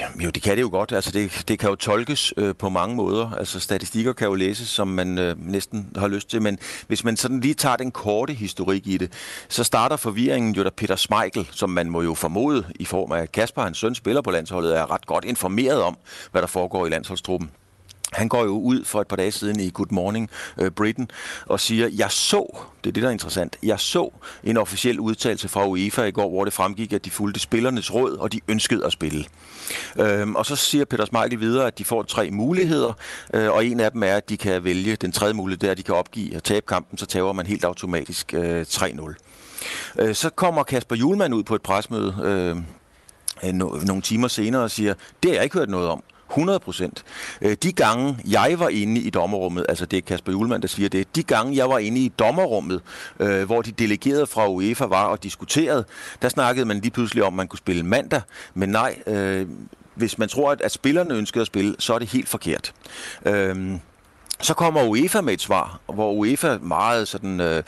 jamen, 0.00 0.20
jo, 0.20 0.30
det 0.30 0.42
kan 0.42 0.56
det 0.56 0.62
jo 0.62 0.68
godt. 0.68 0.92
Altså, 0.92 1.10
det, 1.10 1.44
det 1.48 1.58
kan 1.58 1.68
jo 1.68 1.74
tolkes 1.74 2.34
øh, 2.36 2.54
på 2.58 2.68
mange 2.68 2.96
måder. 2.96 3.32
Altså, 3.32 3.60
statistikker 3.60 4.12
kan 4.12 4.26
jo 4.26 4.34
læses, 4.34 4.68
som 4.68 4.88
man 4.88 5.18
øh, 5.18 5.36
næsten 5.38 5.88
har 5.96 6.08
lyst 6.08 6.30
til. 6.30 6.42
Men 6.42 6.58
hvis 6.86 7.04
man 7.04 7.16
sådan 7.16 7.40
lige 7.40 7.54
tager 7.54 7.76
den 7.76 7.90
korte 7.90 8.32
historik 8.32 8.86
i 8.86 8.96
det, 8.96 9.12
så 9.48 9.64
starter 9.64 9.96
forvirringen 9.96 10.54
jo, 10.54 10.64
da 10.64 10.70
Peter 10.76 10.96
Schmeichel, 10.96 11.48
som 11.50 11.70
man 11.70 11.90
må 11.90 12.02
jo 12.02 12.14
formode 12.14 12.64
i 12.80 12.84
form 12.84 13.12
af 13.12 13.32
Kasper, 13.32 13.62
hans 13.62 13.78
søn, 13.78 13.94
spiller 13.94 14.22
på 14.22 14.30
landsholdet, 14.30 14.76
er 14.76 14.90
ret 14.90 15.06
godt 15.06 15.24
informeret 15.24 15.82
om, 15.82 15.96
hvad 16.32 16.42
der 16.42 16.48
foregår 16.48 16.86
i 16.86 16.88
landsholdstruppen. 16.88 17.50
Han 18.12 18.28
går 18.28 18.44
jo 18.44 18.58
ud 18.58 18.84
for 18.84 19.00
et 19.00 19.08
par 19.08 19.16
dage 19.16 19.32
siden 19.32 19.60
i 19.60 19.70
Good 19.74 19.86
Morning 19.90 20.30
øh, 20.58 20.70
Britain 20.70 21.10
og 21.46 21.60
siger, 21.60 21.88
jeg 21.92 22.10
så, 22.10 22.56
det 22.84 22.90
er 22.90 22.92
det, 22.92 23.02
der 23.02 23.08
er 23.08 23.12
interessant, 23.12 23.56
jeg 23.62 23.80
så 23.80 24.10
en 24.44 24.56
officiel 24.56 25.00
udtalelse 25.00 25.48
fra 25.48 25.66
UEFA 25.66 26.02
i 26.02 26.10
går, 26.10 26.28
hvor 26.28 26.44
det 26.44 26.52
fremgik, 26.52 26.92
at 26.92 27.04
de 27.04 27.10
fulgte 27.10 27.40
spillernes 27.40 27.94
råd, 27.94 28.16
og 28.16 28.32
de 28.32 28.40
ønskede 28.48 28.86
at 28.86 28.92
spille. 28.92 29.24
Øhm, 29.98 30.36
og 30.36 30.46
så 30.46 30.56
siger 30.56 30.84
Peter 30.84 31.04
Smeichel 31.04 31.40
videre, 31.40 31.66
at 31.66 31.78
de 31.78 31.84
får 31.84 32.02
tre 32.02 32.30
muligheder, 32.30 32.92
øh, 33.34 33.50
og 33.50 33.66
en 33.66 33.80
af 33.80 33.92
dem 33.92 34.02
er, 34.02 34.14
at 34.14 34.28
de 34.28 34.36
kan 34.36 34.64
vælge, 34.64 34.96
den 34.96 35.12
tredje 35.12 35.34
mulighed, 35.34 35.68
der 35.68 35.74
de 35.74 35.82
kan 35.82 35.94
opgive 35.94 36.36
og 36.36 36.44
tabe 36.44 36.66
kampen, 36.66 36.98
så 36.98 37.06
taber 37.06 37.32
man 37.32 37.46
helt 37.46 37.64
automatisk 37.64 38.34
øh, 38.34 38.62
3-0. 38.68 39.14
Øh, 39.98 40.14
så 40.14 40.30
kommer 40.30 40.62
Kasper 40.62 40.96
Julemand 40.96 41.34
ud 41.34 41.42
på 41.42 41.54
et 41.54 41.62
presmøde 41.62 42.14
øh, 42.22 42.56
øh, 43.48 43.52
no, 43.52 43.76
nogle 43.86 44.02
timer 44.02 44.28
senere 44.28 44.62
og 44.62 44.70
siger, 44.70 44.94
det 45.22 45.30
har 45.30 45.34
jeg 45.34 45.44
ikke 45.44 45.58
hørt 45.58 45.70
noget 45.70 45.88
om. 45.88 46.02
100 46.30 46.60
procent. 46.60 47.04
Øh, 47.42 47.56
de 47.62 47.72
gange, 47.72 48.18
jeg 48.30 48.56
var 48.58 48.68
inde 48.68 49.00
i 49.00 49.10
dommerrummet, 49.10 49.66
altså 49.68 49.86
det 49.86 49.96
er 49.96 50.00
Kasper 50.00 50.32
Julemand, 50.32 50.62
der 50.62 50.68
siger 50.68 50.88
det, 50.88 51.16
de 51.16 51.22
gange, 51.22 51.56
jeg 51.56 51.68
var 51.68 51.78
inde 51.78 52.00
i 52.00 52.12
dommerrummet, 52.18 52.80
øh, 53.20 53.44
hvor 53.44 53.62
de 53.62 53.72
delegerede 53.72 54.26
fra 54.26 54.48
UEFA 54.48 54.84
var 54.84 55.04
og 55.04 55.22
diskuterede, 55.22 55.84
der 56.22 56.28
snakkede 56.28 56.66
man 56.66 56.80
lige 56.80 56.90
pludselig 56.90 57.24
om, 57.24 57.32
at 57.32 57.36
man 57.36 57.48
kunne 57.48 57.58
spille 57.58 57.82
mandag, 57.82 58.20
men 58.54 58.68
nej, 58.68 58.98
øh, 59.06 59.46
hvis 59.94 60.18
man 60.18 60.28
tror, 60.28 60.50
at, 60.50 60.60
at 60.60 60.72
spillerne 60.72 61.14
ønskede 61.14 61.40
at 61.40 61.46
spille, 61.46 61.76
så 61.78 61.94
er 61.94 61.98
det 61.98 62.08
helt 62.08 62.28
forkert. 62.28 62.72
Øh, 63.26 63.78
så 64.40 64.54
kommer 64.54 64.84
UEFA 64.84 65.20
med 65.20 65.32
et 65.32 65.40
svar, 65.40 65.80
hvor 65.86 66.12
UEFA 66.12 66.58
meget 66.58 67.08
sådan 67.08 67.40
øh, 67.40 67.62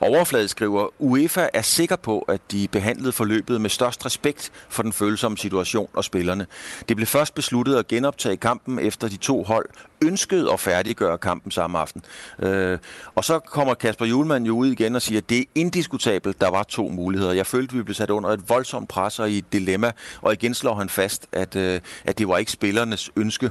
overfladisk 0.00 0.50
skriver, 0.52 0.88
UEFA 0.98 1.48
er 1.52 1.62
sikker 1.62 1.96
på, 1.96 2.18
at 2.18 2.40
de 2.50 2.68
behandlede 2.68 3.12
forløbet 3.12 3.60
med 3.60 3.70
størst 3.70 4.06
respekt 4.06 4.52
for 4.68 4.82
den 4.82 4.92
følsomme 4.92 5.38
situation 5.38 5.88
og 5.94 6.04
spillerne. 6.04 6.46
Det 6.88 6.96
blev 6.96 7.06
først 7.06 7.34
besluttet 7.34 7.76
at 7.76 7.88
genoptage 7.88 8.36
kampen 8.36 8.78
efter 8.78 9.08
de 9.08 9.16
to 9.16 9.42
hold 9.42 9.68
ønskede 10.02 10.52
at 10.52 10.60
færdiggøre 10.60 11.18
kampen 11.18 11.50
samme 11.50 11.78
aften. 11.78 12.02
Øh, 12.38 12.78
og 13.14 13.24
så 13.24 13.38
kommer 13.38 13.74
Kasper 13.74 14.06
Julemand 14.06 14.46
jo 14.46 14.56
ud 14.56 14.66
igen 14.66 14.94
og 14.94 15.02
siger, 15.02 15.18
at 15.18 15.30
det 15.30 15.38
er 15.38 15.44
indiskutabelt, 15.54 16.40
der 16.40 16.50
var 16.50 16.62
to 16.62 16.88
muligheder. 16.88 17.32
Jeg 17.32 17.46
følte, 17.46 17.72
at 17.72 17.78
vi 17.78 17.82
blev 17.82 17.94
sat 17.94 18.10
under 18.10 18.30
et 18.30 18.48
voldsomt 18.48 18.88
pres 18.88 19.18
og 19.18 19.30
i 19.30 19.38
et 19.38 19.52
dilemma, 19.52 19.92
og 20.20 20.32
igen 20.32 20.54
slår 20.54 20.74
han 20.74 20.88
fast, 20.88 21.26
at, 21.32 21.56
øh, 21.56 21.80
at 22.04 22.18
det 22.18 22.28
var 22.28 22.38
ikke 22.38 22.52
spillernes 22.52 23.10
ønske 23.16 23.50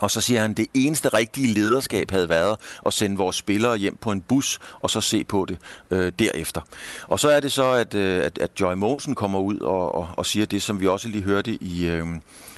og 0.00 0.10
så 0.10 0.20
siger 0.20 0.40
han, 0.40 0.50
at 0.50 0.56
det 0.56 0.66
eneste 0.74 1.08
rigtige 1.08 1.54
lederskab 1.54 2.10
havde 2.10 2.28
været 2.28 2.56
at 2.86 2.92
sende 2.92 3.16
vores 3.16 3.36
spillere 3.36 3.76
hjem 3.76 3.96
på 3.96 4.12
en 4.12 4.20
bus, 4.20 4.58
og 4.80 4.90
så 4.90 5.00
se 5.00 5.24
på 5.24 5.46
det 5.48 5.58
øh, 5.90 6.12
derefter. 6.18 6.60
Og 7.08 7.20
så 7.20 7.28
er 7.28 7.40
det 7.40 7.52
så, 7.52 7.72
at, 7.72 7.94
øh, 7.94 8.24
at, 8.24 8.38
at 8.38 8.50
Joy 8.60 8.74
Mogensen 8.74 9.14
kommer 9.14 9.38
ud 9.38 9.58
og, 9.58 9.94
og, 9.94 10.08
og 10.16 10.26
siger 10.26 10.46
det, 10.46 10.62
som 10.62 10.80
vi 10.80 10.86
også 10.86 11.08
lige 11.08 11.22
hørte 11.24 11.50
i... 11.50 11.86
Øh, 11.86 12.06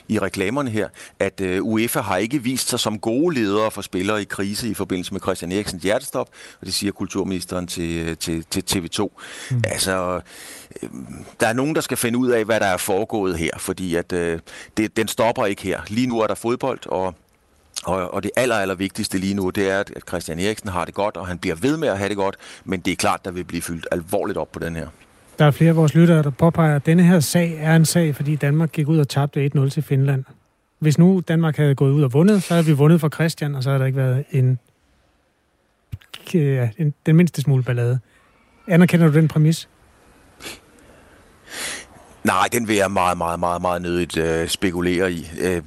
i 0.08 0.18
reklamerne 0.18 0.70
her, 0.70 0.88
at 1.18 1.40
øh, 1.40 1.62
UEFA 1.62 2.00
har 2.00 2.16
ikke 2.16 2.42
vist 2.42 2.68
sig 2.68 2.80
som 2.80 2.98
gode 2.98 3.34
ledere 3.34 3.70
for 3.70 3.82
spillere 3.82 4.22
i 4.22 4.24
krise 4.24 4.68
i 4.68 4.74
forbindelse 4.74 5.12
med 5.12 5.20
Christian 5.20 5.52
Eriksens 5.52 5.82
hjertestop, 5.82 6.28
og 6.60 6.66
det 6.66 6.74
siger 6.74 6.92
kulturministeren 6.92 7.66
til, 7.66 8.16
til, 8.16 8.44
til 8.50 8.64
TV2. 8.70 9.08
Mm. 9.50 9.62
Altså, 9.64 10.14
øh, 10.14 10.20
der 11.40 11.46
er 11.46 11.52
nogen, 11.52 11.74
der 11.74 11.80
skal 11.80 11.96
finde 11.96 12.18
ud 12.18 12.28
af, 12.28 12.44
hvad 12.44 12.60
der 12.60 12.66
er 12.66 12.76
foregået 12.76 13.38
her, 13.38 13.50
fordi 13.58 13.94
at 13.94 14.12
øh, 14.12 14.38
det, 14.76 14.96
den 14.96 15.08
stopper 15.08 15.46
ikke 15.46 15.62
her. 15.62 15.80
Lige 15.88 16.06
nu 16.06 16.20
er 16.20 16.26
der 16.26 16.34
fodbold, 16.34 16.86
og 16.86 17.14
og, 17.84 18.14
og 18.14 18.22
det 18.22 18.30
aller, 18.36 18.54
aller 18.54 18.74
vigtigste 18.74 19.18
lige 19.18 19.34
nu, 19.34 19.50
det 19.50 19.70
er, 19.70 19.78
at 19.78 19.92
Christian 20.08 20.38
Eriksen 20.38 20.68
har 20.68 20.84
det 20.84 20.94
godt, 20.94 21.16
og 21.16 21.26
han 21.26 21.38
bliver 21.38 21.56
ved 21.56 21.76
med 21.76 21.88
at 21.88 21.98
have 21.98 22.08
det 22.08 22.16
godt, 22.16 22.36
men 22.64 22.80
det 22.80 22.92
er 22.92 22.96
klart, 22.96 23.24
der 23.24 23.30
vil 23.30 23.44
blive 23.44 23.62
fyldt 23.62 23.86
alvorligt 23.92 24.38
op 24.38 24.52
på 24.52 24.58
den 24.58 24.76
her. 24.76 24.88
Der 25.38 25.44
er 25.44 25.50
flere 25.50 25.70
af 25.70 25.76
vores 25.76 25.94
lyttere, 25.94 26.22
der 26.22 26.30
påpeger, 26.30 26.76
at 26.76 26.86
denne 26.86 27.02
her 27.02 27.20
sag 27.20 27.58
er 27.60 27.76
en 27.76 27.84
sag, 27.84 28.16
fordi 28.16 28.36
Danmark 28.36 28.72
gik 28.72 28.88
ud 28.88 28.98
og 28.98 29.08
tabte 29.08 29.50
1-0 29.56 29.68
til 29.68 29.82
Finland. 29.82 30.24
Hvis 30.78 30.98
nu 30.98 31.22
Danmark 31.28 31.56
havde 31.56 31.74
gået 31.74 31.92
ud 31.92 32.02
og 32.02 32.12
vundet, 32.12 32.42
så 32.42 32.54
havde 32.54 32.66
vi 32.66 32.72
vundet 32.72 33.00
for 33.00 33.08
Christian, 33.08 33.54
og 33.54 33.62
så 33.62 33.70
havde 33.70 33.80
der 33.80 33.86
ikke 33.86 33.98
været 33.98 34.24
en, 34.30 34.58
ja, 36.34 36.68
en 36.78 36.94
den 37.06 37.16
mindste 37.16 37.42
smule 37.42 37.62
ballade. 37.62 37.98
Anerkender 38.66 39.06
du 39.06 39.14
den 39.14 39.28
præmis? 39.28 39.68
Nej, 42.24 42.48
den 42.52 42.68
vil 42.68 42.76
jeg 42.76 42.90
meget, 42.90 43.18
meget, 43.18 43.40
meget, 43.40 43.62
meget 43.62 43.82
nødigt 43.82 44.16
øh, 44.16 44.48
spekulere 44.48 45.12
i. 45.12 45.30
Øh, 45.40 45.62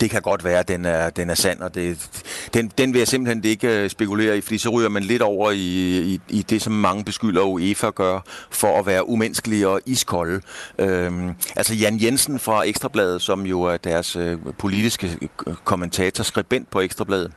det 0.00 0.10
kan 0.10 0.22
godt 0.22 0.44
være, 0.44 0.58
at 0.58 0.68
den 0.68 0.84
er, 0.84 1.10
den 1.10 1.30
er 1.30 1.34
sand, 1.34 1.60
og 1.60 1.74
det, 1.74 2.10
den, 2.54 2.72
den 2.78 2.92
vil 2.92 2.98
jeg 2.98 3.08
simpelthen 3.08 3.44
ikke 3.44 3.82
øh, 3.82 3.90
spekulere 3.90 4.38
i, 4.38 4.40
fordi 4.40 4.58
så 4.58 4.68
ryger 4.68 4.88
man 4.88 5.02
lidt 5.02 5.22
over 5.22 5.50
i, 5.50 5.56
i, 6.00 6.20
i 6.28 6.42
det, 6.42 6.62
som 6.62 6.72
mange 6.72 7.04
beskylder 7.04 7.42
UEFA 7.42 7.90
gør, 7.90 8.20
for 8.50 8.78
at 8.78 8.86
være 8.86 9.08
umenneskelige 9.08 9.68
og 9.68 9.80
iskolde. 9.86 10.40
Øh, 10.78 11.12
altså 11.56 11.74
Jan 11.74 12.02
Jensen 12.02 12.38
fra 12.38 12.62
Ekstrabladet, 12.62 13.22
som 13.22 13.46
jo 13.46 13.62
er 13.62 13.76
deres 13.76 14.16
øh, 14.16 14.38
politiske 14.58 15.18
øh, 15.46 15.54
kommentator, 15.64 16.24
skribent 16.24 16.70
på 16.70 16.80
Ekstrabladet, 16.80 17.32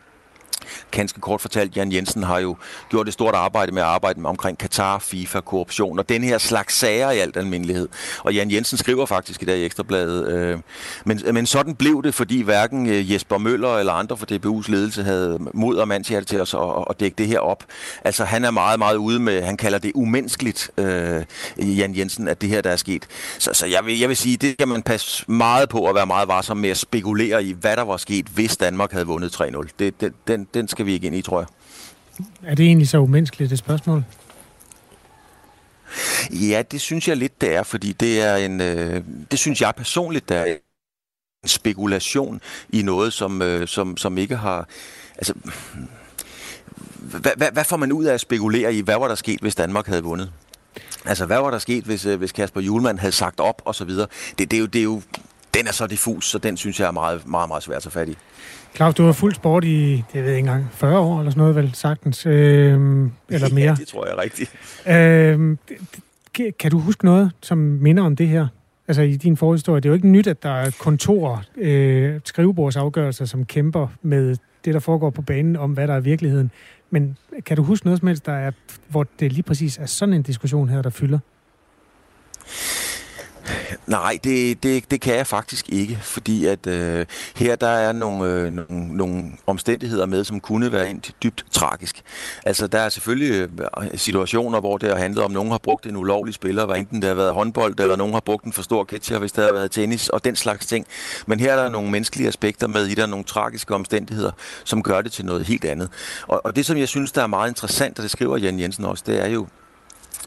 ganske 0.92 1.22
kort 1.22 1.42
fortalt, 1.42 1.78
Jan 1.78 1.92
Jensen 1.92 2.24
har 2.24 2.40
jo 2.40 2.56
gjort 2.90 3.08
et 3.08 3.14
stort 3.14 3.36
arbejde 3.36 3.72
med 3.72 3.82
at 3.82 3.88
arbejde 3.88 4.22
med 4.22 4.30
omkring 4.30 4.58
Katar, 4.58 5.00
FIFA, 5.00 5.40
korruption 5.40 6.00
og 6.00 6.10
den 6.10 6.24
her 6.24 6.38
slags 6.38 6.76
sager 6.76 7.12
i 7.12 7.20
alt 7.20 7.38
almindelighed. 7.38 7.88
Og 8.20 8.34
Jan 8.34 8.52
Jensen 8.52 8.78
skriver 8.78 9.06
faktisk 9.06 9.42
i 9.42 9.46
dag 9.46 9.58
i 9.58 9.66
Ekstrabladet, 9.66 10.28
øh, 10.28 10.60
men, 11.06 11.22
men 11.34 11.46
sådan 11.46 11.76
blev 11.76 12.04
det, 12.04 12.16
fordi 12.16 12.42
hverken 12.42 12.90
øh, 12.90 13.12
Jesper 13.12 13.38
Møller 13.38 13.78
eller 13.78 13.94
andre 13.94 14.18
fra 14.18 14.26
DBU's 14.32 14.72
ledelse 14.72 15.04
havde 15.04 15.38
mod 15.54 15.78
og 15.78 15.88
mandshjerte 15.88 16.26
til 16.26 16.42
os 16.42 16.54
at, 16.54 16.60
at 16.90 17.00
dække 17.00 17.16
det 17.18 17.28
her 17.28 17.40
op. 17.40 17.64
Altså 18.04 18.26
han 18.26 18.46
er 18.46 18.52
meget, 18.52 18.80
meget 18.80 18.96
ude 18.96 19.20
med, 19.20 19.42
han 19.42 19.58
kalder 19.58 19.78
det 19.78 19.92
umenneskeligt, 19.96 20.72
øh, 20.78 21.24
Jan 21.58 21.98
Jensen, 21.98 22.28
at 22.28 22.42
det 22.42 22.50
her, 22.50 22.62
der 22.62 22.70
er 22.70 22.76
sket. 22.76 23.08
Så, 23.40 23.54
så 23.54 23.66
jeg, 23.66 23.86
vil, 23.86 24.00
jeg 24.00 24.10
vil 24.10 24.18
sige, 24.18 24.38
det 24.38 24.58
kan 24.58 24.68
man 24.68 24.84
passe 24.84 25.32
meget 25.32 25.70
på 25.70 25.90
at 25.90 25.96
være 25.96 26.06
meget 26.06 26.28
varsom 26.28 26.58
med 26.58 26.70
at 26.70 26.78
spekulere 26.78 27.44
i, 27.44 27.52
hvad 27.52 27.78
der 27.78 27.82
var 27.82 27.98
sket, 27.98 28.26
hvis 28.26 28.58
Danmark 28.58 28.92
havde 28.92 29.06
vundet 29.06 29.42
3-0. 29.42 29.68
Det, 29.80 30.02
det, 30.02 30.14
den, 30.28 30.48
den 30.54 30.63
skal 30.68 30.86
vi 30.86 30.94
ikke 30.94 31.08
ind 31.08 31.16
i, 31.16 31.22
tror 31.22 31.40
jeg. 31.40 31.48
Er 32.44 32.56
det 32.56 32.66
egentlig 32.66 32.90
så 32.90 32.98
umenneskeligt, 32.98 33.50
det 33.50 33.60
spørgsmål? 33.60 34.06
Ja, 36.30 36.64
det 36.72 36.82
synes 36.82 37.08
jeg 37.08 37.18
lidt, 37.18 37.42
det 37.42 37.56
er, 37.56 37.64
fordi 37.64 37.92
det 37.92 38.22
er 38.22 38.36
en, 38.36 38.62
øh, 38.62 39.04
det 39.32 39.40
synes 39.40 39.62
jeg 39.62 39.74
personligt, 39.78 40.30
der 40.30 40.36
er 40.36 40.46
en 40.46 41.50
spekulation 41.50 42.42
i 42.70 42.82
noget, 42.82 43.14
som, 43.14 43.42
øh, 43.42 43.68
som, 43.68 43.98
som 43.98 44.18
ikke 44.18 44.36
har, 44.36 44.68
altså, 45.16 45.34
hvad, 46.98 47.32
hvad, 47.38 47.52
hvad 47.52 47.64
får 47.64 47.78
man 47.78 47.92
ud 47.92 48.06
af 48.06 48.14
at 48.14 48.22
spekulere 48.22 48.74
i, 48.74 48.82
hvad 48.82 48.96
var 48.96 49.08
der 49.08 49.16
sket, 49.16 49.40
hvis 49.40 49.56
Danmark 49.56 49.88
havde 49.88 50.04
vundet? 50.04 50.32
Altså, 51.06 51.26
hvad 51.26 51.38
var 51.38 51.52
der 51.52 51.60
sket, 51.60 51.84
hvis, 51.84 52.06
øh, 52.06 52.18
hvis 52.18 52.32
Kasper 52.32 52.62
Julemand 52.62 53.00
havde 53.00 53.12
sagt 53.12 53.40
op, 53.40 53.62
og 53.66 53.76
så 53.76 53.86
videre? 53.86 54.08
Det, 54.38 54.52
det, 54.52 54.58
er 54.58 54.62
jo, 54.62 54.66
det 54.66 54.80
er 54.80 54.84
jo, 54.84 55.02
den 55.54 55.68
er 55.68 55.72
så 55.72 55.88
diffus, 55.88 56.30
så 56.30 56.38
den 56.38 56.58
synes 56.58 56.80
jeg 56.80 56.88
er 56.88 56.92
meget, 56.92 57.28
meget, 57.28 57.48
meget 57.48 57.64
svært 57.64 57.78
at 57.78 57.84
tage 57.84 57.92
fat 57.92 58.10
i. 58.10 58.18
Claus, 58.76 58.96
du 58.96 59.04
har 59.04 59.12
fuldt 59.12 59.36
sport 59.36 59.64
i, 59.64 60.04
det 60.14 60.22
ved 60.22 60.30
jeg 60.30 60.38
ikke 60.38 60.50
engang, 60.50 60.68
40 60.72 61.00
år 61.00 61.20
eller 61.20 61.32
sådan 61.32 61.42
noget, 61.42 61.56
vel 61.56 61.74
sagtens, 61.74 62.26
øh, 62.26 62.32
eller 63.30 63.54
mere. 63.54 63.66
Ja, 63.66 63.76
det 63.80 63.88
tror 63.88 64.06
jeg 64.06 64.14
er 64.14 64.22
rigtigt. 64.22 64.52
Øh, 64.88 65.58
kan 66.60 66.72
du 66.72 66.80
huske 66.80 67.06
noget, 67.06 67.32
som 67.42 67.58
minder 67.58 68.04
om 68.04 68.16
det 68.16 68.28
her? 68.28 68.48
Altså 68.88 69.02
i 69.02 69.16
din 69.16 69.38
forhistorie, 69.38 69.82
det 69.82 69.86
er 69.86 69.90
jo 69.90 69.94
ikke 69.94 70.08
nyt, 70.08 70.28
at 70.28 70.44
der 70.44 70.50
er 70.50 70.72
kontorer, 70.80 71.38
øh, 71.58 72.20
skrivebordsafgørelser, 72.26 73.26
som 73.26 73.46
kæmper 73.46 73.88
med 74.02 74.36
det, 74.66 74.74
der 74.74 74.80
foregår 74.80 75.10
på 75.10 75.22
banen, 75.22 75.56
om 75.56 75.72
hvad 75.72 75.88
der 75.88 75.94
er 75.94 76.00
virkeligheden. 76.00 76.52
Men 76.90 77.18
kan 77.46 77.58
du 77.58 77.64
huske 77.64 77.86
noget 77.86 78.00
som 78.00 78.08
helst, 78.08 78.26
der 78.26 78.34
er, 78.34 78.52
hvor 78.88 79.06
det 79.20 79.32
lige 79.32 79.44
præcis 79.44 79.78
er 79.78 79.86
sådan 79.86 80.14
en 80.14 80.22
diskussion 80.22 80.70
her, 80.70 80.82
der 80.82 80.90
fylder? 80.90 81.20
Nej, 83.88 84.20
det, 84.24 84.64
det, 84.64 84.92
det 84.92 85.02
kan 85.02 85.16
jeg 85.16 85.28
faktisk 85.28 85.70
ikke, 85.70 86.00
fordi 86.02 86.46
at 86.46 86.68
øh, 86.68 87.06
her 87.36 87.56
der 87.56 87.68
er 87.68 87.92
nogle, 87.92 88.26
øh, 88.26 88.54
nogle, 88.54 88.98
nogle 88.98 89.24
omstændigheder 89.48 90.06
med, 90.06 90.24
som 90.24 90.40
kunne 90.40 90.72
være 90.72 90.90
ind 90.90 91.02
dybt 91.24 91.46
tragisk. 91.52 92.02
Altså 92.46 92.68
der 92.68 92.80
er 92.80 92.90
selvfølgelig 92.90 93.32
øh, 93.34 93.50
situationer, 93.96 94.60
hvor 94.60 94.78
det 94.78 94.90
har 94.90 94.98
handlet 94.98 95.24
om, 95.24 95.32
at 95.32 95.34
nogen 95.34 95.52
har 95.52 95.58
brugt 95.58 95.86
en 95.86 95.96
ulovlig 95.96 96.34
spiller, 96.34 96.66
hvad 96.66 96.78
enten 96.78 97.02
det 97.02 97.08
har 97.08 97.16
været 97.16 97.34
håndbold, 97.34 97.80
eller 97.80 97.96
nogen 97.96 98.14
har 98.14 98.22
brugt 98.22 98.46
en 98.46 98.54
for 98.54 98.62
stor 98.62 98.84
catcher, 98.84 99.20
hvis 99.20 99.32
det 99.32 99.44
har 99.44 99.54
været 99.54 99.72
tennis, 99.72 100.10
og 100.10 100.26
den 100.26 100.36
slags 100.36 100.66
ting. 100.66 100.86
Men 101.26 101.40
her 101.40 101.54
er 101.54 101.64
der 101.64 101.70
nogle 101.70 101.92
menneskelige 101.92 102.28
aspekter 102.28 102.68
med 102.68 102.86
i, 102.86 102.96
der 102.96 103.04
er 103.04 103.08
nogle 103.08 103.26
tragiske 103.26 103.76
omstændigheder, 103.76 104.32
som 104.64 104.84
gør 104.84 105.02
det 105.02 105.12
til 105.12 105.26
noget 105.26 105.46
helt 105.46 105.66
andet. 105.66 105.90
Og, 106.28 106.46
og 106.46 106.56
det, 106.56 106.66
som 106.66 106.78
jeg 106.78 106.88
synes, 106.88 107.12
der 107.12 107.24
er 107.24 107.28
meget 107.28 107.50
interessant, 107.50 108.00
og 108.00 108.04
det 108.04 108.12
skriver 108.12 108.38
Jan 108.38 108.60
Jensen 108.60 108.86
også, 108.86 109.04
det 109.08 109.26
er 109.26 109.28
jo, 109.28 109.48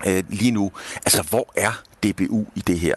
øh, 0.06 0.24
lige 0.28 0.50
nu. 0.50 0.72
Altså, 0.96 1.22
hvor 1.22 1.52
er 1.56 1.82
DBU 2.04 2.44
i 2.54 2.60
det 2.60 2.80
her? 2.80 2.94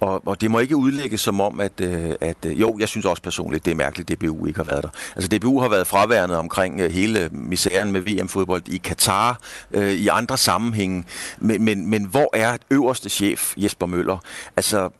Og, 0.00 0.28
og 0.28 0.40
det 0.40 0.50
må 0.50 0.58
ikke 0.58 0.76
udlægges 0.76 1.20
som 1.20 1.40
om, 1.40 1.60
at, 1.60 1.80
øh, 1.80 2.14
at 2.20 2.36
øh, 2.46 2.60
jo, 2.60 2.76
jeg 2.78 2.88
synes 2.88 3.06
også 3.06 3.22
personligt, 3.22 3.64
det 3.64 3.70
er 3.70 3.74
mærkeligt, 3.74 4.10
at 4.10 4.20
DBU 4.20 4.46
ikke 4.46 4.58
har 4.58 4.64
været 4.64 4.82
der. 4.82 4.88
Altså, 5.16 5.38
DBU 5.38 5.60
har 5.60 5.68
været 5.68 5.86
fraværende 5.86 6.38
omkring 6.38 6.80
øh, 6.80 6.90
hele 6.90 7.28
misæren 7.32 7.92
med 7.92 8.00
VM-fodbold 8.00 8.62
i 8.68 8.76
Katar, 8.76 9.40
øh, 9.70 9.92
i 9.92 10.08
andre 10.08 10.36
sammenhænge. 10.36 11.04
Men, 11.38 11.64
men, 11.64 11.86
men 11.90 12.04
hvor 12.04 12.36
er 12.36 12.56
øverste 12.70 13.08
chef, 13.08 13.54
Jesper 13.56 13.86
Møller? 13.86 14.18
Altså, 14.56 14.90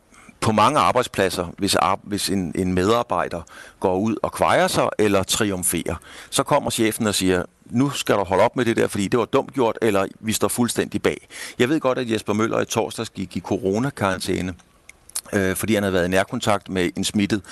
på 0.41 0.53
mange 0.53 0.79
arbejdspladser, 0.79 1.47
hvis, 1.59 1.77
hvis 2.03 2.31
en, 2.31 2.53
en 2.55 2.75
medarbejder 2.75 3.43
går 3.81 3.99
ud 3.99 4.17
og 4.23 4.33
kvejer 4.33 4.69
sig 4.69 4.89
eller 4.99 5.23
triumferer, 5.23 5.95
så 6.31 6.43
kommer 6.43 6.71
chefen 6.71 7.07
og 7.07 7.15
siger, 7.15 7.43
nu 7.71 7.91
skal 7.91 8.15
du 8.15 8.25
holde 8.25 8.45
op 8.45 8.57
med 8.57 8.65
det 8.65 8.77
der, 8.77 8.87
fordi 8.87 9.09
det 9.09 9.19
var 9.19 9.25
dumt 9.25 9.55
gjort, 9.55 9.79
eller 9.83 10.07
vi 10.21 10.33
står 10.33 10.49
fuldstændig 10.49 11.03
bag. 11.03 11.29
Jeg 11.59 11.69
ved 11.69 11.81
godt, 11.81 11.99
at 11.99 12.11
Jesper 12.11 12.33
Møller 12.33 12.61
i 12.61 12.65
torsdags 12.65 13.11
gik 13.11 13.37
i 13.37 13.41
coronakarantæne 13.41 14.55
øh, 15.33 15.57
fordi 15.57 15.75
han 15.75 15.83
havde 15.83 15.93
været 15.93 16.07
i 16.07 16.11
nærkontakt 16.11 16.69
med 16.69 16.91
en 16.97 17.05
smittet. 17.05 17.43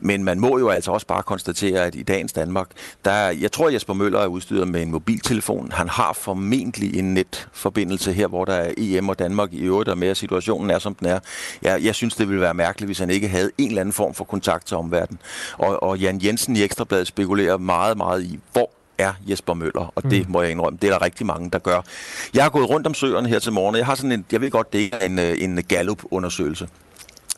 Men 0.00 0.24
man 0.24 0.40
må 0.40 0.58
jo 0.58 0.68
altså 0.68 0.92
også 0.92 1.06
bare 1.06 1.22
konstatere, 1.22 1.84
at 1.84 1.94
i 1.94 2.02
dagens 2.02 2.32
Danmark, 2.32 2.68
der 3.04 3.10
er, 3.10 3.30
jeg 3.30 3.52
tror, 3.52 3.68
Jesper 3.68 3.94
Møller 3.94 4.20
er 4.20 4.26
udstyret 4.26 4.68
med 4.68 4.82
en 4.82 4.90
mobiltelefon. 4.90 5.72
Han 5.72 5.88
har 5.88 6.12
formentlig 6.12 6.98
en 6.98 7.14
netforbindelse 7.14 8.12
her, 8.12 8.26
hvor 8.26 8.44
der 8.44 8.54
er 8.54 8.72
EM 8.76 9.08
og 9.08 9.18
Danmark 9.18 9.52
i 9.52 9.60
øvrigt, 9.60 9.88
og 9.88 9.98
mere 9.98 10.14
situationen 10.14 10.70
er, 10.70 10.78
som 10.78 10.94
den 10.94 11.06
er. 11.06 11.18
Jeg, 11.62 11.84
jeg 11.84 11.94
synes, 11.94 12.14
det 12.14 12.28
ville 12.28 12.40
være 12.40 12.54
mærkeligt, 12.54 12.88
hvis 12.88 12.98
han 12.98 13.10
ikke 13.10 13.28
havde 13.28 13.50
en 13.58 13.68
eller 13.68 13.80
anden 13.80 13.92
form 13.92 14.14
for 14.14 14.24
kontakt 14.24 14.66
til 14.66 14.76
omverdenen. 14.76 15.18
Og, 15.58 15.82
og 15.82 15.98
Jan 15.98 16.20
Jensen 16.24 16.56
i 16.56 16.62
Ekstrabladet 16.62 17.06
spekulerer 17.06 17.56
meget, 17.56 17.96
meget 17.96 18.22
i, 18.22 18.38
hvor 18.52 18.70
er 18.98 19.12
Jesper 19.28 19.54
Møller, 19.54 19.92
og 19.94 20.02
det 20.02 20.26
mm. 20.26 20.32
må 20.32 20.42
jeg 20.42 20.50
indrømme, 20.50 20.78
det 20.82 20.88
er 20.88 20.92
der 20.92 21.02
rigtig 21.02 21.26
mange, 21.26 21.50
der 21.50 21.58
gør. 21.58 21.80
Jeg 22.34 22.42
har 22.42 22.50
gået 22.50 22.70
rundt 22.70 22.86
om 22.86 22.94
søerne 22.94 23.28
her 23.28 23.38
til 23.38 23.52
morgen, 23.52 23.74
og 23.74 23.78
jeg 23.78 23.86
har 23.86 23.94
sådan 23.94 24.12
en, 24.12 24.24
jeg 24.32 24.40
ved 24.40 24.50
godt, 24.50 24.72
det 24.72 24.94
er 24.94 25.06
en, 25.06 25.18
øh, 25.18 25.36
en 25.38 25.62
Gallup-undersøgelse 25.68 26.68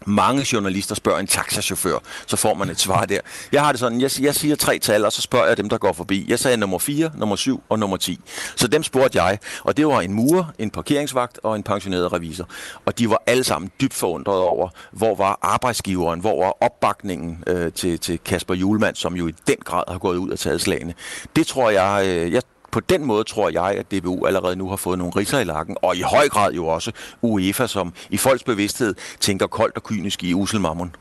mange 0.06 0.46
journalister 0.52 0.94
spørger 0.94 1.18
en 1.18 1.26
taxachauffør, 1.26 1.98
så 2.26 2.36
får 2.36 2.54
man 2.54 2.70
et 2.70 2.80
svar 2.80 3.04
der. 3.04 3.20
Jeg 3.52 3.64
har 3.64 3.72
det 3.72 3.78
sådan, 3.80 4.00
jeg, 4.00 4.10
jeg 4.20 4.34
siger 4.34 4.56
tre 4.56 4.78
tal, 4.78 5.04
og 5.04 5.12
så 5.12 5.22
spørger 5.22 5.46
jeg 5.46 5.56
dem, 5.56 5.68
der 5.68 5.78
går 5.78 5.92
forbi. 5.92 6.24
Jeg 6.28 6.38
sagde 6.38 6.56
nummer 6.56 6.78
4, 6.78 7.10
nummer 7.14 7.36
7 7.36 7.62
og 7.68 7.78
nummer 7.78 7.96
10. 7.96 8.20
Så 8.56 8.66
dem 8.66 8.82
spurgte 8.82 9.22
jeg, 9.22 9.38
og 9.64 9.76
det 9.76 9.86
var 9.86 10.00
en 10.00 10.12
murer, 10.12 10.44
en 10.58 10.70
parkeringsvagt 10.70 11.40
og 11.42 11.56
en 11.56 11.62
pensioneret 11.62 12.12
revisor. 12.12 12.48
Og 12.84 12.98
de 12.98 13.10
var 13.10 13.22
alle 13.26 13.44
sammen 13.44 13.70
dybt 13.80 13.94
forundrede 13.94 14.42
over, 14.42 14.68
hvor 14.92 15.14
var 15.14 15.38
arbejdsgiveren, 15.42 16.20
hvor 16.20 16.44
var 16.44 16.56
opbakningen 16.60 17.44
øh, 17.46 17.72
til, 17.72 17.98
til 17.98 18.18
Kasper 18.18 18.54
Julemand, 18.54 18.96
som 18.96 19.14
jo 19.14 19.28
i 19.28 19.34
den 19.46 19.56
grad 19.64 19.84
har 19.88 19.98
gået 19.98 20.16
ud 20.16 20.30
og 20.30 20.38
taget 20.38 20.60
slagene. 20.60 20.94
Det 21.36 21.46
tror 21.46 21.70
jeg, 21.70 22.06
øh, 22.06 22.32
jeg 22.32 22.42
på 22.72 22.80
den 22.80 23.04
måde 23.04 23.24
tror 23.24 23.50
jeg, 23.50 23.78
at 23.78 23.92
DBU 23.92 24.26
allerede 24.26 24.56
nu 24.56 24.68
har 24.68 24.76
fået 24.76 24.98
nogle 24.98 25.12
riser 25.16 25.38
i 25.38 25.44
lakken, 25.44 25.76
og 25.82 25.96
i 25.96 26.00
høj 26.00 26.28
grad 26.28 26.52
jo 26.52 26.66
også 26.66 26.92
UEFA, 27.22 27.66
som 27.66 27.92
i 28.10 28.16
folks 28.16 28.42
bevidsthed 28.42 28.94
tænker 29.20 29.46
koldt 29.46 29.76
og 29.76 29.82
kynisk 29.82 30.24
i 30.24 30.34
usel 30.34 30.60
mammon. 30.60 30.94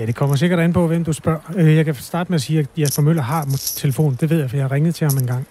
Ja, 0.00 0.06
det 0.06 0.14
kommer 0.14 0.36
sikkert 0.36 0.60
an 0.60 0.72
på, 0.72 0.86
hvem 0.86 1.04
du 1.04 1.12
spørger. 1.12 1.40
Øh, 1.56 1.76
jeg 1.76 1.84
kan 1.84 1.94
starte 1.94 2.32
med 2.32 2.34
at 2.34 2.42
sige, 2.42 2.58
at 2.58 2.66
Jesper 2.76 3.02
Møller 3.02 3.22
har 3.22 3.46
telefon. 3.76 4.16
Det 4.20 4.30
ved 4.30 4.40
jeg, 4.40 4.50
for 4.50 4.56
jeg 4.56 4.64
har 4.64 4.72
ringet 4.72 4.94
til 4.94 5.08
ham 5.08 5.18
en 5.18 5.26
gang. 5.26 5.46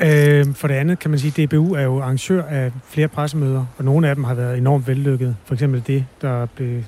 Øh, 0.00 0.54
for 0.54 0.68
det 0.68 0.74
andet 0.74 0.98
kan 0.98 1.10
man 1.10 1.20
sige, 1.20 1.42
at 1.42 1.50
DBU 1.50 1.74
er 1.74 1.82
jo 1.82 2.02
arrangør 2.02 2.42
af 2.44 2.72
flere 2.88 3.08
pressemøder, 3.08 3.66
og 3.78 3.84
nogle 3.84 4.08
af 4.08 4.14
dem 4.14 4.24
har 4.24 4.34
været 4.34 4.58
enormt 4.58 4.86
vellykket. 4.86 5.36
For 5.44 5.54
eksempel 5.54 5.82
det, 5.86 6.06
der 6.22 6.46
blev 6.46 6.82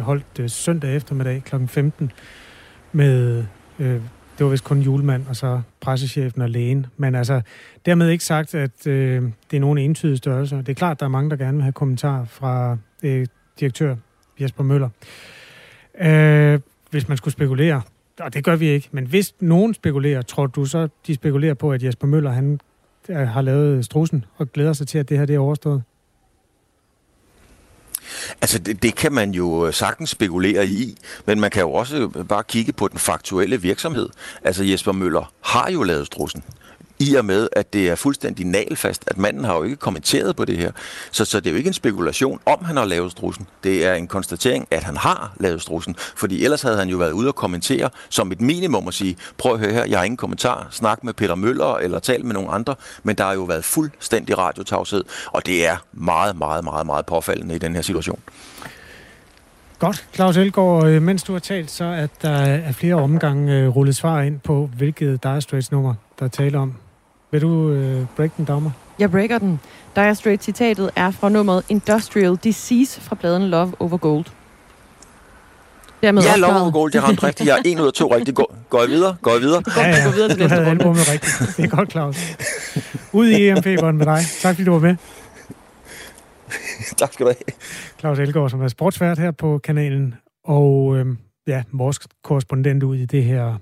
holdt 0.00 0.26
øh, 0.40 0.50
søndag 0.50 0.96
eftermiddag 0.96 1.42
kl. 1.44 1.56
15 1.66 2.12
med 2.92 3.44
øh, 3.78 4.00
det 4.38 4.44
var 4.44 4.50
vist 4.50 4.64
kun 4.64 4.80
julemand, 4.80 5.26
og 5.28 5.36
så 5.36 5.60
pressechefen 5.80 6.42
og 6.42 6.50
lægen. 6.50 6.86
Men 6.96 7.14
altså, 7.14 7.40
dermed 7.86 8.08
ikke 8.08 8.24
sagt, 8.24 8.54
at 8.54 8.86
øh, 8.86 9.22
det 9.50 9.56
er 9.56 9.60
nogen 9.60 9.78
entydige 9.78 10.16
størrelser. 10.16 10.56
Det 10.56 10.68
er 10.68 10.74
klart, 10.74 11.00
der 11.00 11.06
er 11.06 11.10
mange, 11.10 11.30
der 11.30 11.36
gerne 11.36 11.56
vil 11.56 11.62
have 11.62 11.72
kommentarer 11.72 12.24
fra 12.24 12.76
øh, 13.02 13.26
direktør 13.60 13.96
Jesper 14.40 14.64
Møller. 14.64 14.88
Øh, 16.00 16.60
hvis 16.90 17.08
man 17.08 17.16
skulle 17.16 17.32
spekulere, 17.32 17.82
og 18.20 18.34
det 18.34 18.44
gør 18.44 18.56
vi 18.56 18.66
ikke, 18.66 18.88
men 18.92 19.06
hvis 19.06 19.34
nogen 19.40 19.74
spekulerer, 19.74 20.22
tror 20.22 20.46
du 20.46 20.64
så, 20.64 20.88
de 21.06 21.14
spekulerer 21.14 21.54
på, 21.54 21.72
at 21.72 21.82
Jesper 21.82 22.06
Møller 22.06 22.30
han 22.30 22.60
øh, 23.08 23.16
har 23.16 23.42
lavet 23.42 23.84
strussen 23.84 24.24
og 24.36 24.52
glæder 24.52 24.72
sig 24.72 24.86
til, 24.88 24.98
at 24.98 25.08
det 25.08 25.18
her 25.18 25.26
det 25.26 25.34
er 25.34 25.38
overstået? 25.38 25.82
Altså, 28.40 28.58
det, 28.58 28.82
det 28.82 28.94
kan 28.94 29.12
man 29.12 29.30
jo 29.30 29.66
øh, 29.66 29.74
sagtens 29.74 30.10
spekulere 30.10 30.66
i, 30.66 30.98
men 31.26 31.40
man 31.40 31.50
kan 31.50 31.62
jo 31.62 31.72
også 31.72 32.08
bare 32.28 32.44
kigge 32.44 32.72
på 32.72 32.88
den 32.88 32.98
faktuelle 32.98 33.60
virksomhed. 33.62 34.08
Altså, 34.44 34.64
Jesper 34.64 34.92
Møller 34.92 35.32
har 35.40 35.70
jo 35.70 35.82
lavet 35.82 36.06
strussen 36.06 36.42
i 37.04 37.14
og 37.14 37.24
med, 37.24 37.48
at 37.52 37.72
det 37.72 37.88
er 37.88 37.94
fuldstændig 37.94 38.46
nalfast, 38.46 39.04
at 39.06 39.18
manden 39.18 39.44
har 39.44 39.56
jo 39.56 39.62
ikke 39.62 39.76
kommenteret 39.76 40.36
på 40.36 40.44
det 40.44 40.58
her. 40.58 40.72
Så, 41.10 41.24
så 41.24 41.40
det 41.40 41.46
er 41.46 41.50
jo 41.50 41.56
ikke 41.56 41.68
en 41.68 41.74
spekulation, 41.74 42.40
om 42.46 42.64
han 42.64 42.76
har 42.76 42.84
lavet 42.84 43.12
strussen. 43.12 43.46
Det 43.64 43.86
er 43.86 43.94
en 43.94 44.06
konstatering, 44.06 44.68
at 44.70 44.82
han 44.82 44.96
har 44.96 45.32
lavet 45.40 45.62
strussen. 45.62 45.96
Fordi 45.98 46.44
ellers 46.44 46.62
havde 46.62 46.76
han 46.76 46.88
jo 46.88 46.96
været 46.96 47.12
ude 47.12 47.28
og 47.28 47.34
kommentere 47.34 47.90
som 48.08 48.32
et 48.32 48.40
minimum 48.40 48.86
og 48.86 48.94
sige, 48.94 49.16
prøv 49.38 49.52
at 49.52 49.58
høre 49.58 49.72
her, 49.72 49.84
jeg 49.84 49.98
har 49.98 50.04
ingen 50.04 50.16
kommentar, 50.16 50.66
snak 50.70 51.04
med 51.04 51.12
Peter 51.14 51.34
Møller 51.34 51.76
eller 51.76 51.98
tal 51.98 52.24
med 52.24 52.34
nogle 52.34 52.50
andre. 52.50 52.74
Men 53.02 53.16
der 53.16 53.24
har 53.24 53.34
jo 53.34 53.42
været 53.42 53.64
fuldstændig 53.64 54.38
radiotavshed, 54.38 55.04
og 55.26 55.46
det 55.46 55.66
er 55.66 55.76
meget, 55.92 56.36
meget, 56.36 56.64
meget, 56.64 56.86
meget 56.86 57.06
påfaldende 57.06 57.54
i 57.54 57.58
den 57.58 57.74
her 57.74 57.82
situation. 57.82 58.20
Godt. 59.78 60.06
Claus 60.14 60.36
Elgaard, 60.36 60.86
øh, 60.86 61.02
mens 61.02 61.22
du 61.22 61.32
har 61.32 61.40
talt, 61.40 61.70
så 61.70 61.84
at 61.84 62.10
der 62.22 62.30
er 62.30 62.72
flere 62.72 62.94
omgange 62.94 63.58
øh, 63.58 63.68
rullet 63.68 63.96
svar 63.96 64.22
ind 64.22 64.40
på, 64.40 64.70
hvilket 64.76 65.22
Dire 65.22 65.40
Straits 65.40 65.72
nummer, 65.72 65.94
der 66.20 66.28
taler 66.28 66.60
om. 66.60 66.74
Vil 67.34 67.42
du 67.42 67.70
øh, 67.70 68.06
break 68.16 68.36
den, 68.36 68.44
Dagmar? 68.44 68.72
Jeg 68.98 69.10
breaker 69.10 69.38
den. 69.38 69.60
Dire 69.96 70.14
Straits-citatet 70.14 70.90
er 70.96 71.10
fra 71.10 71.28
nummeret 71.28 71.64
Industrial 71.68 72.36
Disease 72.36 73.00
fra 73.00 73.14
pladen 73.16 73.42
Love 73.50 73.72
Over 73.78 73.96
Gold. 73.96 74.24
Dermed 76.02 76.22
Ja, 76.22 76.36
lov 76.36 76.50
opklaret. 76.50 76.66
og 76.66 76.72
goal, 76.72 76.92
det 76.92 77.02
ramte 77.02 77.26
rigtigt. 77.26 77.48
Jeg 77.48 77.58
er 77.58 77.62
en 77.64 77.80
ud 77.80 77.86
af 77.86 77.92
to 77.92 78.14
rigtigt. 78.14 78.36
Går, 78.36 78.54
går 78.68 78.80
jeg 78.80 78.88
videre? 78.88 79.16
Går 79.22 79.30
jeg 79.30 79.40
videre? 79.40 79.62
Ja, 79.76 79.88
ja, 79.88 80.04
gå 80.04 80.10
videre 80.10 80.28
til 80.28 80.36
du 80.38 80.42
næste 80.42 80.54
havde 80.56 80.66
albumet 80.70 81.12
rigtigt. 81.12 81.56
Det 81.56 81.64
er 81.64 81.76
godt, 81.76 81.90
Claus. 81.90 82.16
Ud 83.12 83.28
i 83.28 83.48
EMP-bånd 83.48 83.96
med 83.96 84.06
dig. 84.06 84.20
Tak 84.40 84.54
fordi 84.54 84.64
du 84.64 84.72
var 84.72 84.78
med. 84.80 84.96
tak 86.98 87.12
skal 87.12 87.26
du 87.26 87.30
have. 87.30 87.56
Claus 88.00 88.18
Elgaard, 88.18 88.50
som 88.50 88.62
er 88.62 88.68
sportsvært 88.68 89.18
her 89.18 89.30
på 89.30 89.58
kanalen. 89.58 90.14
Og 90.44 90.96
øhm, 90.96 91.18
ja, 91.46 91.62
vores 91.72 91.98
korrespondent 92.24 92.82
ud 92.82 92.96
i 92.96 93.06
det 93.06 93.24
her 93.24 93.54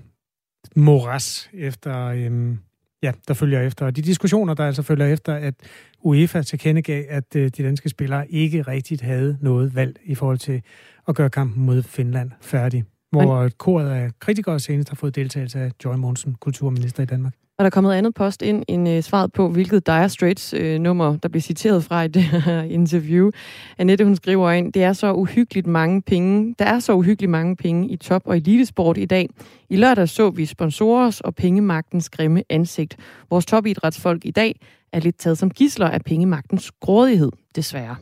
moras 0.75 1.49
efter, 1.53 2.05
øhm, 2.07 2.59
ja, 3.03 3.11
der 3.27 3.33
følger 3.33 3.61
efter. 3.61 3.85
Og 3.85 3.95
de 3.95 4.01
diskussioner, 4.01 4.53
der 4.53 4.65
altså 4.65 4.81
følger 4.81 5.05
efter, 5.05 5.33
at 5.33 5.53
UEFA 6.01 6.41
tilkendegav, 6.41 7.03
at 7.09 7.35
øh, 7.35 7.43
de 7.57 7.63
danske 7.63 7.89
spillere 7.89 8.31
ikke 8.31 8.61
rigtigt 8.61 9.01
havde 9.01 9.37
noget 9.41 9.75
valg 9.75 9.99
i 10.05 10.15
forhold 10.15 10.37
til 10.37 10.61
at 11.07 11.15
gøre 11.15 11.29
kampen 11.29 11.65
mod 11.65 11.83
Finland 11.83 12.31
færdig. 12.41 12.83
Hvor 13.11 13.41
Men... 13.41 13.51
koret 13.57 13.89
af 13.89 14.11
kritikere 14.19 14.59
senest 14.59 14.89
har 14.89 14.95
fået 14.95 15.15
deltagelse 15.15 15.59
af 15.59 15.71
Joy 15.85 15.95
Monsen, 15.95 16.35
kulturminister 16.35 17.03
i 17.03 17.05
Danmark. 17.05 17.33
Og 17.57 17.63
der 17.63 17.65
er 17.65 17.69
kommet 17.69 17.93
andet 17.93 18.13
post 18.13 18.41
ind 18.41 18.63
end 18.67 18.89
øh, 18.89 19.03
svaret 19.03 19.33
på, 19.33 19.49
hvilket 19.49 19.87
Dire 19.87 20.09
Straits 20.09 20.53
øh, 20.53 20.79
nummer, 20.79 21.17
der 21.17 21.29
bliver 21.29 21.41
citeret 21.41 21.83
fra 21.83 22.03
i 22.03 22.07
det 22.07 22.23
her 22.23 22.61
interview. 22.79 23.31
Annette, 23.77 24.05
hun 24.05 24.15
skriver 24.15 24.51
ind, 24.51 24.73
det 24.73 24.83
er 24.83 24.93
så 24.93 25.13
uhyggeligt 25.13 25.67
mange 25.67 26.01
penge. 26.01 26.55
Der 26.59 26.65
er 26.65 26.79
så 26.79 26.93
uhyggeligt 26.93 27.29
mange 27.29 27.55
penge 27.55 27.89
i 27.89 27.97
top- 27.97 28.27
og 28.27 28.37
elitesport 28.37 28.97
i 28.97 29.05
dag. 29.05 29.29
I 29.69 29.75
lørdag 29.75 30.09
så 30.09 30.29
vi 30.29 30.45
sponsorers 30.45 31.21
og 31.21 31.35
pengemagtens 31.35 32.09
grimme 32.09 32.43
ansigt. 32.49 32.97
Vores 33.29 33.45
topidrætsfolk 33.45 34.25
i 34.25 34.31
dag 34.31 34.59
er 34.93 34.99
lidt 34.99 35.17
taget 35.17 35.37
som 35.37 35.51
gisler 35.51 35.89
af 35.89 36.01
pengemagtens 36.01 36.71
grådighed, 36.81 37.31
desværre. 37.55 37.95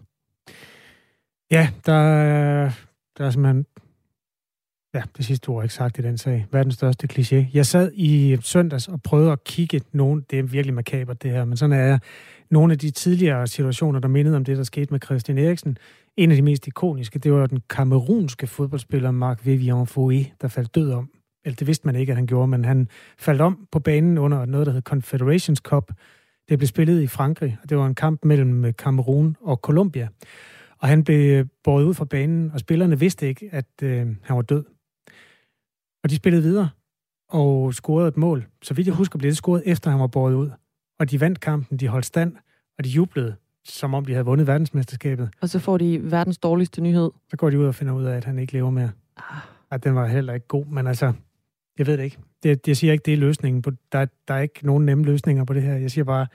Ja, 1.52 1.70
der 1.86 2.72
der 3.18 3.26
er 3.26 3.32
simpelthen... 3.32 3.66
Ja, 4.94 5.02
det 5.18 5.26
sidste 5.26 5.50
ord 5.50 5.58
er 5.58 5.64
ikke 5.64 5.74
sagt 5.74 6.00
i 6.00 6.02
den 6.02 6.18
sag. 6.18 6.46
Verdens 6.52 6.74
største 6.74 7.08
kliché. 7.14 7.46
Jeg 7.54 7.66
sad 7.66 7.92
i 7.94 8.38
søndags 8.42 8.88
og 8.88 9.02
prøvede 9.02 9.32
at 9.32 9.44
kigge 9.44 9.82
nogen... 9.92 10.26
Det 10.32 10.40
er 10.40 10.44
virkelig 10.44 10.74
makabert, 10.74 11.24
det 11.24 11.32
her, 11.32 11.46
men 11.46 11.58
sådan 11.58 11.80
er 11.80 11.86
jeg. 11.86 12.00
Nogle 12.50 12.74
af 12.74 12.80
de 12.80 12.92
tidligere 12.92 13.48
situationer, 13.48 14.00
der 14.00 14.08
mindede 14.08 14.36
om 14.36 14.46
det, 14.46 14.58
der 14.58 14.64
skete 14.64 14.92
med 14.92 15.00
Christian 15.06 15.38
Eriksen. 15.38 15.78
En 16.18 16.32
af 16.32 16.36
de 16.36 16.42
mest 16.42 16.68
ikoniske, 16.68 17.20
det 17.20 17.34
var 17.34 17.48
den 17.48 17.60
kamerunske 17.70 18.48
fodboldspiller 18.48 19.12
Marc 19.12 19.40
Vivian 19.44 19.88
Fouet, 19.88 20.32
der 20.42 20.48
faldt 20.48 20.76
død 20.76 20.92
om. 20.92 21.10
Eller 21.46 21.56
det 21.56 21.68
vidste 21.68 21.88
man 21.88 21.96
ikke, 21.96 22.12
at 22.12 22.16
han 22.16 22.28
gjorde, 22.28 22.48
men 22.48 22.66
han 22.66 22.88
faldt 23.20 23.42
om 23.42 23.68
på 23.72 23.80
banen 23.80 24.18
under 24.18 24.46
noget, 24.46 24.68
der 24.68 24.74
hed 24.74 24.82
Confederations 24.82 25.60
Cup. 25.60 25.92
Det 26.50 26.60
blev 26.60 26.68
spillet 26.68 27.02
i 27.02 27.08
Frankrig, 27.08 27.58
og 27.64 27.70
det 27.70 27.78
var 27.78 27.86
en 27.86 27.96
kamp 27.96 28.26
mellem 28.26 28.74
Kamerun 28.74 29.36
og 29.42 29.58
Colombia. 29.58 30.08
Og 30.80 30.88
han 30.88 31.04
blev 31.04 31.46
båret 31.64 31.84
ud 31.84 31.94
fra 31.94 32.06
banen, 32.06 32.52
og 32.54 32.60
spillerne 32.60 33.00
vidste 33.00 33.28
ikke, 33.28 33.50
at 33.52 33.66
øh, 33.84 34.08
han 34.24 34.36
var 34.36 34.42
død. 34.42 34.64
Og 36.04 36.10
de 36.10 36.16
spillede 36.16 36.44
videre 36.44 36.70
og 37.30 37.74
scorede 37.74 38.08
et 38.08 38.18
mål. 38.18 38.48
Så 38.62 38.74
vidt 38.74 38.88
jeg 38.88 38.96
husker, 38.96 39.20
blev 39.20 39.30
det 39.30 39.38
scoret 39.38 39.64
efter, 39.66 39.92
han 39.92 40.00
var 40.00 40.08
båret 40.08 40.34
ud. 40.34 40.50
Og 41.00 41.12
de 41.12 41.22
vandt 41.22 41.40
kampen, 41.40 41.78
de 41.78 41.88
holdt 41.88 42.06
stand, 42.06 42.36
og 42.78 42.84
de 42.84 42.90
jublede, 42.90 43.36
som 43.66 43.94
om 43.94 44.06
de 44.06 44.12
havde 44.12 44.26
vundet 44.26 44.48
verdensmesterskabet. 44.48 45.30
Og 45.42 45.50
så 45.50 45.60
får 45.60 45.78
de 45.78 46.12
verdens 46.12 46.38
dårligste 46.38 46.82
nyhed. 46.82 47.12
Så 47.30 47.38
går 47.38 47.50
de 47.50 47.60
ud 47.60 47.66
og 47.66 47.76
finder 47.76 47.94
ud 47.94 48.04
af, 48.04 48.18
at 48.18 48.26
han 48.26 48.40
ikke 48.40 48.54
lever 48.54 48.70
mere. 48.70 48.92
At 49.72 49.84
den 49.84 49.96
var 49.96 50.08
heller 50.08 50.34
ikke 50.34 50.48
god, 50.48 50.66
men 50.66 50.88
altså, 50.88 51.14
jeg 51.78 51.88
ved 51.88 51.98
det 51.98 52.04
ikke. 52.04 52.18
Det, 52.44 52.68
jeg 52.68 52.78
siger 52.78 52.94
ikke, 52.94 53.04
det 53.04 53.14
er 53.14 53.18
løsningen. 53.18 53.62
På, 53.62 53.72
der, 53.92 54.06
der 54.28 54.34
er 54.34 54.40
ikke 54.40 54.66
nogen 54.66 54.86
nemme 54.86 55.04
løsninger 55.04 55.44
på 55.44 55.54
det 55.54 55.62
her. 55.62 55.76
Jeg 55.76 55.92
siger 55.92 56.06
bare, 56.06 56.28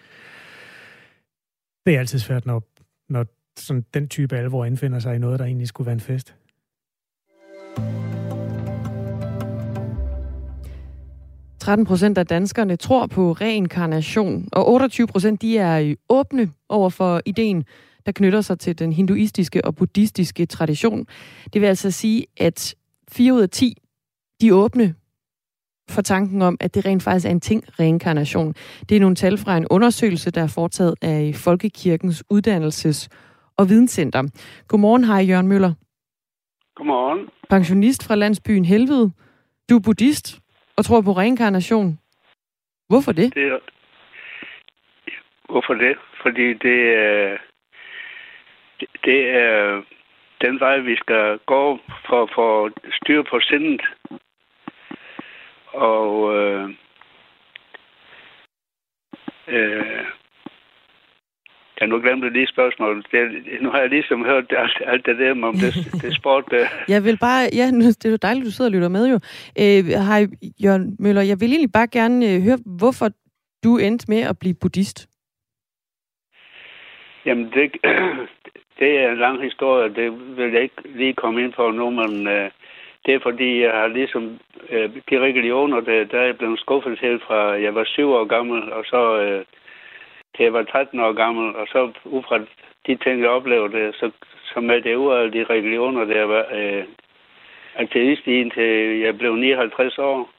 det 1.87 1.95
er 1.95 1.99
altid 1.99 2.19
svært, 2.19 2.47
når, 2.47 2.63
når 3.09 3.27
sådan 3.59 3.85
den 3.95 4.09
type 4.09 4.37
alvor 4.37 4.65
indfinder 4.65 4.99
sig 4.99 5.17
i 5.17 5.19
noget, 5.19 5.39
der 5.39 5.45
egentlig 5.45 5.69
skulle 5.69 5.87
være 5.87 5.95
en 5.95 6.01
fest. 6.01 6.37
13 11.67 11.87
procent 11.87 12.19
af 12.19 12.27
danskerne 12.27 12.77
tror 12.77 13.07
på 13.07 13.33
reinkarnation, 13.33 14.49
og 14.53 14.69
28 14.69 15.07
procent 15.07 15.43
de 15.43 15.59
er 15.59 15.95
åbne 16.09 16.51
over 16.69 16.91
for 16.91 17.21
ideen, 17.27 17.65
der 18.07 18.13
knytter 18.13 18.41
sig 18.41 18.59
til 18.59 18.79
den 18.79 18.93
hinduistiske 18.93 19.65
og 19.65 19.75
buddhistiske 19.75 20.47
tradition. 20.47 21.07
Det 21.53 21.61
vil 21.61 21.67
altså 21.67 21.91
sige, 21.91 22.27
at 22.37 22.75
4 23.09 23.35
ud 23.35 23.41
af 23.41 23.51
10 23.51 23.75
de 24.41 24.49
er 24.49 24.53
åbne 24.53 24.95
for 25.91 26.03
tanken 26.03 26.43
om, 26.43 26.57
at 26.61 26.75
det 26.75 26.87
rent 26.87 27.03
faktisk 27.03 27.27
er 27.27 27.31
en 27.31 27.41
ting, 27.41 27.65
reinkarnation. 27.81 28.55
Det 28.89 28.97
er 28.97 29.01
nogle 29.01 29.17
tal 29.17 29.39
fra 29.39 29.57
en 29.57 29.67
undersøgelse, 29.71 30.31
der 30.31 30.43
er 30.43 30.47
foretaget 30.47 30.95
af 31.03 31.35
Folkekirkens 31.35 32.25
Uddannelses- 32.35 33.09
og 33.57 33.69
Videnscenter. 33.69 34.23
Godmorgen, 34.69 35.05
hej 35.05 35.19
Jørgen 35.19 35.49
Møller. 35.49 35.73
Godmorgen. 36.77 37.29
Pensionist 37.51 38.05
fra 38.05 38.15
landsbyen 38.15 38.65
Helvede. 38.65 39.11
Du 39.71 39.77
er 39.77 39.81
buddhist 39.81 40.41
og 40.77 40.85
tror 40.85 41.01
på 41.01 41.13
reinkarnation. 41.13 41.99
Hvorfor 42.89 43.13
det? 43.13 43.35
det 43.35 43.43
er, 43.43 43.59
hvorfor 45.49 45.75
det? 45.75 45.97
Fordi 46.23 46.53
det 46.55 46.81
er, 46.97 47.39
det, 48.81 48.89
det 49.05 49.31
er 49.31 49.83
den 50.41 50.61
vej, 50.61 50.79
vi 50.79 50.97
skal 50.97 51.39
gå 51.47 51.79
for 52.09 52.23
at 52.23 52.31
få 52.35 52.71
styr 52.93 53.23
på 53.23 53.41
sindet. 53.41 53.83
Og 55.67 56.37
øh, 56.37 56.71
øh, 59.49 60.05
jeg 61.81 61.89
har 61.89 61.93
nu 61.95 62.01
glemt 62.01 62.23
det 62.23 62.33
lige 62.33 62.47
spørgsmålet. 62.47 63.07
Det, 63.13 63.21
nu 63.61 63.71
har 63.71 63.81
jeg 63.81 63.91
ligesom 63.91 64.25
hørt 64.25 64.45
alt, 64.63 64.83
alt 64.87 65.07
det 65.07 65.19
der 65.19 65.31
om 65.31 65.55
det, 65.55 65.75
det 66.03 66.17
sport. 66.17 66.45
Der. 66.51 66.67
Jeg 66.89 67.05
vil 67.05 67.19
bare, 67.19 67.49
ja, 67.53 67.71
nu, 67.71 67.85
det 67.85 68.05
er 68.05 68.11
jo 68.11 68.17
dejligt, 68.17 68.47
du 68.47 68.51
sidder 68.51 68.71
og 68.71 68.75
lytter 68.75 68.89
med 68.89 69.05
jo. 69.13 69.19
Øh, 69.63 69.85
hej, 70.11 70.27
Jørgen 70.65 70.97
Møller, 70.99 71.23
jeg 71.23 71.41
vil 71.41 71.51
egentlig 71.51 71.73
bare 71.73 71.87
gerne 71.87 72.27
øh, 72.31 72.43
høre, 72.43 72.59
hvorfor 72.81 73.09
du 73.65 73.77
endte 73.77 74.05
med 74.09 74.21
at 74.21 74.39
blive 74.39 74.55
buddhist. 74.61 75.09
Jamen, 77.27 77.53
det, 77.55 77.73
det 78.79 78.91
er 79.01 79.13
en 79.13 79.19
lang 79.19 79.43
historie. 79.43 79.95
Det 79.95 80.37
vil 80.37 80.53
jeg 80.53 80.63
ikke 80.63 80.83
lige 80.85 81.15
komme 81.15 81.43
ind 81.43 81.53
på 81.53 81.71
nu, 81.71 81.91
men 81.91 82.29
øh, 82.29 82.51
det 83.07 83.15
er 83.15 83.21
fordi, 83.23 83.63
jeg 83.63 83.73
har 83.73 83.87
ligesom 83.87 84.39
øh, 84.71 84.91
de 85.11 85.21
religioner, 85.21 85.81
der, 85.81 86.05
der 86.05 86.19
er 86.21 86.25
jeg 86.25 86.39
blevet 86.39 86.61
skuffet 86.61 86.99
helt 87.01 87.23
fra, 87.23 87.41
jeg 87.65 87.75
var 87.75 87.85
syv 87.85 88.09
år 88.11 88.25
gammel, 88.25 88.73
og 88.73 88.85
så 88.85 89.21
øh, 89.21 89.45
til 90.37 90.45
jeg 90.45 90.53
var 90.53 90.63
13 90.63 91.01
år 91.01 91.13
gammel, 91.13 91.57
og 91.57 91.67
så 91.69 91.93
ud 92.05 92.23
fra 92.23 92.39
de 92.87 92.97
ting, 92.97 93.21
jeg 93.21 93.31
oplevede, 93.31 93.93
så, 93.93 94.11
så 94.55 94.61
med 94.61 94.83
det 94.83 94.95
ud 94.95 95.13
af 95.13 95.33
de 95.33 95.45
religioner, 95.45 96.05
der 96.05 96.25
var 96.25 96.47
øh, 96.53 96.85
ateist 97.75 98.27
i 98.27 98.41
indtil 98.41 98.99
jeg 99.01 99.19
blev 99.19 99.37
59 99.37 99.99
år, 99.99 100.31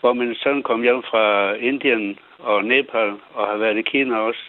hvor 0.00 0.12
min 0.12 0.34
søn 0.34 0.62
kom 0.62 0.82
hjem 0.82 1.02
fra 1.02 1.52
Indien 1.54 2.18
og 2.38 2.64
Nepal, 2.64 3.12
og 3.34 3.46
har 3.46 3.56
været 3.56 3.78
i 3.78 3.82
Kina 3.82 4.16
også, 4.16 4.44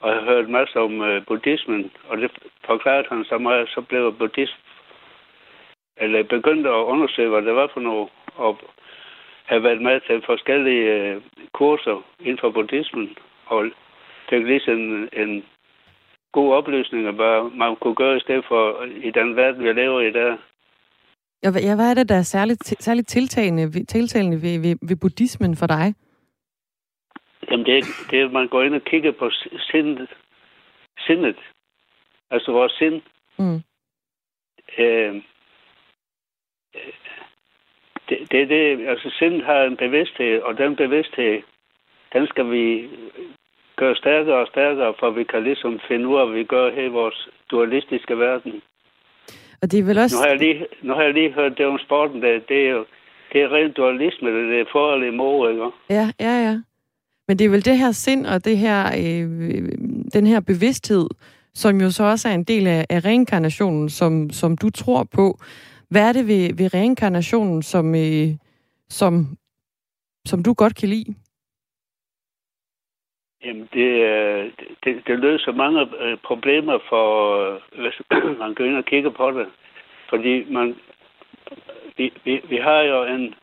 og 0.00 0.14
har 0.14 0.20
hørt 0.20 0.48
masser 0.48 0.80
om 0.80 1.02
øh, 1.02 1.26
buddhismen, 1.26 1.90
og 2.08 2.18
det 2.18 2.30
forklarede 2.66 3.06
han 3.08 3.24
så 3.24 3.38
meget, 3.38 3.68
så 3.68 3.80
blev 3.80 4.02
jeg 4.02 4.18
buddhist, 4.18 4.56
eller 5.96 6.22
begyndte 6.22 6.70
at 6.70 6.84
undersøge, 6.92 7.28
hvad 7.28 7.42
det 7.42 7.54
var 7.54 7.70
for 7.74 7.80
noget, 7.80 8.08
og 8.36 8.58
har 9.44 9.58
været 9.58 9.82
med 9.82 10.00
til 10.00 10.22
forskellige 10.26 10.92
øh, 10.92 11.22
kurser 11.52 12.02
inden 12.20 12.38
for 12.38 12.50
buddhismen, 12.50 13.16
og 13.52 13.64
det 14.30 14.34
er 14.38 14.46
ligesom 14.52 14.78
en, 14.78 15.08
en 15.22 15.44
god 16.32 16.54
oplysning, 16.54 17.16
bare 17.16 17.50
man 17.50 17.76
kunne 17.76 17.94
gøre 17.94 18.16
i 18.16 18.20
stedet 18.20 18.44
for 18.48 18.62
i 19.08 19.10
den 19.10 19.36
verden, 19.36 19.64
vi 19.64 19.72
lever 19.72 20.00
i 20.00 20.12
der. 20.12 20.36
Ja, 21.42 21.50
hvad- 21.50 21.76
hvad 21.76 21.90
er 21.90 21.94
det, 21.94 22.08
der 22.08 22.14
er 22.18 22.22
særligt, 22.22 22.64
særligt 22.64 23.08
tiltagende, 23.08 23.84
tiltalende 23.84 24.42
ved, 24.42 24.60
ved, 24.64 24.76
ved 24.88 24.96
buddhismen 25.00 25.56
for 25.56 25.66
dig? 25.66 25.94
Jamen, 27.50 27.66
det 27.66 27.78
er, 27.78 27.82
det 28.10 28.20
er, 28.20 28.26
at 28.26 28.32
man 28.32 28.48
går 28.48 28.62
ind 28.62 28.74
og 28.74 28.82
kigger 28.82 29.12
på 29.12 29.30
sindet. 29.70 30.08
sindet. 31.06 31.36
Altså 32.30 32.52
vores 32.52 32.72
sind. 32.72 33.02
Mm. 33.38 33.60
Øh, 34.78 35.22
det, 38.08 38.18
det, 38.30 38.48
det, 38.48 38.86
altså 38.88 39.10
sindet 39.18 39.44
har 39.44 39.62
en 39.62 39.76
bevidsthed, 39.76 40.40
og 40.42 40.58
den 40.58 40.76
bevidsthed, 40.76 41.42
den 42.12 42.26
skal 42.26 42.50
vi 42.50 42.88
gøre 43.82 43.96
stærkere 44.04 44.38
og 44.44 44.48
stærkere, 44.54 44.94
for 45.00 45.10
vi 45.10 45.24
kan 45.32 45.42
ligesom 45.42 45.72
finde 45.88 46.08
ud 46.10 46.16
af, 46.20 46.26
hvad 46.26 46.38
vi 46.38 46.44
gør 46.54 46.66
her 46.76 46.84
i 46.90 46.96
vores 47.00 47.18
dualistiske 47.50 48.14
verden. 48.18 48.52
Og 49.62 49.64
det 49.70 49.78
er 49.78 49.84
vel 49.88 49.96
Nu 49.96 50.02
også... 50.02 50.16
har 50.22 50.28
jeg 50.32 50.38
lige, 50.44 50.66
nu 50.82 50.90
har 50.94 51.02
jeg 51.02 51.14
lige 51.14 51.32
hørt 51.32 51.58
det 51.58 51.66
om 51.66 51.78
sporten, 51.86 52.22
der, 52.22 52.32
det 52.48 52.58
er 52.66 52.70
jo 52.70 52.84
det 53.32 53.42
er 53.42 53.52
rent 53.52 53.76
dualisme, 53.76 54.28
det, 54.28 54.48
det 54.52 54.60
er 54.60 54.64
for 54.72 54.94
eller 54.94 55.06
imod, 55.12 55.50
ikke? 55.50 55.68
Ja, 55.90 56.06
ja, 56.20 56.34
ja. 56.46 56.54
Men 57.28 57.38
det 57.38 57.44
er 57.44 57.48
vel 57.48 57.64
det 57.64 57.78
her 57.78 57.92
sind 57.92 58.26
og 58.26 58.44
det 58.44 58.58
her, 58.58 58.80
øh, 58.86 59.68
den 60.12 60.26
her 60.26 60.40
bevidsthed, 60.40 61.06
som 61.54 61.80
jo 61.80 61.90
så 61.90 62.04
også 62.04 62.28
er 62.28 62.34
en 62.34 62.44
del 62.44 62.66
af, 62.66 62.86
af 62.90 63.04
reinkarnationen, 63.04 63.88
som, 63.88 64.30
som 64.30 64.56
du 64.56 64.70
tror 64.70 65.04
på. 65.04 65.38
Hvad 65.88 66.08
er 66.08 66.12
det 66.12 66.26
ved, 66.28 66.54
ved 66.56 66.74
reinkarnationen, 66.74 67.62
som, 67.62 67.94
øh, 67.94 68.28
som, 68.88 69.36
som 70.26 70.42
du 70.42 70.52
godt 70.52 70.74
kan 70.76 70.88
lide? 70.88 71.14
Jamen, 73.44 73.68
det, 73.72 73.90
øh, 74.12 74.50
det, 74.84 75.06
det 75.06 75.18
løser 75.18 75.52
mange 75.52 75.88
øh, 75.98 76.18
problemer 76.18 76.78
for, 76.88 77.36
øh, 77.36 77.60
hvis 77.82 78.02
man 78.40 78.54
går 78.54 78.64
ind 78.64 78.76
og 78.76 78.84
kigger 78.84 79.10
på 79.10 79.30
det. 79.30 79.46
Fordi 80.08 80.52
man, 80.52 80.76
vi, 81.96 82.12
vi, 82.24 82.40
vi 82.48 82.56
har 82.56 82.80
jo 82.80 83.04
en 83.04 83.34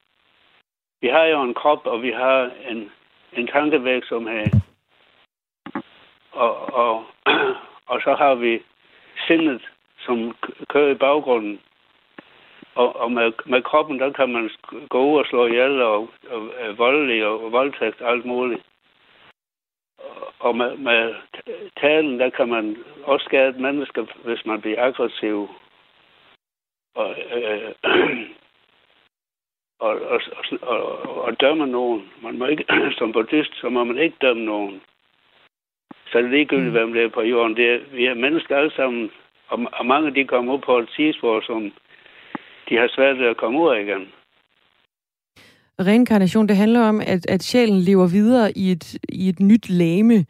vi 1.01 1.07
har 1.07 1.25
jo 1.25 1.41
en 1.41 1.53
krop, 1.53 1.85
og 1.85 2.01
vi 2.01 2.11
har 2.11 2.51
en, 2.69 2.91
en 3.33 3.47
tankevirksomhed. 3.47 4.45
Og, 6.31 6.73
og, 6.73 7.05
og 7.91 8.01
så 8.03 8.15
har 8.17 8.35
vi 8.35 8.61
sindet, 9.27 9.69
som 9.99 10.35
kører 10.69 10.91
i 10.91 10.95
baggrunden. 10.95 11.59
Og, 12.75 12.95
og 12.95 13.11
med, 13.11 13.31
med 13.45 13.61
kroppen, 13.61 13.99
der 13.99 14.11
kan 14.11 14.29
man 14.29 14.49
gå 14.89 15.11
ud 15.11 15.19
og 15.19 15.25
slå 15.25 15.45
ihjel 15.45 15.81
og, 15.81 16.09
og, 16.29 16.41
og 16.59 16.77
voldelig 16.77 17.25
og 17.25 17.51
voldtægt 17.51 18.01
alt 18.01 18.25
muligt. 18.25 18.61
Og 20.39 20.55
med, 20.55 20.77
med 20.77 21.15
talen, 21.81 22.19
der 22.19 22.29
kan 22.29 22.49
man 22.49 22.77
også 23.03 23.25
skade 23.25 23.61
mennesker, 23.61 24.05
hvis 24.23 24.45
man 24.45 24.61
bliver 24.61 24.85
aggressiv. 24.85 25.49
Og, 26.95 27.15
øh, 27.35 27.73
og, 29.79 30.01
og, 30.01 30.21
og, 30.61 31.01
og 31.23 31.39
dømme 31.41 31.67
nogen. 31.67 32.11
Man 32.21 32.37
må 32.37 32.45
ikke, 32.45 32.65
som 32.97 33.11
buddhist, 33.11 33.55
så 33.61 33.69
må 33.69 33.83
man 33.83 33.97
ikke 33.97 34.17
dømme 34.21 34.45
nogen. 34.45 34.81
Så 36.11 36.17
det 36.17 36.25
er 36.25 36.29
ligegyldigt, 36.29 36.67
mm. 36.67 36.71
hvem 36.71 36.93
det 36.93 37.03
er 37.03 37.09
på 37.09 37.21
jorden. 37.21 37.57
Det 37.57 37.69
er, 37.73 37.79
vi 37.91 38.05
er 38.05 38.13
mennesker 38.13 38.57
alle 38.57 38.71
sammen, 38.71 39.11
og, 39.47 39.59
og 39.73 39.85
mange 39.85 40.15
de 40.15 40.27
kommer 40.27 40.53
ud 40.53 40.59
på 40.59 40.77
et 40.77 40.89
tidsspor, 40.89 41.41
som 41.41 41.71
de 42.69 42.75
har 42.75 42.87
svært 42.87 43.19
ved 43.19 43.27
at 43.27 43.37
komme 43.37 43.59
ud 43.59 43.69
af 43.75 43.81
igen. 43.81 44.13
Reinkarnation, 45.79 46.47
det 46.47 46.57
handler 46.57 46.81
om, 46.81 47.01
at, 47.01 47.29
at 47.29 47.43
sjælen 47.43 47.79
lever 47.79 48.07
videre 48.07 48.51
i 48.55 48.71
et, 48.71 48.97
i 49.09 49.29
et 49.29 49.39
nyt 49.39 49.69
lame. 49.69 50.25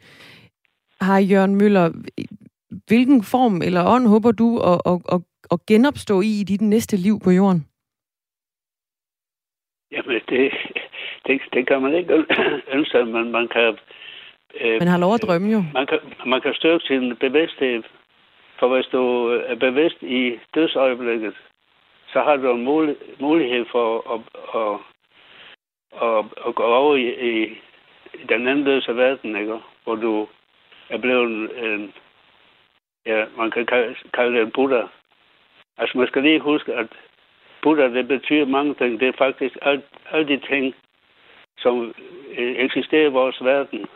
Har 1.00 1.18
Jørgen 1.18 1.54
Møller, 1.54 1.90
hvilken 2.88 3.22
form 3.22 3.62
eller 3.62 3.82
ånd 3.94 4.06
håber 4.06 4.32
du 4.32 4.58
at, 4.58 4.80
at, 4.86 4.98
at, 5.14 5.20
at 5.52 5.58
genopstå 5.66 6.20
i 6.20 6.40
i 6.40 6.44
dit 6.44 6.60
næste 6.60 6.96
liv 6.96 7.20
på 7.24 7.30
jorden? 7.30 7.66
Jamen, 9.92 10.20
det, 10.28 10.52
det, 11.26 11.40
det 11.52 11.66
kan 11.68 11.82
man 11.82 11.94
ikke 11.94 12.14
ønske, 12.76 13.04
men 13.04 13.32
man 13.32 13.48
kan... 13.48 13.78
Øh, 14.60 14.78
man 14.78 14.88
har 14.88 14.98
lov 14.98 15.14
at 15.14 15.22
drømme 15.22 15.52
jo. 15.52 15.64
Man 15.74 15.86
kan, 15.86 15.98
man 16.26 16.40
kan 16.40 16.54
styrke 16.54 16.84
sin 16.84 17.16
bevidsthed. 17.16 17.82
For 18.58 18.74
hvis 18.74 18.86
du 18.86 19.02
er 19.50 19.54
bevidst 19.54 20.02
i 20.02 20.38
dødsøjeblikket, 20.54 21.34
så 22.12 22.18
har 22.22 22.36
du 22.36 22.54
en 22.54 22.64
mulig, 22.64 22.96
mulighed 23.20 23.64
for 23.72 23.86
at, 24.14 24.20
at, 24.54 24.60
at, 24.60 24.89
og 26.36 26.54
gå 26.54 26.62
over 26.62 26.96
i, 26.96 27.30
i, 27.30 27.42
i 28.14 28.24
den 28.28 28.48
anden 28.48 28.82
verden, 28.96 29.36
ikke? 29.36 29.58
hvor 29.84 29.94
du 29.94 30.28
er 30.90 30.98
blevet 30.98 31.64
en, 31.64 31.94
ja, 33.06 33.24
man 33.36 33.50
kan 33.50 33.66
kalde 34.14 34.34
det 34.34 34.42
en 34.42 34.50
Buddha. 34.50 34.82
Altså 35.78 35.98
man 35.98 36.06
skal 36.06 36.22
lige 36.22 36.40
huske, 36.40 36.74
at 36.74 36.86
Buddha, 37.62 37.88
det 37.88 38.08
betyder 38.08 38.44
mange 38.46 38.74
ting. 38.74 39.00
Det 39.00 39.08
er 39.08 39.18
faktisk 39.18 39.56
alt, 39.62 39.84
alle 40.10 40.28
de 40.28 40.46
ting, 40.46 40.74
som 41.58 41.94
øh, 42.38 42.56
eksisterer 42.56 43.06
i 43.06 43.12
vores 43.12 43.44
verden. 43.44 43.86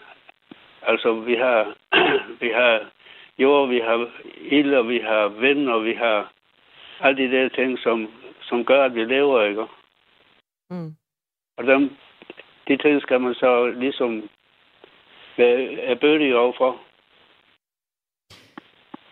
Altså, 0.83 1.13
vi 1.13 1.35
har, 1.35 1.75
vi 2.43 2.49
har 2.49 2.81
jord, 3.39 3.69
vi 3.69 3.79
har 3.79 4.11
ild, 4.37 4.75
og 4.75 4.89
vi 4.89 4.99
har 4.99 5.29
vind, 5.29 5.69
og 5.69 5.85
vi 5.85 5.95
har 5.95 6.33
alle 7.01 7.23
de 7.23 7.37
der 7.37 7.49
ting, 7.49 7.79
som, 7.79 8.09
som 8.43 8.65
gør, 8.65 8.85
at 8.85 8.95
vi 8.95 9.05
lever, 9.05 9.45
ikke? 9.45 9.67
Mm. 10.71 10.95
Og 11.57 11.67
dem, 11.67 11.91
de 12.69 12.77
ting 12.77 13.03
skal 13.03 13.21
man 13.21 13.35
så 13.35 13.67
ligesom 13.67 14.23
være 15.37 15.97
bødig 15.97 16.37
overfor. 16.37 16.77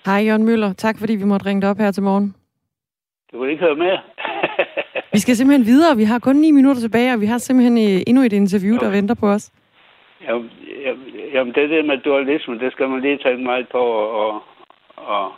Hej 0.07 0.21
Jørgen 0.27 0.45
Møller, 0.45 0.73
tak 0.73 0.99
fordi 0.99 1.15
vi 1.17 1.25
måtte 1.25 1.47
ringe 1.47 1.69
op 1.69 1.79
her 1.79 1.91
til 1.91 2.03
morgen. 2.03 2.35
Du 3.33 3.41
vil 3.41 3.51
ikke 3.51 3.65
høre 3.65 3.77
mere. 3.77 4.01
vi 5.15 5.19
skal 5.19 5.37
simpelthen 5.37 5.67
videre. 5.67 5.97
Vi 5.97 6.05
har 6.05 6.19
kun 6.19 6.37
9 6.37 6.51
minutter 6.51 6.81
tilbage, 6.83 7.15
og 7.15 7.21
vi 7.21 7.27
har 7.27 7.39
simpelthen 7.39 7.77
øh, 7.79 8.03
endnu 8.07 8.23
et 8.23 8.33
interview, 8.33 8.77
der 8.79 8.91
venter 8.91 9.15
på 9.15 9.27
os. 9.29 9.53
Jamen, 10.27 10.51
jamen, 11.33 11.55
det 11.55 11.71
der 11.71 11.83
med 11.83 11.99
dualisme, 11.99 12.59
det 12.59 12.73
skal 12.73 12.89
man 12.89 13.01
lige 13.01 13.19
tænke 13.19 13.45
meget 13.45 13.69
på, 13.69 13.79
og, 13.79 14.43
og, 14.97 15.33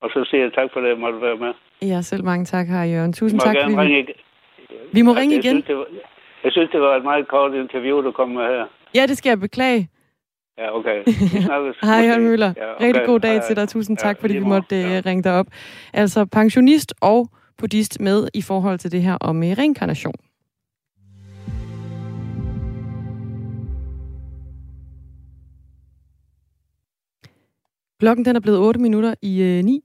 og 0.00 0.10
så 0.10 0.24
siger 0.30 0.42
jeg 0.42 0.52
tak 0.52 0.68
for 0.72 0.80
det, 0.80 0.88
at 0.88 0.98
måtte 0.98 1.20
være 1.20 1.36
med. 1.36 1.52
Ja, 1.82 2.02
selv 2.02 2.24
mange 2.24 2.44
tak, 2.44 2.66
her, 2.66 2.84
Jørgen. 2.84 3.12
Tusind 3.12 3.40
tak. 3.40 3.56
Fordi... 3.62 3.76
Ringe... 3.76 4.14
Vi 4.92 5.02
må 5.02 5.12
ringe 5.12 5.36
igen. 5.36 5.56
Jeg 5.56 5.62
synes, 5.64 5.78
var, 5.78 5.86
jeg 6.44 6.52
synes, 6.52 6.70
det 6.70 6.80
var 6.80 6.96
et 6.96 7.04
meget 7.04 7.28
kort 7.28 7.54
interview, 7.54 8.02
du 8.02 8.12
kom 8.12 8.28
med 8.28 8.42
her. 8.42 8.64
Ja, 8.94 9.06
det 9.06 9.16
skal 9.18 9.30
jeg 9.30 9.40
beklage. 9.40 9.88
Ja, 10.58 10.76
okay. 10.76 11.02
Hej, 11.88 12.00
Jørgen 12.06 12.24
Møller. 12.24 12.52
Ja, 12.56 12.74
okay. 12.74 12.86
Rigtig 12.86 13.02
god 13.06 13.20
dag 13.20 13.42
til 13.42 13.56
dig. 13.56 13.68
Tusind 13.68 13.96
tak, 13.96 14.16
ja, 14.16 14.22
fordi 14.22 14.34
vi 14.34 14.44
måtte 14.44 14.76
ja. 14.76 14.96
Øh, 14.96 15.02
ringe 15.06 15.22
dig 15.22 15.32
op. 15.32 15.46
Altså 15.92 16.26
pensionist 16.26 16.94
og 17.00 17.28
buddhist 17.58 18.00
med 18.00 18.28
i 18.34 18.42
forhold 18.42 18.78
til 18.78 18.92
det 18.92 19.02
her 19.02 19.14
om 19.20 19.42
øh, 19.42 19.50
reinkarnation. 19.58 20.14
Klokken 28.00 28.24
den 28.24 28.36
er 28.36 28.40
blevet 28.40 28.58
8 28.58 28.80
minutter 28.80 29.14
i 29.22 29.42
øh, 29.42 29.64
9. 29.64 29.80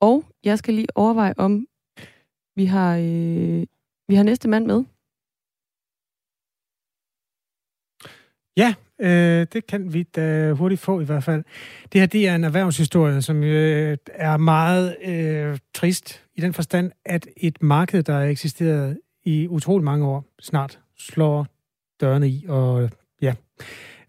Og 0.00 0.24
jeg 0.44 0.58
skal 0.58 0.74
lige 0.74 0.86
overveje, 0.94 1.34
om 1.36 1.66
vi 2.56 2.64
har, 2.64 2.96
øh, 2.96 3.66
vi 4.08 4.14
har 4.14 4.22
næste 4.22 4.48
mand 4.48 4.66
med. 4.66 4.84
Ja, 8.56 8.74
øh, 9.00 9.46
det 9.52 9.66
kan 9.66 9.92
vi 9.92 10.02
da 10.02 10.52
hurtigt 10.52 10.80
få 10.80 11.00
i 11.00 11.04
hvert 11.04 11.24
fald. 11.24 11.44
Det 11.92 12.00
her 12.00 12.06
det 12.06 12.28
er 12.28 12.34
en 12.34 12.44
erhvervshistorie, 12.44 13.22
som 13.22 13.42
øh, 13.42 13.96
er 14.06 14.36
meget 14.36 14.96
øh, 15.04 15.58
trist 15.74 16.24
i 16.34 16.40
den 16.40 16.52
forstand, 16.52 16.92
at 17.04 17.26
et 17.36 17.62
marked, 17.62 18.02
der 18.02 18.12
har 18.12 18.22
eksisteret 18.22 18.98
i 19.24 19.48
utrolig 19.48 19.84
mange 19.84 20.06
år, 20.06 20.24
snart 20.40 20.80
slår 20.98 21.46
dørene 22.00 22.28
i. 22.28 22.44
Og 22.48 22.90
ja, 23.22 23.34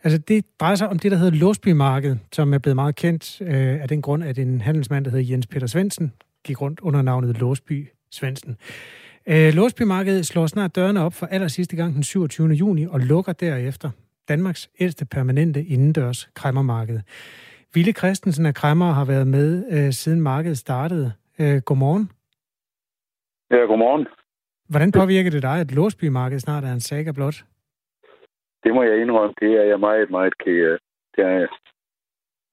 altså 0.03 0.17
det 0.17 0.45
drejer 0.59 0.75
sig 0.75 0.89
om 0.89 0.99
det, 0.99 1.11
der 1.11 1.17
hedder 1.17 1.37
Låsbymarked, 1.37 2.15
som 2.31 2.53
er 2.53 2.57
blevet 2.57 2.75
meget 2.75 2.95
kendt 2.95 3.41
øh, 3.41 3.81
af 3.81 3.87
den 3.87 4.01
grund, 4.01 4.23
at 4.23 4.39
en 4.39 4.61
handelsmand, 4.61 5.05
der 5.05 5.11
hedder 5.11 5.31
Jens 5.31 5.47
Peter 5.47 5.67
Svendsen, 5.67 6.13
gik 6.43 6.61
rundt 6.61 6.79
under 6.79 7.01
navnet 7.01 7.37
Låsby 7.37 7.87
Svendsen. 8.17 8.57
Øh, 9.31 9.49
Låsbymarkedet 9.53 10.25
slår 10.25 10.47
snart 10.47 10.75
dørene 10.75 11.01
op 11.05 11.13
for 11.13 11.25
aller 11.25 11.47
sidste 11.47 11.75
gang 11.75 11.95
den 11.95 12.03
27. 12.03 12.47
juni 12.47 12.85
og 12.85 12.99
lukker 12.99 13.33
derefter. 13.33 13.89
Danmarks 14.29 14.69
ældste 14.79 15.05
permanente 15.05 15.63
indendørs 15.63 16.29
kræmmermarked. 16.35 16.99
Ville 17.73 17.91
Christensen 17.91 18.45
af 18.45 18.53
Kræmmer 18.53 18.91
har 18.91 19.05
været 19.05 19.27
med 19.27 19.49
øh, 19.75 19.91
siden 19.91 20.21
markedet 20.21 20.57
startede. 20.57 21.13
Øh, 21.39 21.61
godmorgen. 21.65 22.11
Ja, 23.51 23.57
godmorgen. 23.57 24.07
Hvordan 24.69 24.91
påvirker 24.91 25.31
det 25.31 25.41
dig, 25.41 25.59
at 25.59 25.71
Låsbymarkedet 25.71 26.41
snart 26.41 26.63
er 26.63 26.73
en 26.73 26.79
saga 26.79 27.11
blot? 27.11 27.43
Det 28.63 28.73
må 28.73 28.83
jeg 28.83 29.01
indrømme, 29.01 29.33
det 29.39 29.51
er 29.61 29.63
jeg 29.63 29.79
meget, 29.79 30.09
meget 30.09 30.37
ked 30.37 30.71
af. 30.71 30.77
Det 31.15 31.23
er 31.23 31.47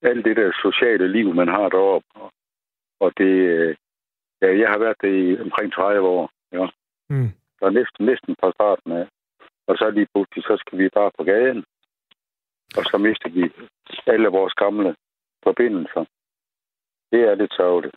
alt 0.02 0.24
det 0.24 0.36
der 0.36 0.50
sociale 0.62 1.12
liv, 1.12 1.34
man 1.34 1.48
har 1.48 1.68
deroppe. 1.68 2.08
Og 3.00 3.12
det, 3.18 3.34
øh, 3.54 3.76
ja, 4.42 4.48
jeg 4.62 4.68
har 4.72 4.78
været 4.84 4.98
det 5.04 5.12
i 5.24 5.40
omkring 5.46 5.72
30 5.72 6.08
år. 6.08 6.30
Ja. 6.52 6.66
Mm. 7.10 7.30
Så 7.58 7.70
næsten, 7.78 8.06
næsten 8.10 8.32
fra 8.40 8.50
starten 8.56 8.92
af. 8.92 9.06
Og 9.68 9.74
så 9.78 9.90
lige 9.90 10.08
pludselig, 10.12 10.42
så 10.44 10.54
skal 10.62 10.78
vi 10.78 10.88
bare 10.98 11.10
på 11.18 11.24
gaden. 11.24 11.64
Og 12.78 12.84
så 12.90 12.96
mister 13.06 13.28
vi 13.36 13.42
alle 14.12 14.28
vores 14.28 14.54
gamle 14.54 14.90
forbindelser. 15.46 16.04
Det 17.12 17.20
er 17.28 17.34
lidt 17.34 17.54
sørgeligt. 17.56 17.96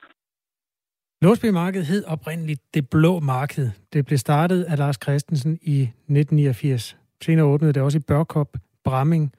Låsby 1.21 1.45
Marked 1.45 1.83
hed 1.83 2.03
oprindeligt 2.07 2.61
Det 2.73 2.89
Blå 2.89 3.19
Marked. 3.19 3.67
Det 3.93 4.05
blev 4.05 4.17
startet 4.17 4.63
af 4.63 4.77
Lars 4.77 4.97
Christensen 5.03 5.51
i 5.61 5.81
1989. 5.81 6.97
Senere 7.21 7.45
åbnede 7.45 7.73
det 7.73 7.81
også 7.83 7.97
i 7.97 8.07
Børkop, 8.07 8.47
Bramming 8.83 9.33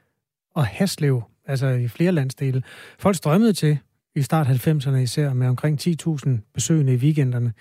og 0.54 0.66
Haslev, 0.66 1.22
altså 1.46 1.66
i 1.66 1.88
flere 1.88 2.12
landsdele. 2.12 2.62
Folk 2.98 3.16
strømmede 3.16 3.52
til 3.52 3.78
i 4.14 4.22
start 4.22 4.46
90'erne 4.46 4.96
især 4.96 5.34
med 5.34 5.48
omkring 5.48 5.78
10.000 5.80 6.52
besøgende 6.54 6.94
i 6.94 6.96
weekenderne. 6.96 7.52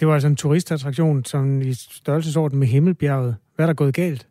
Det 0.00 0.08
var 0.08 0.14
altså 0.14 0.28
en 0.28 0.36
turistattraktion, 0.36 1.24
som 1.24 1.60
i 1.60 1.72
størrelsesorden 1.74 2.58
med 2.58 2.66
Himmelbjerget. 2.66 3.36
Hvad 3.54 3.64
er 3.64 3.70
der 3.70 3.74
gået 3.74 3.94
galt? 3.94 4.28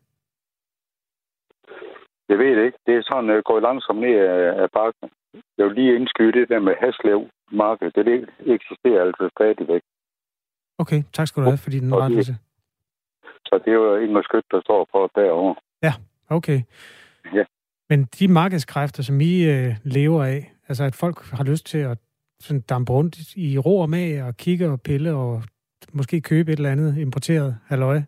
Jeg 2.28 2.38
ved 2.38 2.56
det 2.56 2.64
ikke. 2.64 2.78
Det 2.86 2.94
er 2.96 3.02
sådan, 3.02 3.30
uh, 3.30 3.36
går 3.44 3.60
langsomt 3.60 4.00
ned 4.00 4.14
af, 4.62 4.70
bakken. 4.70 5.10
Jeg 5.58 5.66
vil 5.66 5.74
lige 5.74 5.96
indskyde 5.96 6.32
det 6.32 6.48
der 6.48 6.60
med 6.60 6.74
Haslev 6.80 7.20
marked. 7.52 7.90
Det, 7.90 8.06
det 8.06 8.28
eksisterer 8.56 9.02
altså 9.06 9.28
stadigvæk. 9.36 9.82
Okay, 10.78 11.02
tak 11.12 11.26
skal 11.28 11.42
du 11.42 11.46
have, 11.48 11.58
fordi 11.58 11.78
den 11.78 11.94
rettelse. 11.94 12.34
Så 13.46 13.60
det 13.64 13.70
er 13.70 13.74
jo 13.74 13.96
Ingmar 13.96 14.22
Skødt, 14.22 14.44
der 14.50 14.60
står 14.60 14.88
på 14.92 15.10
derovre. 15.14 15.54
Ja, 15.82 15.92
okay. 16.28 16.60
Ja. 17.34 17.44
Men 17.90 18.04
de 18.04 18.28
markedskræfter, 18.28 19.02
som 19.02 19.20
I 19.20 19.32
øh, 19.54 19.70
lever 19.84 20.24
af, 20.24 20.52
altså 20.70 20.84
at 20.84 20.94
folk 20.94 21.18
har 21.38 21.44
lyst 21.44 21.66
til 21.66 21.78
at 21.78 21.98
sådan 22.40 22.60
dampe 22.60 22.92
rundt 22.92 23.36
i 23.36 23.58
ro 23.58 23.74
og 23.78 23.90
mag 23.90 24.22
og 24.28 24.36
kigge 24.36 24.66
og 24.74 24.80
pille 24.88 25.10
og 25.14 25.42
måske 25.92 26.20
købe 26.20 26.52
et 26.52 26.56
eller 26.56 26.72
andet 26.72 26.98
importeret 26.98 27.58
halløj. 27.66 27.98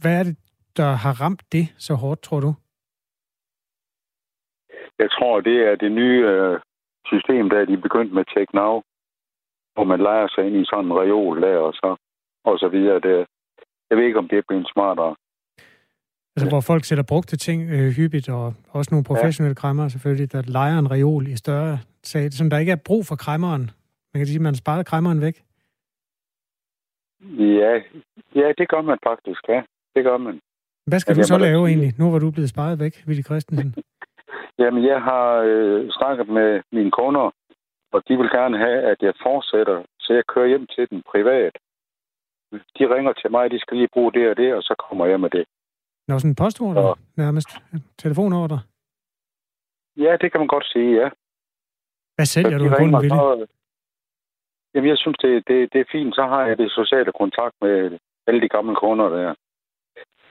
Hvad 0.00 0.18
er 0.20 0.24
det, 0.28 0.36
der 0.76 0.90
har 1.04 1.12
ramt 1.22 1.42
det 1.52 1.66
så 1.78 1.94
hårdt, 1.94 2.22
tror 2.22 2.40
du? 2.40 2.52
Jeg 4.98 5.10
tror, 5.10 5.40
det 5.40 5.56
er 5.68 5.74
det 5.76 5.92
nye 5.92 6.20
øh, 6.32 6.60
system, 7.06 7.50
der 7.50 7.64
de 7.64 7.72
er 7.72 7.86
begyndt 7.86 8.12
med 8.12 8.24
Take 8.24 8.54
Now. 8.56 8.82
hvor 9.74 9.84
man 9.84 10.00
leger 10.00 10.28
sig 10.28 10.46
ind 10.46 10.56
i 10.56 10.64
sådan 10.64 10.84
en 10.84 10.98
reol 11.02 11.42
der, 11.42 11.58
og 11.58 11.72
så, 11.72 11.96
og 12.44 12.58
så 12.58 12.68
videre. 12.68 13.00
Det, 13.00 13.26
jeg 13.90 13.98
ved 13.98 14.04
ikke, 14.04 14.18
om 14.18 14.28
det 14.28 14.38
er 14.38 14.48
blevet 14.48 14.70
smartere. 14.72 15.14
Altså, 16.36 16.48
hvor 16.48 16.60
folk 16.60 16.84
sætter 16.84 17.04
brugte 17.08 17.36
ting 17.36 17.70
øh, 17.70 17.90
hyppigt, 17.96 18.28
og 18.28 18.54
også 18.70 18.88
nogle 18.92 19.04
professionelle 19.04 19.56
ja. 19.58 19.60
kræmmer 19.62 19.88
selvfølgelig, 19.88 20.32
der 20.32 20.42
leger 20.42 20.78
en 20.78 20.90
reol 20.90 21.26
i 21.26 21.36
større 21.36 21.78
sag, 22.02 22.32
som 22.32 22.50
der 22.50 22.58
ikke 22.58 22.72
er 22.72 22.76
brug 22.86 23.06
for 23.06 23.16
kræmmeren. 23.16 23.70
Man 24.12 24.18
kan 24.20 24.26
sige, 24.26 24.36
at 24.36 24.42
man 24.42 24.54
sparer 24.54 24.82
kræmmeren 24.82 25.20
væk. 25.20 25.36
Ja, 27.60 27.72
ja, 28.40 28.52
det 28.58 28.68
gør 28.68 28.82
man 28.82 28.98
faktisk, 29.02 29.42
ja. 29.48 29.62
Det 29.94 30.04
gør 30.04 30.16
man. 30.16 30.40
Hvad 30.86 30.98
skal 31.00 31.16
Ja, 31.16 31.22
du 31.22 31.26
så 31.26 31.38
da 31.38 31.44
lave 31.44 31.66
sige- 31.66 31.68
egentlig, 31.76 31.92
nu 31.98 32.10
hvor 32.10 32.18
du 32.18 32.30
blevet 32.30 32.50
sparet 32.50 32.78
væk, 32.78 32.94
Willy 33.06 33.24
Christensen? 33.24 33.74
Jamen, 34.60 34.84
jeg 34.92 35.00
har 35.02 35.26
øh, 35.50 35.90
snakket 35.98 36.28
med 36.28 36.62
mine 36.72 36.90
kunder, 36.90 37.26
og 37.92 38.02
de 38.08 38.16
vil 38.16 38.30
gerne 38.38 38.58
have, 38.58 38.78
at 38.92 38.96
jeg 39.02 39.14
fortsætter, 39.22 39.82
så 40.00 40.12
jeg 40.14 40.24
kører 40.32 40.46
hjem 40.48 40.66
til 40.66 40.84
den 40.90 41.02
privat. 41.12 41.54
De 42.78 42.84
ringer 42.94 43.12
til 43.12 43.30
mig, 43.30 43.50
de 43.50 43.58
skal 43.60 43.76
lige 43.76 43.88
bruge 43.94 44.12
det 44.12 44.30
og 44.30 44.36
det, 44.36 44.54
og 44.54 44.62
så 44.62 44.74
kommer 44.88 45.06
jeg 45.06 45.20
med 45.20 45.30
det. 45.30 45.44
Nå, 46.08 46.18
sådan 46.18 46.30
en 46.30 46.34
postordre 46.34 46.94
nærmest. 47.16 47.48
En 47.72 47.84
telefonordre. 47.98 48.60
Ja, 49.96 50.12
det 50.20 50.32
kan 50.32 50.40
man 50.40 50.48
godt 50.48 50.66
sige, 50.72 50.90
ja. 51.00 51.08
Hvad 52.16 52.26
sælger 52.26 52.58
Så 52.58 52.58
du 52.58 52.64
i 52.64 52.68
grunden, 52.68 53.10
så, 53.10 53.46
jamen, 54.74 54.88
jeg 54.90 54.98
synes, 54.98 55.18
det, 55.24 55.32
det, 55.48 55.72
det 55.72 55.80
er 55.80 55.88
fint. 55.92 56.14
Så 56.14 56.22
har 56.32 56.46
jeg 56.46 56.58
det 56.58 56.70
sociale 56.70 57.12
kontakt 57.20 57.54
med 57.60 57.98
alle 58.26 58.40
de 58.40 58.48
gamle 58.48 58.76
kunder 58.76 59.08
der. 59.08 59.34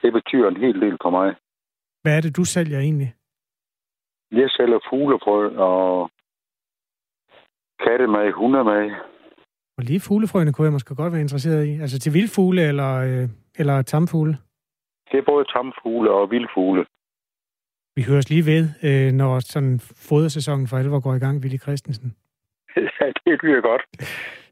Det 0.01 0.13
betyder 0.13 0.47
en 0.49 0.57
hel 0.57 0.81
del 0.81 0.97
for 1.01 1.09
mig. 1.09 1.35
Hvad 2.01 2.17
er 2.17 2.21
det, 2.21 2.37
du 2.37 2.45
sælger 2.45 2.79
egentlig? 2.79 3.13
Jeg 4.31 4.49
sælger 4.49 4.79
fuglebrød 4.89 5.55
og 5.55 6.11
kattemad, 7.85 8.31
hundemad. 8.31 8.91
Og 9.77 9.83
lige 9.83 9.99
fuglefrøene 9.99 10.53
kunne 10.53 10.65
jeg 10.65 10.73
måske 10.73 10.95
godt 10.95 11.13
være 11.13 11.21
interesseret 11.21 11.65
i. 11.65 11.73
Altså 11.83 11.99
til 11.99 12.13
vildfugle 12.13 12.61
eller, 12.67 12.93
øh, 13.07 13.29
eller 13.55 13.81
tamfugle. 13.81 14.37
Det 15.13 15.19
er 15.19 15.25
både 15.33 15.45
tamfugle 15.45 16.11
og 16.11 16.31
vildfugle. 16.31 16.85
Vi 17.95 18.01
høres 18.03 18.29
lige 18.29 18.45
ved, 18.45 18.63
øh, 18.83 19.11
når 19.11 19.39
sådan 19.39 19.79
fodersæsonen 20.09 20.67
for 20.67 20.77
alvor 20.77 20.99
går 20.99 21.13
i 21.15 21.19
gang, 21.19 21.39
Willy 21.41 21.59
Christensen. 21.59 22.15
ja, 22.99 23.05
det 23.25 23.43
lyder 23.43 23.61
godt. 23.61 23.81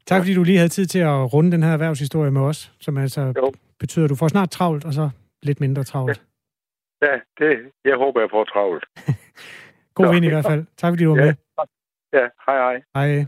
Tak 0.06 0.22
fordi 0.22 0.34
du 0.34 0.44
lige 0.44 0.58
havde 0.58 0.70
tid 0.70 0.86
til 0.86 1.00
at 1.00 1.34
runde 1.34 1.52
den 1.52 1.64
her 1.64 1.72
erhvervshistorie 1.72 2.32
med 2.32 2.42
os, 2.42 2.72
som 2.80 2.98
altså 2.98 3.34
Jo. 3.38 3.52
betyder, 3.80 4.06
at 4.06 4.10
du 4.10 4.16
får 4.16 4.28
snart 4.28 4.50
travlt, 4.50 4.86
og 4.86 4.94
så 4.94 5.10
lidt 5.44 5.60
mindre 5.60 5.84
travlt. 5.84 6.22
Ja, 7.02 7.14
det, 7.40 7.60
jeg 7.86 7.96
håber, 7.98 8.20
jeg 8.22 8.30
får 8.30 8.44
travlt. 8.44 8.86
God 9.96 10.06
Nå. 10.06 10.12
vind 10.12 10.26
i 10.26 10.30
hvert 10.30 10.46
fald. 10.46 10.66
Tak 10.78 10.92
fordi 10.92 11.04
du 11.04 11.10
var 11.16 11.18
Ja. 11.22 11.26
med. 11.26 11.34
Ja, 12.14 12.28
hej 12.46 12.58
hej. 12.58 12.82
Hej. 12.96 13.26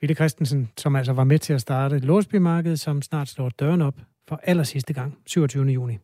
Ville 0.00 0.14
Christensen, 0.14 0.70
som 0.76 0.96
altså 0.96 1.12
var 1.12 1.24
med 1.24 1.38
til 1.38 1.52
at 1.52 1.60
starte 1.60 1.98
Låsbymarkedet, 1.98 2.80
som 2.80 3.02
snart 3.02 3.28
slår 3.28 3.48
døren 3.48 3.82
op 3.82 3.94
for 4.28 4.40
aller 4.42 4.62
sidste 4.62 4.94
gang, 4.94 5.18
27. 5.26 5.64
juni. 5.64 5.98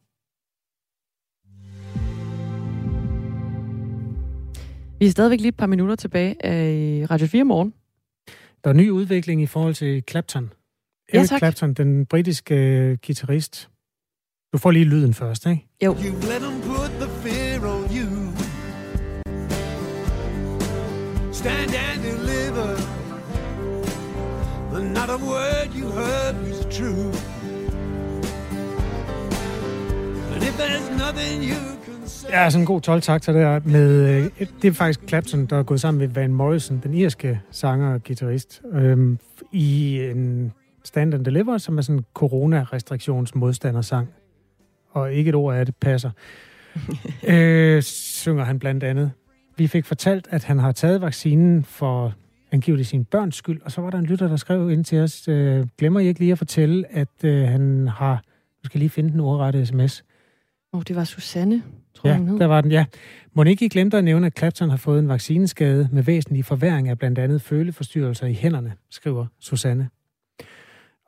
Vi 5.00 5.06
er 5.06 5.10
stadigvæk 5.10 5.40
lige 5.40 5.48
et 5.48 5.56
par 5.56 5.66
minutter 5.66 5.94
tilbage 5.96 6.46
af 6.46 7.06
Radio 7.10 7.26
4 7.26 7.44
morgen. 7.44 7.74
Der 8.64 8.70
er 8.70 8.74
ny 8.74 8.90
udvikling 8.90 9.42
i 9.42 9.46
forhold 9.46 9.74
til 9.74 10.02
Clapton. 10.10 10.52
Ja, 11.12 11.18
Eric 11.18 11.28
tak. 11.28 11.38
Clapton, 11.38 11.74
den 11.74 12.06
britiske 12.06 12.54
øh, 12.54 12.98
guitarist. 13.06 13.70
Du 14.52 14.58
får 14.58 14.70
lige 14.70 14.84
lyden 14.84 15.14
først, 15.14 15.46
ikke? 15.46 15.66
Jo. 15.84 15.92
You 15.92 16.12
let 16.32 16.40
them 16.40 16.60
put 16.60 16.90
the 17.00 17.10
fear 17.22 17.66
on 17.74 17.82
you. 17.98 18.32
Stand 21.32 21.70
and 21.86 22.02
deliver. 22.02 22.70
Not 24.94 25.10
a 25.10 25.16
word 25.16 25.68
you 25.80 25.90
heard 25.90 26.34
was 26.48 26.76
true. 26.76 27.12
And 30.34 30.42
if 30.42 30.56
there's 30.58 30.90
nothing 30.98 31.42
you. 31.50 31.79
Ja, 32.30 32.50
sådan 32.50 32.62
en 32.62 32.66
god 32.66 32.80
12 32.80 33.02
takter 33.02 33.32
der 33.32 33.60
med... 33.64 34.08
Øh, 34.08 34.46
det 34.62 34.68
er 34.68 34.72
faktisk 34.72 35.08
Clapton, 35.08 35.46
der 35.46 35.56
er 35.58 35.62
gået 35.62 35.80
sammen 35.80 35.98
med 35.98 36.08
Van 36.08 36.32
Morrison, 36.32 36.80
den 36.82 36.94
irske 36.94 37.40
sanger 37.50 37.94
og 37.94 38.04
guitarist, 38.04 38.62
øhm, 38.72 39.18
i 39.52 40.00
en 40.00 40.52
Stand 40.84 41.14
and 41.14 41.24
Deliver, 41.24 41.58
som 41.58 41.78
er 41.78 41.82
sådan 41.82 41.98
en 41.98 42.04
corona-restriktionsmodstandersang. 42.14 44.08
Og 44.90 45.12
ikke 45.12 45.28
et 45.28 45.34
ord 45.34 45.56
af 45.56 45.66
det 45.66 45.76
passer. 45.76 46.10
øh, 47.28 47.82
synger 47.82 48.44
han 48.44 48.58
blandt 48.58 48.84
andet. 48.84 49.10
Vi 49.56 49.66
fik 49.66 49.84
fortalt, 49.84 50.28
at 50.30 50.44
han 50.44 50.58
har 50.58 50.72
taget 50.72 51.00
vaccinen 51.00 51.64
for 51.64 52.14
angiveligt 52.52 52.88
sin 52.88 53.04
børns 53.04 53.36
skyld, 53.36 53.60
og 53.62 53.72
så 53.72 53.80
var 53.80 53.90
der 53.90 53.98
en 53.98 54.06
lytter, 54.06 54.28
der 54.28 54.36
skrev 54.36 54.70
ind 54.70 54.84
til 54.84 54.98
os, 54.98 55.28
øh, 55.28 55.66
glemmer 55.78 56.00
I 56.00 56.06
ikke 56.06 56.20
lige 56.20 56.32
at 56.32 56.38
fortælle, 56.38 56.84
at 56.90 57.24
øh, 57.24 57.48
han 57.48 57.88
har... 57.88 58.22
Du 58.62 58.66
skal 58.66 58.78
lige 58.78 58.90
finde 58.90 59.10
den 59.10 59.20
ordrette 59.20 59.66
sms. 59.66 60.04
Åh, 60.72 60.78
oh, 60.78 60.82
det 60.88 60.96
var 60.96 61.04
Susanne, 61.04 61.62
tror 62.00 62.10
Ja, 62.10 62.14
jeg, 62.14 62.40
der 62.40 62.46
var 62.46 62.60
den, 62.60 62.70
ja. 62.70 62.84
Monique 63.34 63.68
glemte 63.68 63.98
at 63.98 64.04
nævne, 64.04 64.26
at 64.26 64.38
Clapton 64.38 64.70
har 64.70 64.76
fået 64.76 64.98
en 64.98 65.08
vaccineskade 65.08 65.88
med 65.92 66.02
væsentlig 66.02 66.44
forværing 66.44 66.88
af 66.88 66.98
blandt 66.98 67.18
andet 67.18 67.42
føleforstyrrelser 67.42 68.26
i 68.26 68.32
hænderne, 68.34 68.72
skriver 68.90 69.26
Susanne. 69.40 69.88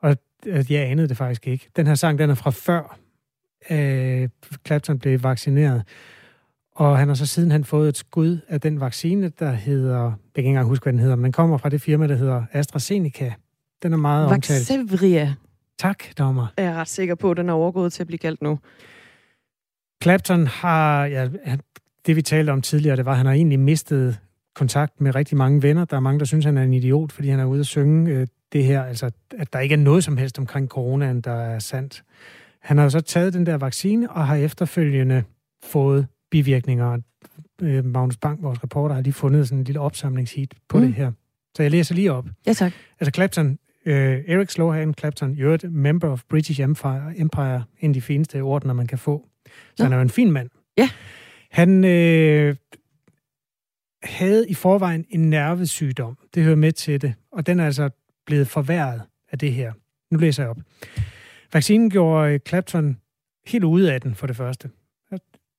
Og 0.01 0.15
øh, 0.45 0.71
jeg 0.71 0.89
anede 0.91 1.07
det 1.07 1.17
faktisk 1.17 1.47
ikke. 1.47 1.69
Den 1.75 1.87
her 1.87 1.95
sang, 1.95 2.19
den 2.19 2.29
er 2.29 2.35
fra 2.35 2.51
før 2.51 2.97
øh, 3.69 4.29
Clapton 4.67 4.99
blev 4.99 5.23
vaccineret. 5.23 5.83
Og 6.75 6.97
han 6.97 7.07
har 7.07 7.15
så 7.15 7.25
siden 7.25 7.51
han 7.51 7.63
fået 7.63 7.89
et 7.89 7.97
skud 7.97 8.37
af 8.47 8.61
den 8.61 8.79
vaccine, 8.79 9.29
der 9.39 9.51
hedder, 9.51 10.03
jeg 10.03 10.13
kan 10.35 10.41
ikke 10.41 10.47
engang 10.47 10.67
huske, 10.67 10.83
hvad 10.83 10.93
den 10.93 10.99
hedder, 10.99 11.15
men 11.15 11.31
kommer 11.31 11.57
fra 11.57 11.69
det 11.69 11.81
firma, 11.81 12.07
der 12.07 12.15
hedder 12.15 12.43
AstraZeneca. 12.51 13.33
Den 13.83 13.93
er 13.93 13.97
meget 13.97 14.27
omtalt. 14.27 14.69
Vaxzevria 14.69 15.33
Tak, 15.79 16.03
dommer. 16.17 16.47
er 16.57 16.63
jeg 16.63 16.75
ret 16.75 16.87
sikker 16.87 17.15
på, 17.15 17.31
at 17.31 17.37
den 17.37 17.49
er 17.49 17.53
overgået 17.53 17.93
til 17.93 18.03
at 18.03 18.07
blive 18.07 18.17
kaldt 18.17 18.41
nu. 18.41 18.59
Clapton 20.03 20.47
har, 20.47 21.05
ja, 21.05 21.29
det 22.05 22.15
vi 22.15 22.21
talte 22.21 22.51
om 22.51 22.61
tidligere, 22.61 22.95
det 22.95 23.05
var, 23.05 23.11
at 23.11 23.17
han 23.17 23.25
har 23.25 23.33
egentlig 23.33 23.59
mistet 23.59 24.19
kontakt 24.55 25.01
med 25.01 25.15
rigtig 25.15 25.37
mange 25.37 25.61
venner. 25.63 25.85
Der 25.85 25.95
er 25.95 25.99
mange, 25.99 26.19
der 26.19 26.25
synes, 26.25 26.45
han 26.45 26.57
er 26.57 26.63
en 26.63 26.73
idiot, 26.73 27.11
fordi 27.11 27.29
han 27.29 27.39
er 27.39 27.45
ude 27.45 27.59
at 27.59 27.65
synge 27.65 28.11
øh, 28.11 28.27
det 28.53 28.65
her, 28.65 28.83
altså 28.83 29.11
at 29.37 29.53
der 29.53 29.59
ikke 29.59 29.73
er 29.73 29.77
noget 29.79 30.03
som 30.03 30.17
helst 30.17 30.39
omkring 30.39 30.67
coronaen, 30.67 31.21
der 31.21 31.31
er 31.31 31.59
sandt. 31.59 32.03
Han 32.61 32.77
har 32.77 32.83
jo 32.83 32.89
så 32.89 33.01
taget 33.01 33.33
den 33.33 33.45
der 33.45 33.57
vaccine 33.57 34.11
og 34.11 34.27
har 34.27 34.35
efterfølgende 34.35 35.23
fået 35.63 36.07
bivirkninger. 36.31 36.97
Øh, 37.61 37.85
Magnus 37.85 38.17
Bank, 38.17 38.43
vores 38.43 38.63
reporter, 38.63 38.95
har 38.95 39.01
lige 39.01 39.13
fundet 39.13 39.47
sådan 39.47 39.57
en 39.59 39.63
lille 39.63 39.79
opsamlingshit 39.81 40.53
på 40.69 40.77
Mm. 40.77 40.83
det 40.85 40.93
her. 40.93 41.11
Så 41.55 41.63
jeg 41.63 41.71
læser 41.71 41.95
lige 41.95 42.11
op. 42.11 42.25
Ja, 42.47 42.53
tak. 42.53 42.71
Altså 42.99 43.11
Clapton, 43.15 43.57
øh, 43.85 44.19
Eric 44.27 44.51
Slohan 44.51 44.93
Clapton, 44.99 45.33
you're 45.33 45.65
a 45.65 45.67
member 45.69 46.09
of 46.09 46.21
British 46.29 46.61
Empire, 46.61 47.13
Empire 47.15 47.63
en 47.79 47.89
af 47.89 47.93
de 47.93 48.01
fineste 48.01 48.41
ordner, 48.41 48.73
man 48.73 48.87
kan 48.87 48.97
få. 48.97 49.25
Så 49.75 49.83
Nå. 49.83 49.83
han 49.83 49.93
er 49.93 49.97
jo 49.97 50.01
en 50.01 50.09
fin 50.09 50.31
mand. 50.31 50.49
Ja. 50.77 50.89
Han 51.51 51.85
øh, 51.85 52.55
havde 54.03 54.49
i 54.49 54.53
forvejen 54.53 55.05
en 55.09 55.29
nervesygdom. 55.29 56.17
Det 56.35 56.43
hører 56.43 56.55
med 56.55 56.71
til 56.71 57.01
det. 57.01 57.13
Og 57.31 57.47
den 57.47 57.59
er 57.59 57.65
altså 57.65 57.89
blevet 58.25 58.47
forværret 58.47 59.01
af 59.31 59.39
det 59.39 59.53
her. 59.53 59.73
Nu 60.11 60.17
læser 60.17 60.43
jeg 60.43 60.49
op. 60.49 60.57
Vaccinen 61.53 61.89
gjorde 61.89 62.33
øh, 62.33 62.39
Clapton 62.47 62.97
helt 63.47 63.63
ude 63.63 63.93
af 63.93 64.01
den, 64.01 64.15
for 64.15 64.27
det 64.27 64.35
første. 64.35 64.69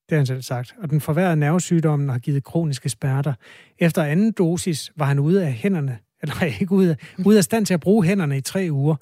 Det 0.09 0.11
har 0.11 0.16
han 0.16 0.26
selv 0.26 0.42
sagt. 0.42 0.74
Og 0.82 0.90
den 0.90 1.01
forværrede 1.01 1.36
nervesygdommen 1.36 2.09
har 2.09 2.18
givet 2.18 2.45
kroniske 2.45 2.88
smerter. 2.88 3.34
Efter 3.78 4.03
anden 4.03 4.32
dosis 4.32 4.92
var 4.97 5.07
han 5.07 5.18
ude 5.18 5.47
af 5.47 5.53
hænderne, 5.53 5.99
eller 6.22 6.42
ikke 6.61 6.72
ude 6.72 6.90
af, 6.90 7.24
ude 7.26 7.38
af 7.38 7.45
stand 7.45 7.66
til 7.66 7.74
at 7.74 7.80
bruge 7.80 8.05
hænderne 8.05 8.36
i 8.36 8.40
tre 8.40 8.68
uger, 8.70 8.97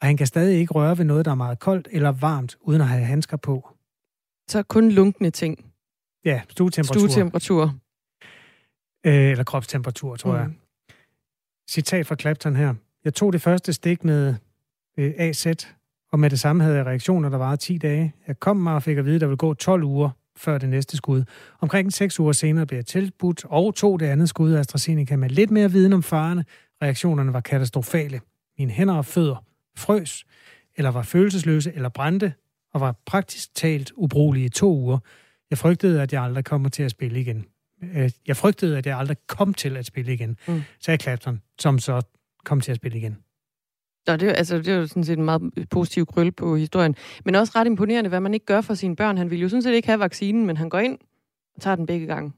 og 0.00 0.06
han 0.06 0.16
kan 0.16 0.26
stadig 0.26 0.58
ikke 0.58 0.72
røre 0.72 0.98
ved 0.98 1.04
noget, 1.04 1.24
der 1.24 1.30
er 1.30 1.34
meget 1.34 1.58
koldt 1.58 1.88
eller 1.90 2.12
varmt, 2.12 2.56
uden 2.60 2.80
at 2.80 2.88
have 2.88 3.04
handsker 3.04 3.36
på. 3.36 3.75
Så 4.48 4.62
kun 4.62 4.90
lunkne 4.90 5.30
ting. 5.30 5.64
Ja, 6.24 6.40
stuetemperatur. 6.48 7.08
Stuetemperatur. 7.08 7.74
Øh, 9.06 9.30
eller 9.30 9.44
kropstemperatur, 9.44 10.16
tror 10.16 10.32
mm. 10.32 10.38
jeg. 10.38 10.50
Citat 11.70 12.06
fra 12.06 12.16
Clapton 12.20 12.56
her. 12.56 12.74
Jeg 13.04 13.14
tog 13.14 13.32
det 13.32 13.42
første 13.42 13.72
stik 13.72 14.04
med 14.04 14.34
øh, 14.98 15.14
AZ, 15.16 15.46
og 16.12 16.20
med 16.20 16.30
det 16.30 16.40
samme 16.40 16.62
havde 16.62 16.76
jeg 16.76 16.86
reaktioner, 16.86 17.28
der 17.28 17.38
varede 17.38 17.56
10 17.56 17.78
dage. 17.78 18.14
Jeg 18.26 18.40
kom 18.40 18.56
mig 18.56 18.74
og 18.74 18.82
fik 18.82 18.98
at 18.98 19.04
vide, 19.04 19.14
at 19.14 19.20
der 19.20 19.26
ville 19.26 19.36
gå 19.36 19.54
12 19.54 19.82
uger 19.82 20.10
før 20.36 20.58
det 20.58 20.68
næste 20.68 20.96
skud. 20.96 21.24
Omkring 21.60 21.92
6 21.92 22.20
uger 22.20 22.32
senere 22.32 22.66
blev 22.66 22.76
jeg 22.78 22.86
tilbudt 22.86 23.44
og 23.44 23.74
tog 23.74 24.00
det 24.00 24.06
andet 24.06 24.28
skud 24.28 24.52
af 24.52 24.58
AstraZeneca 24.60 25.16
med 25.16 25.30
lidt 25.30 25.50
mere 25.50 25.70
viden 25.70 25.92
om 25.92 26.02
farerne. 26.02 26.44
Reaktionerne 26.82 27.32
var 27.32 27.40
katastrofale. 27.40 28.20
Mine 28.58 28.70
hænder 28.70 28.94
og 28.94 29.04
fødder 29.04 29.44
frøs, 29.76 30.24
eller 30.76 30.90
var 30.90 31.02
følelsesløse, 31.02 31.72
eller 31.74 31.88
brændte, 31.88 32.32
og 32.76 32.80
var 32.80 32.94
praktisk 33.06 33.54
talt 33.54 33.92
ubrugelige 33.96 34.46
i 34.46 34.48
to 34.48 34.76
uger. 34.76 34.98
Jeg 35.50 35.58
frygtede, 35.58 36.02
at 36.02 36.12
jeg 36.12 36.22
aldrig 36.22 36.44
kommer 36.44 36.68
til 36.68 36.82
at 36.82 36.90
spille 36.90 37.20
igen. 37.20 37.44
Øh, 37.82 38.10
Jeg 38.26 38.36
frygtede, 38.36 38.78
at 38.78 38.86
jeg 38.86 38.98
aldrig 38.98 39.16
kom 39.26 39.54
til 39.54 39.76
at 39.76 39.86
spille 39.86 40.12
igen, 40.14 40.36
Mm. 40.48 40.62
sagde 40.80 41.02
Clapton, 41.02 41.40
som 41.58 41.78
så 41.78 42.02
kom 42.44 42.60
til 42.60 42.70
at 42.70 42.76
spille 42.76 42.98
igen. 42.98 43.16
Så 44.06 44.16
det, 44.16 44.28
er- 44.28 44.32
altså, 44.32 44.56
det 44.58 44.68
er 44.68 44.74
jo 44.76 44.86
sådan 44.86 45.04
set 45.04 45.18
en 45.18 45.24
meget 45.24 45.68
positiv 45.70 46.06
krølle 46.06 46.32
på 46.32 46.56
historien. 46.56 46.94
Men 47.24 47.34
også 47.34 47.52
ret 47.56 47.66
imponerende, 47.66 48.08
hvad 48.08 48.20
man 48.20 48.34
ikke 48.34 48.46
gør 48.46 48.60
for 48.60 48.74
sine 48.74 48.96
børn. 48.96 49.16
Han 49.18 49.30
ville 49.30 49.42
jo 49.42 49.48
sådan 49.48 49.62
set 49.62 49.74
ikke 49.74 49.88
have 49.88 49.98
vaccinen, 50.00 50.46
men 50.46 50.56
han 50.56 50.68
går 50.68 50.78
ind 50.78 50.98
og 51.56 51.62
tager 51.62 51.74
den 51.76 51.86
begge 51.86 52.06
gange. 52.06 52.32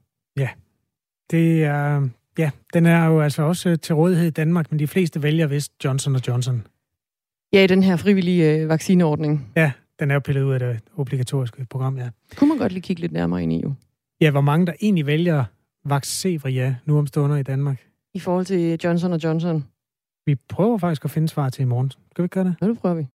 Det 1.31 1.63
er, 1.63 2.07
Ja, 2.37 2.51
den 2.73 2.85
er 2.85 3.05
jo 3.05 3.21
altså 3.21 3.41
også 3.43 3.75
til 3.75 3.95
rådighed 3.95 4.27
i 4.27 4.29
Danmark, 4.29 4.71
men 4.71 4.79
de 4.79 4.87
fleste 4.87 5.23
vælger 5.23 5.47
vist 5.47 5.71
Johnson 5.85 6.15
Johnson. 6.27 6.67
Ja, 7.53 7.63
i 7.63 7.67
den 7.67 7.83
her 7.83 7.95
frivillige 7.97 8.53
øh, 8.55 8.69
vaccineordning. 8.69 9.51
Ja, 9.55 9.71
den 9.99 10.11
er 10.11 10.13
jo 10.13 10.19
pillet 10.19 10.43
ud 10.43 10.53
af 10.53 10.59
det 10.59 10.79
obligatoriske 10.97 11.65
program, 11.69 11.97
ja. 11.97 12.09
Kunne 12.35 12.47
man 12.47 12.57
godt 12.57 12.71
lige 12.71 12.81
kigge 12.81 13.01
lidt 13.01 13.11
nærmere 13.11 13.43
ind 13.43 13.53
i 13.53 13.61
jo. 13.61 13.73
Ja, 14.21 14.31
hvor 14.31 14.41
mange 14.41 14.65
der 14.65 14.73
egentlig 14.81 15.05
vælger 15.05 15.43
Vaxzevria 15.85 16.75
nu 16.85 16.97
om 16.97 17.07
stunder 17.07 17.37
i 17.37 17.43
Danmark? 17.43 17.85
I 18.13 18.19
forhold 18.19 18.45
til 18.45 18.79
Johnson 18.83 19.13
Johnson. 19.13 19.65
Vi 20.25 20.35
prøver 20.35 20.77
faktisk 20.77 21.05
at 21.05 21.11
finde 21.11 21.27
svar 21.29 21.49
til 21.49 21.61
i 21.61 21.65
morgen. 21.65 21.91
Skal 21.91 22.23
vi 22.23 22.25
ikke 22.25 22.33
gøre 22.33 22.43
det? 22.43 22.55
Ja, 22.61 22.67
det 22.67 22.79
prøver 22.79 22.95
vi. 22.95 23.07